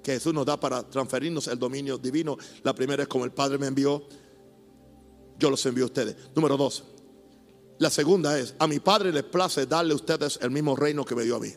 que 0.00 0.12
Jesús 0.12 0.32
nos 0.32 0.46
da 0.46 0.60
para 0.60 0.88
transferirnos 0.88 1.48
el 1.48 1.58
dominio 1.58 1.98
divino. 1.98 2.38
La 2.62 2.72
primera 2.72 3.02
es 3.02 3.08
como 3.08 3.24
el 3.24 3.32
Padre 3.32 3.58
me 3.58 3.66
envió, 3.66 4.06
yo 5.36 5.50
los 5.50 5.66
envío 5.66 5.82
a 5.82 5.86
ustedes. 5.86 6.16
Número 6.36 6.56
dos, 6.56 6.84
la 7.82 7.90
segunda 7.90 8.38
es, 8.38 8.54
a 8.60 8.68
mi 8.68 8.78
Padre 8.78 9.12
les 9.12 9.24
place 9.24 9.66
darle 9.66 9.92
a 9.92 9.96
ustedes 9.96 10.38
el 10.40 10.52
mismo 10.52 10.76
reino 10.76 11.04
que 11.04 11.16
me 11.16 11.24
dio 11.24 11.36
a 11.36 11.40
mí. 11.40 11.52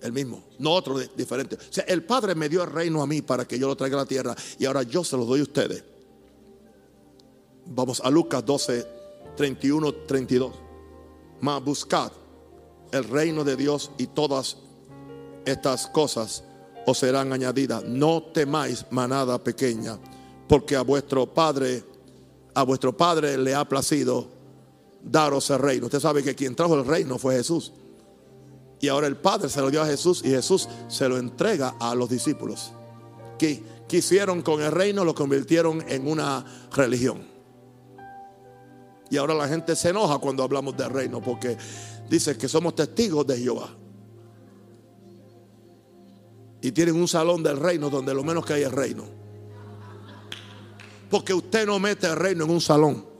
El 0.00 0.12
mismo, 0.12 0.42
no 0.58 0.72
otro 0.72 0.98
diferente. 0.98 1.56
O 1.56 1.58
sea, 1.72 1.84
el 1.84 2.02
Padre 2.04 2.34
me 2.34 2.48
dio 2.48 2.62
el 2.64 2.70
reino 2.70 3.02
a 3.02 3.06
mí 3.06 3.20
para 3.20 3.46
que 3.46 3.58
yo 3.58 3.68
lo 3.68 3.76
traiga 3.76 3.98
a 3.98 4.00
la 4.00 4.06
tierra 4.06 4.34
y 4.58 4.64
ahora 4.64 4.82
yo 4.82 5.04
se 5.04 5.16
lo 5.16 5.26
doy 5.26 5.40
a 5.40 5.42
ustedes. 5.42 5.84
Vamos 7.66 8.00
a 8.00 8.10
Lucas 8.10 8.44
12, 8.44 8.86
31, 9.36 9.92
32. 10.06 10.52
Mas 11.40 11.62
buscad 11.62 12.10
el 12.90 13.04
reino 13.04 13.44
de 13.44 13.56
Dios 13.56 13.90
y 13.98 14.06
todas 14.06 14.56
estas 15.44 15.88
cosas 15.88 16.42
os 16.86 16.98
serán 16.98 17.34
añadidas. 17.34 17.84
No 17.84 18.22
temáis 18.22 18.86
manada 18.90 19.42
pequeña, 19.44 19.98
porque 20.48 20.74
a 20.74 20.82
vuestro 20.82 21.26
Padre, 21.26 21.84
a 22.54 22.62
vuestro 22.62 22.96
Padre 22.96 23.36
le 23.36 23.54
ha 23.54 23.68
placido 23.68 24.35
daros 25.02 25.50
el 25.50 25.58
reino. 25.58 25.86
Usted 25.86 26.00
sabe 26.00 26.22
que 26.22 26.34
quien 26.34 26.54
trajo 26.54 26.74
el 26.74 26.86
reino 26.86 27.18
fue 27.18 27.36
Jesús. 27.36 27.72
Y 28.80 28.88
ahora 28.88 29.06
el 29.06 29.16
Padre 29.16 29.48
se 29.48 29.60
lo 29.60 29.70
dio 29.70 29.82
a 29.82 29.86
Jesús 29.86 30.22
y 30.24 30.30
Jesús 30.30 30.68
se 30.88 31.08
lo 31.08 31.18
entrega 31.18 31.76
a 31.80 31.94
los 31.94 32.08
discípulos. 32.08 32.72
Que 33.38 33.62
quisieron 33.86 34.42
con 34.42 34.60
el 34.62 34.72
reino 34.72 35.04
lo 35.04 35.14
convirtieron 35.14 35.84
en 35.88 36.06
una 36.06 36.44
religión. 36.72 37.24
Y 39.08 39.16
ahora 39.16 39.34
la 39.34 39.48
gente 39.48 39.76
se 39.76 39.90
enoja 39.90 40.18
cuando 40.18 40.42
hablamos 40.42 40.76
del 40.76 40.90
reino 40.90 41.22
porque 41.22 41.56
dice 42.08 42.36
que 42.36 42.48
somos 42.48 42.74
testigos 42.74 43.26
de 43.26 43.38
Jehová. 43.38 43.68
Y 46.60 46.72
tienen 46.72 46.96
un 46.96 47.06
salón 47.06 47.42
del 47.42 47.58
reino 47.58 47.88
donde 47.88 48.12
lo 48.12 48.24
menos 48.24 48.44
que 48.44 48.54
hay 48.54 48.62
es 48.62 48.72
reino. 48.72 49.04
Porque 51.08 51.32
usted 51.32 51.66
no 51.66 51.78
mete 51.78 52.08
el 52.08 52.16
reino 52.16 52.44
en 52.44 52.50
un 52.50 52.60
salón. 52.60 53.15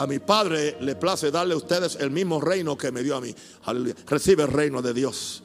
A 0.00 0.06
mi 0.06 0.18
Padre 0.18 0.78
le 0.80 0.96
place 0.96 1.30
darle 1.30 1.52
a 1.52 1.58
ustedes 1.58 1.96
el 2.00 2.10
mismo 2.10 2.40
reino 2.40 2.76
que 2.76 2.90
me 2.90 3.02
dio 3.02 3.16
a 3.16 3.20
mí. 3.20 3.34
Recibe 4.06 4.44
el 4.44 4.48
reino 4.48 4.80
de 4.80 4.94
Dios. 4.94 5.42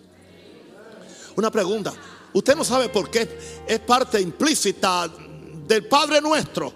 Una 1.35 1.51
pregunta. 1.51 1.93
Usted 2.31 2.55
no 2.55 2.63
sabe 2.63 2.87
por 2.87 3.11
qué 3.11 3.37
es 3.67 3.79
parte 3.81 4.19
implícita 4.21 5.09
del 5.67 5.85
Padre 5.89 6.21
nuestro. 6.21 6.71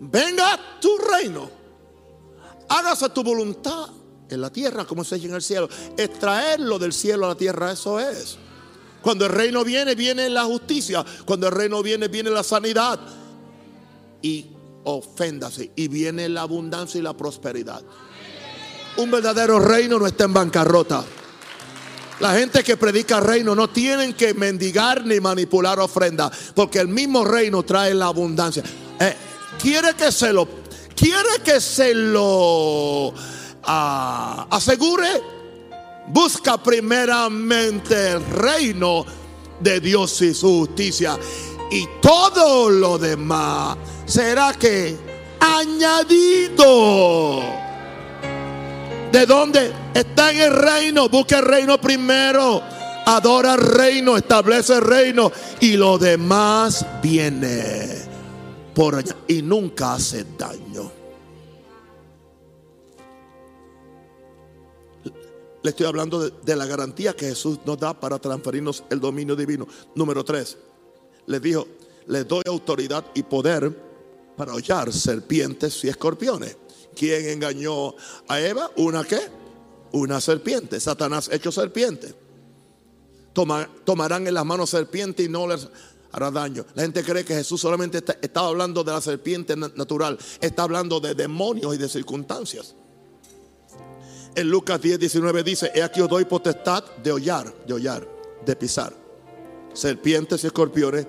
Venga 0.00 0.58
tu 0.80 0.98
reino. 0.98 1.48
Hágase 2.70 3.10
tu 3.10 3.22
voluntad 3.22 3.86
en 4.28 4.40
la 4.40 4.50
tierra 4.50 4.84
como 4.84 5.04
se 5.04 5.14
hecho 5.14 5.28
en 5.28 5.34
el 5.34 5.42
cielo. 5.42 5.68
Extraerlo 5.96 6.80
del 6.80 6.92
cielo 6.92 7.26
a 7.26 7.28
la 7.28 7.34
tierra, 7.36 7.70
eso 7.70 8.00
es. 8.00 8.36
Cuando 9.00 9.26
el 9.26 9.32
reino 9.32 9.62
viene, 9.62 9.94
viene 9.94 10.28
la 10.28 10.44
justicia. 10.44 11.04
Cuando 11.24 11.46
el 11.46 11.52
reino 11.52 11.84
viene, 11.84 12.08
viene 12.08 12.30
la 12.30 12.42
sanidad. 12.42 12.98
Y 14.22 14.46
oféndase. 14.84 15.70
Y 15.76 15.88
viene 15.88 16.28
la 16.28 16.42
abundancia 16.42 16.98
y 16.98 17.02
la 17.02 17.16
prosperidad. 17.16 17.82
Un 18.96 19.10
verdadero 19.10 19.60
reino 19.60 19.98
no 19.98 20.06
está 20.06 20.24
en 20.24 20.32
bancarrota. 20.32 21.04
La 22.20 22.34
gente 22.34 22.64
que 22.64 22.76
predica 22.76 23.20
reino 23.20 23.54
no 23.54 23.68
tienen 23.70 24.12
que 24.14 24.34
mendigar 24.34 25.04
ni 25.04 25.20
manipular 25.20 25.78
ofrenda, 25.78 26.32
porque 26.54 26.80
el 26.80 26.88
mismo 26.88 27.24
reino 27.24 27.62
trae 27.62 27.94
la 27.94 28.06
abundancia. 28.06 28.64
Eh, 28.98 29.14
quiere 29.62 29.94
que 29.94 30.10
se 30.10 30.32
lo, 30.32 30.48
quiere 30.96 31.42
que 31.44 31.60
se 31.60 31.94
lo 31.94 33.14
ah, 33.62 34.48
asegure. 34.50 35.22
Busca 36.08 36.60
primeramente 36.60 38.12
el 38.12 38.24
reino 38.30 39.04
de 39.60 39.78
Dios 39.78 40.20
y 40.22 40.34
su 40.34 40.66
justicia. 40.66 41.16
Y 41.70 41.86
todo 42.00 42.68
lo 42.68 42.98
demás 42.98 43.76
será 44.08 44.52
que 44.54 44.96
añadido. 45.40 47.40
¿De 49.12 49.26
dónde? 49.26 49.72
Está 49.94 50.32
en 50.32 50.40
el 50.40 50.54
reino. 50.54 51.08
Busca 51.08 51.38
el 51.38 51.44
reino 51.44 51.80
primero. 51.80 52.62
Adora 53.06 53.54
el 53.54 53.60
reino, 53.60 54.16
establece 54.16 54.74
el 54.74 54.82
reino. 54.82 55.30
Y 55.60 55.76
lo 55.76 55.98
demás 55.98 56.84
viene 57.02 58.02
por 58.74 58.96
allá. 58.96 59.14
Y 59.28 59.42
nunca 59.42 59.94
hace 59.94 60.24
daño. 60.36 60.92
Le 65.62 65.70
estoy 65.70 65.86
hablando 65.86 66.30
de, 66.30 66.56
la 66.56 66.66
garantía 66.66 67.14
que 67.14 67.26
Jesús 67.26 67.58
nos 67.66 67.78
da 67.78 67.92
para 67.92 68.18
transferirnos 68.18 68.84
el 68.90 69.00
dominio 69.00 69.34
divino. 69.34 69.66
Número 69.94 70.24
tres, 70.24 70.56
les 71.26 71.42
dijo, 71.42 71.66
les 72.06 72.28
doy 72.28 72.42
autoridad 72.46 73.04
y 73.14 73.24
poder 73.24 73.87
para 74.38 74.54
hollar 74.54 74.92
serpientes 74.92 75.84
y 75.84 75.88
escorpiones. 75.88 76.56
¿Quién 76.94 77.28
engañó 77.28 77.94
a 78.28 78.40
Eva? 78.40 78.70
¿Una 78.76 79.04
qué? 79.04 79.18
Una 79.92 80.20
serpiente. 80.20 80.80
Satanás 80.80 81.28
hecho 81.30 81.52
serpiente. 81.52 82.14
tomarán 83.84 84.26
en 84.26 84.34
las 84.34 84.44
manos 84.46 84.70
serpiente 84.70 85.24
y 85.24 85.28
no 85.28 85.46
les 85.46 85.68
hará 86.12 86.30
daño. 86.30 86.64
La 86.74 86.82
gente 86.82 87.02
cree 87.02 87.24
que 87.24 87.34
Jesús 87.34 87.60
solamente 87.60 87.98
está, 87.98 88.16
estaba 88.22 88.48
hablando 88.48 88.82
de 88.84 88.92
la 88.92 89.00
serpiente 89.00 89.56
natural. 89.56 90.16
Está 90.40 90.62
hablando 90.62 91.00
de 91.00 91.14
demonios 91.14 91.74
y 91.74 91.78
de 91.78 91.88
circunstancias. 91.88 92.74
En 94.34 94.48
Lucas 94.48 94.80
10, 94.80 95.00
19 95.00 95.42
dice, 95.42 95.72
he 95.74 95.82
aquí 95.82 96.00
os 96.00 96.08
doy 96.08 96.24
potestad 96.24 96.84
de 97.02 97.10
hollar, 97.10 97.52
de 97.66 97.74
hollar, 97.74 98.08
de 98.46 98.54
pisar. 98.54 98.94
Serpientes 99.74 100.44
y 100.44 100.46
escorpiones 100.46 101.06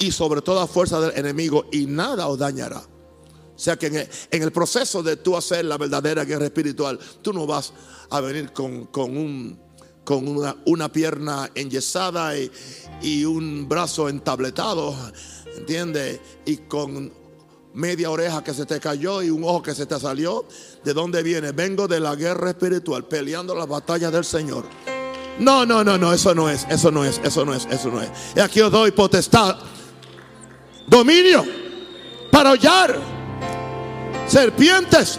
y 0.00 0.10
sobre 0.10 0.42
toda 0.42 0.66
fuerza 0.66 1.00
del 1.00 1.16
enemigo 1.16 1.66
y 1.70 1.86
nada 1.86 2.26
os 2.26 2.38
dañará. 2.38 2.78
O 2.78 3.62
sea 3.62 3.76
que 3.76 4.08
en 4.30 4.42
el, 4.42 4.52
proceso 4.52 5.02
de 5.02 5.16
tú 5.16 5.36
hacer 5.36 5.66
la 5.66 5.76
verdadera 5.76 6.24
guerra 6.24 6.46
espiritual, 6.46 6.98
tú 7.20 7.32
no 7.32 7.46
vas 7.46 7.74
a 8.08 8.20
venir 8.20 8.52
con, 8.52 8.88
un, 8.94 9.60
con 10.02 10.26
una, 10.26 10.56
una, 10.64 10.90
pierna 10.90 11.50
enyesada 11.54 12.36
y, 12.38 12.50
y 13.02 13.26
un 13.26 13.68
brazo 13.68 14.08
entabletado, 14.08 14.96
¿entiendes? 15.58 16.20
Y 16.46 16.56
con 16.56 17.12
media 17.74 18.10
oreja 18.10 18.42
que 18.42 18.54
se 18.54 18.66
te 18.66 18.80
cayó 18.80 19.22
y 19.22 19.30
un 19.30 19.44
ojo 19.44 19.62
que 19.62 19.74
se 19.74 19.84
te 19.84 19.98
salió. 20.00 20.46
¿De 20.82 20.94
dónde 20.94 21.22
viene? 21.22 21.52
Vengo 21.52 21.86
de 21.86 22.00
la 22.00 22.14
guerra 22.16 22.50
espiritual, 22.50 23.04
peleando 23.04 23.54
las 23.54 23.68
batallas 23.68 24.10
del 24.10 24.24
Señor. 24.24 24.64
No, 25.38 25.64
no, 25.64 25.82
no, 25.84 25.96
no, 25.96 26.12
eso 26.12 26.34
no 26.34 26.50
es, 26.50 26.66
eso 26.68 26.90
no 26.90 27.04
es, 27.04 27.20
eso 27.24 27.44
no 27.44 27.54
es, 27.54 27.66
eso 27.70 27.90
no 27.90 28.00
es. 28.02 28.10
Y 28.36 28.40
aquí 28.40 28.60
os 28.60 28.70
doy 28.70 28.90
potestad, 28.90 29.56
dominio 30.90 31.44
para 32.30 32.50
hollar 32.50 32.98
serpientes 34.26 35.18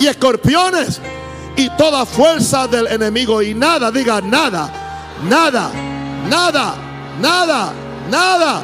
y 0.00 0.06
escorpiones 0.06 1.00
y 1.56 1.68
toda 1.76 2.06
fuerza 2.06 2.66
del 2.66 2.86
enemigo. 2.86 3.42
Y 3.42 3.54
nada, 3.54 3.90
diga 3.90 4.20
nada, 4.20 5.18
nada, 5.28 5.70
nada, 6.28 6.74
nada, 7.20 7.72
nada, 8.10 8.62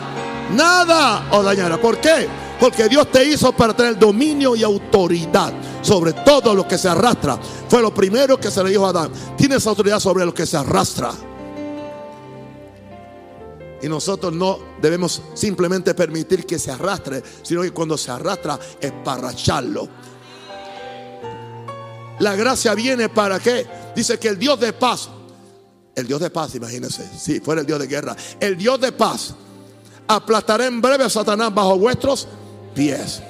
nada 0.54 1.28
os 1.30 1.44
dañará. 1.44 1.76
¿Por 1.78 1.98
qué? 1.98 2.26
Porque 2.58 2.88
Dios 2.88 3.10
te 3.12 3.24
hizo 3.24 3.52
para 3.52 3.74
tener 3.74 3.98
dominio 3.98 4.56
y 4.56 4.64
autoridad 4.64 5.52
sobre 5.82 6.12
todo 6.12 6.54
lo 6.54 6.66
que 6.66 6.76
se 6.76 6.88
arrastra. 6.88 7.38
Fue 7.68 7.80
lo 7.80 7.94
primero 7.94 8.38
que 8.38 8.50
se 8.50 8.64
le 8.64 8.70
dijo 8.70 8.86
a 8.86 8.90
Adán. 8.90 9.10
Tienes 9.36 9.66
autoridad 9.66 10.00
sobre 10.00 10.24
lo 10.24 10.34
que 10.34 10.44
se 10.44 10.56
arrastra. 10.56 11.12
Y 13.80 13.88
nosotros 13.88 14.32
no 14.32 14.58
debemos 14.80 15.22
simplemente 15.34 15.94
permitir 15.94 16.44
que 16.44 16.58
se 16.58 16.70
arrastre, 16.70 17.22
sino 17.42 17.62
que 17.62 17.70
cuando 17.70 17.96
se 17.96 18.10
arrastra, 18.10 18.58
esparracharlo. 18.80 19.88
La 22.18 22.34
gracia 22.34 22.74
viene 22.74 23.08
para 23.08 23.38
qué? 23.38 23.66
Dice 23.94 24.18
que 24.18 24.28
el 24.28 24.38
Dios 24.38 24.58
de 24.58 24.72
paz, 24.72 25.08
el 25.94 26.06
Dios 26.06 26.20
de 26.20 26.30
paz, 26.30 26.54
imagínense, 26.54 27.08
si 27.16 27.40
fuera 27.40 27.60
el 27.60 27.66
Dios 27.66 27.78
de 27.78 27.86
guerra, 27.86 28.16
el 28.40 28.56
Dios 28.56 28.80
de 28.80 28.92
paz 28.92 29.34
aplastará 30.08 30.66
en 30.66 30.80
breve 30.80 31.04
a 31.04 31.10
Satanás 31.10 31.54
bajo 31.54 31.78
vuestros 31.78 32.26
pies. 32.74 33.22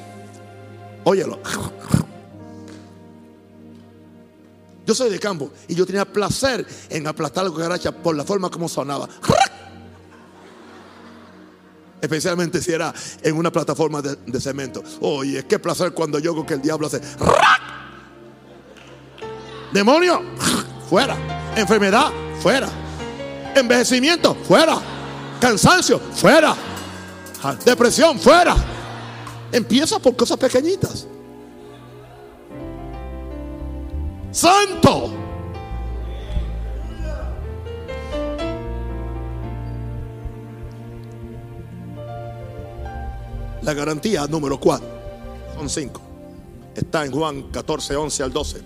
Óyelo. 1.04 1.38
Yo 4.86 4.94
soy 4.94 5.10
de 5.10 5.18
campo 5.18 5.50
y 5.66 5.74
yo 5.74 5.84
tenía 5.84 6.10
placer 6.10 6.66
en 6.88 7.06
aplastar 7.06 7.44
la 7.44 7.50
cucaracha 7.50 7.92
por 7.92 8.16
la 8.16 8.24
forma 8.24 8.50
como 8.50 8.70
sonaba. 8.70 9.06
Especialmente 12.00 12.62
si 12.62 12.72
era 12.72 12.94
en 13.22 13.36
una 13.36 13.50
plataforma 13.50 14.00
de, 14.00 14.40
cemento. 14.40 14.82
Oye, 15.00 15.44
qué 15.46 15.58
placer 15.58 15.92
cuando 15.92 16.18
yo 16.18 16.46
que 16.46 16.54
el 16.54 16.62
diablo 16.62 16.86
hace. 16.86 17.00
Demonio, 19.72 20.22
fuera. 20.88 21.16
Enfermedad, 21.56 22.10
fuera. 22.40 22.68
Envejecimiento, 23.54 24.34
fuera. 24.46 24.78
Cansancio, 25.40 25.98
fuera. 25.98 26.54
Depresión, 27.64 28.18
fuera. 28.18 28.56
Empieza 29.50 29.98
por 29.98 30.14
cosas 30.16 30.36
pequeñitas. 30.36 31.06
Santo. 34.30 35.27
La 43.68 43.74
garantía 43.74 44.26
número 44.26 44.58
4, 44.58 44.86
son 45.54 45.68
5. 45.68 46.00
Está 46.74 47.04
en 47.04 47.12
Juan 47.12 47.50
14, 47.50 47.96
11 47.96 48.22
al 48.22 48.32
12. 48.32 48.60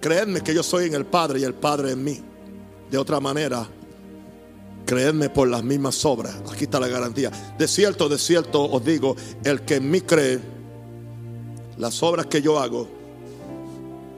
Creedme 0.00 0.40
que 0.40 0.54
yo 0.54 0.62
soy 0.62 0.86
en 0.86 0.94
el 0.94 1.04
Padre 1.04 1.40
y 1.40 1.44
el 1.44 1.52
Padre 1.52 1.92
en 1.92 2.02
mí. 2.02 2.18
De 2.90 2.96
otra 2.96 3.20
manera, 3.20 3.68
creedme 4.86 5.28
por 5.28 5.48
las 5.48 5.62
mismas 5.62 6.02
obras. 6.06 6.34
Aquí 6.50 6.64
está 6.64 6.80
la 6.80 6.88
garantía. 6.88 7.30
De 7.58 7.68
cierto, 7.68 8.08
de 8.08 8.16
cierto 8.16 8.62
os 8.62 8.82
digo, 8.82 9.16
el 9.44 9.66
que 9.66 9.74
en 9.74 9.90
mí 9.90 10.00
cree, 10.00 10.40
las 11.76 12.02
obras 12.02 12.24
que 12.24 12.40
yo 12.40 12.58
hago, 12.58 12.88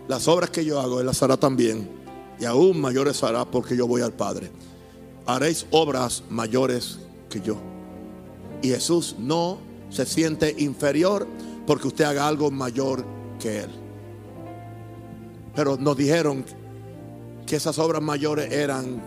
las 0.06 0.28
obras 0.28 0.50
que 0.50 0.64
yo 0.64 0.78
hago, 0.78 1.00
él 1.00 1.06
las 1.06 1.24
hará 1.24 1.36
también. 1.36 1.90
Y 2.38 2.44
aún 2.44 2.80
mayores 2.80 3.20
hará 3.24 3.44
porque 3.44 3.76
yo 3.76 3.88
voy 3.88 4.02
al 4.02 4.12
Padre. 4.12 4.52
Haréis 5.26 5.66
obras 5.72 6.22
mayores 6.30 7.00
que 7.28 7.40
yo. 7.40 7.56
Y 8.62 8.68
Jesús 8.68 9.16
no 9.18 9.73
se 9.94 10.04
siente 10.06 10.54
inferior 10.58 11.26
porque 11.66 11.86
usted 11.88 12.04
haga 12.04 12.26
algo 12.26 12.50
mayor 12.50 13.04
que 13.38 13.60
él. 13.60 13.70
Pero 15.54 15.76
nos 15.76 15.96
dijeron 15.96 16.44
que 17.46 17.56
esas 17.56 17.78
obras 17.78 18.02
mayores 18.02 18.52
eran 18.52 19.00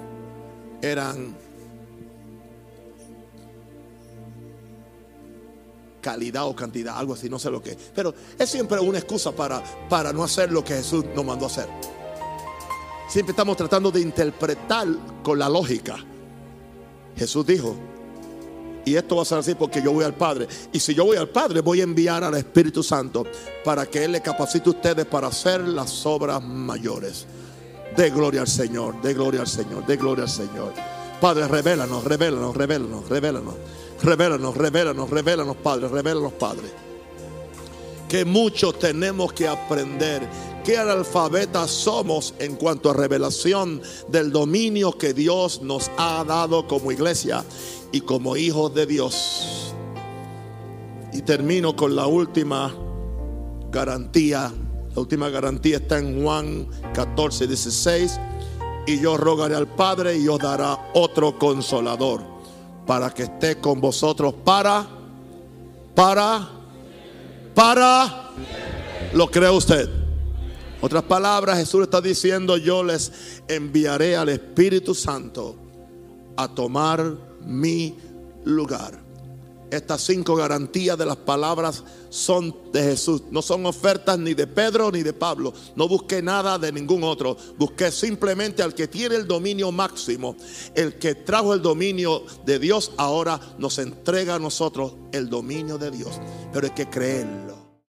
eran 0.81 1.35
calidad 5.99 6.47
o 6.47 6.55
cantidad, 6.55 6.97
algo 6.97 7.15
así, 7.15 7.29
no 7.29 7.37
sé 7.37 7.51
lo 7.51 7.61
que. 7.61 7.77
Pero 7.93 8.13
es 8.39 8.49
siempre 8.49 8.79
una 8.79 8.99
excusa 8.99 9.33
para, 9.33 9.61
para 9.89 10.13
no 10.13 10.23
hacer 10.23 10.51
lo 10.51 10.63
que 10.63 10.75
Jesús 10.75 11.03
nos 11.13 11.25
mandó 11.25 11.45
a 11.45 11.47
hacer. 11.49 11.67
Siempre 13.09 13.31
estamos 13.31 13.57
tratando 13.57 13.91
de 13.91 13.99
interpretar 13.99 14.87
con 15.21 15.37
la 15.37 15.49
lógica. 15.49 15.97
Jesús 17.17 17.45
dijo, 17.45 17.75
y 18.87 18.95
esto 18.95 19.17
va 19.17 19.23
a 19.23 19.25
ser 19.25 19.39
así 19.39 19.53
porque 19.53 19.81
yo 19.81 19.91
voy 19.91 20.05
al 20.05 20.13
Padre. 20.13 20.47
Y 20.71 20.79
si 20.79 20.93
yo 20.93 21.03
voy 21.03 21.17
al 21.17 21.27
Padre, 21.27 21.59
voy 21.59 21.81
a 21.81 21.83
enviar 21.83 22.23
al 22.23 22.35
Espíritu 22.35 22.81
Santo 22.81 23.25
para 23.65 23.85
que 23.85 24.05
Él 24.05 24.13
le 24.13 24.21
capacite 24.21 24.69
a 24.69 24.71
ustedes 24.71 25.05
para 25.05 25.27
hacer 25.27 25.59
las 25.61 26.05
obras 26.05 26.41
mayores. 26.41 27.25
De 27.97 28.09
gloria 28.09 28.41
al 28.41 28.47
Señor, 28.47 29.01
de 29.01 29.13
gloria 29.13 29.41
al 29.41 29.47
Señor, 29.47 29.85
de 29.85 29.97
gloria 29.97 30.23
al 30.23 30.29
Señor. 30.29 30.73
Padre, 31.19 31.47
revélanos, 31.47 32.03
revélanos, 32.03 32.55
revélanos, 32.55 33.09
revélanos. 33.09 33.55
Revélanos, 34.01 34.55
revélanos, 34.55 35.09
revélanos, 35.09 35.55
Padre, 35.57 35.87
revélanos, 35.89 36.33
Padre. 36.33 36.67
Que 38.07 38.23
muchos 38.23 38.79
tenemos 38.79 39.33
que 39.33 39.47
aprender 39.47 40.21
qué 40.67 40.77
analfabetas 40.77 41.71
somos 41.71 42.33
en 42.39 42.57
cuanto 42.57 42.89
a 42.89 42.93
revelación 42.93 43.81
del 44.09 44.33
dominio 44.33 44.97
que 44.97 45.13
Dios 45.13 45.61
nos 45.61 45.89
ha 45.97 46.25
dado 46.25 46.67
como 46.67 46.91
iglesia 46.91 47.45
y 47.93 48.01
como 48.01 48.35
hijos 48.35 48.75
de 48.75 48.85
Dios. 48.85 49.73
Y 51.13 51.21
termino 51.21 51.73
con 51.73 51.95
la 51.95 52.05
última 52.07 52.75
garantía. 53.71 54.51
La 54.93 55.01
última 55.01 55.29
garantía 55.29 55.77
está 55.77 55.99
en 55.99 56.21
Juan 56.21 56.67
14, 56.93 57.47
16. 57.47 58.19
Y 58.87 58.99
yo 58.99 59.15
rogaré 59.15 59.55
al 59.55 59.67
Padre 59.67 60.17
y 60.17 60.27
os 60.27 60.37
dará 60.37 60.91
otro 60.95 61.39
consolador 61.39 62.21
para 62.85 63.11
que 63.11 63.23
esté 63.23 63.61
con 63.61 63.79
vosotros 63.79 64.33
para, 64.43 64.85
para, 65.95 66.49
para, 67.55 68.31
lo 69.13 69.31
cree 69.31 69.49
usted. 69.49 70.06
Otras 70.79 71.03
palabras, 71.03 71.57
Jesús 71.57 71.83
está 71.83 72.01
diciendo, 72.01 72.57
yo 72.57 72.83
les 72.83 73.11
enviaré 73.47 74.15
al 74.15 74.29
Espíritu 74.29 74.93
Santo 74.93 75.55
a 76.35 76.47
tomar 76.47 77.15
mi 77.45 77.95
lugar. 78.45 79.07
Estas 79.69 80.01
cinco 80.01 80.35
garantías 80.35 80.97
de 80.97 81.05
las 81.05 81.17
palabras 81.17 81.83
son 82.09 82.55
de 82.71 82.83
Jesús. 82.83 83.23
No 83.31 83.41
son 83.41 83.65
ofertas 83.65 84.17
ni 84.17 84.33
de 84.33 84.47
Pedro 84.47 84.91
ni 84.91 85.03
de 85.03 85.11
Pablo. 85.11 85.53
No 85.75 85.89
busqué 85.89 86.21
nada 86.21 86.57
de 86.57 86.71
ningún 86.71 87.03
otro. 87.03 87.35
Busqué 87.57 87.91
simplemente 87.91 88.63
al 88.63 88.73
que 88.73 88.87
tiene 88.87 89.15
el 89.15 89.27
dominio 89.27 89.71
máximo. 89.73 90.37
El 90.73 90.97
que 90.97 91.15
trajo 91.15 91.53
el 91.53 91.61
dominio 91.61 92.23
de 92.45 92.59
Dios 92.59 92.93
ahora 92.95 93.39
nos 93.57 93.77
entrega 93.79 94.35
a 94.35 94.39
nosotros 94.39 94.93
el 95.11 95.27
dominio 95.29 95.77
de 95.77 95.91
Dios. 95.91 96.11
Pero 96.53 96.67
hay 96.67 96.73
que 96.73 96.89
creerlo. 96.89 97.56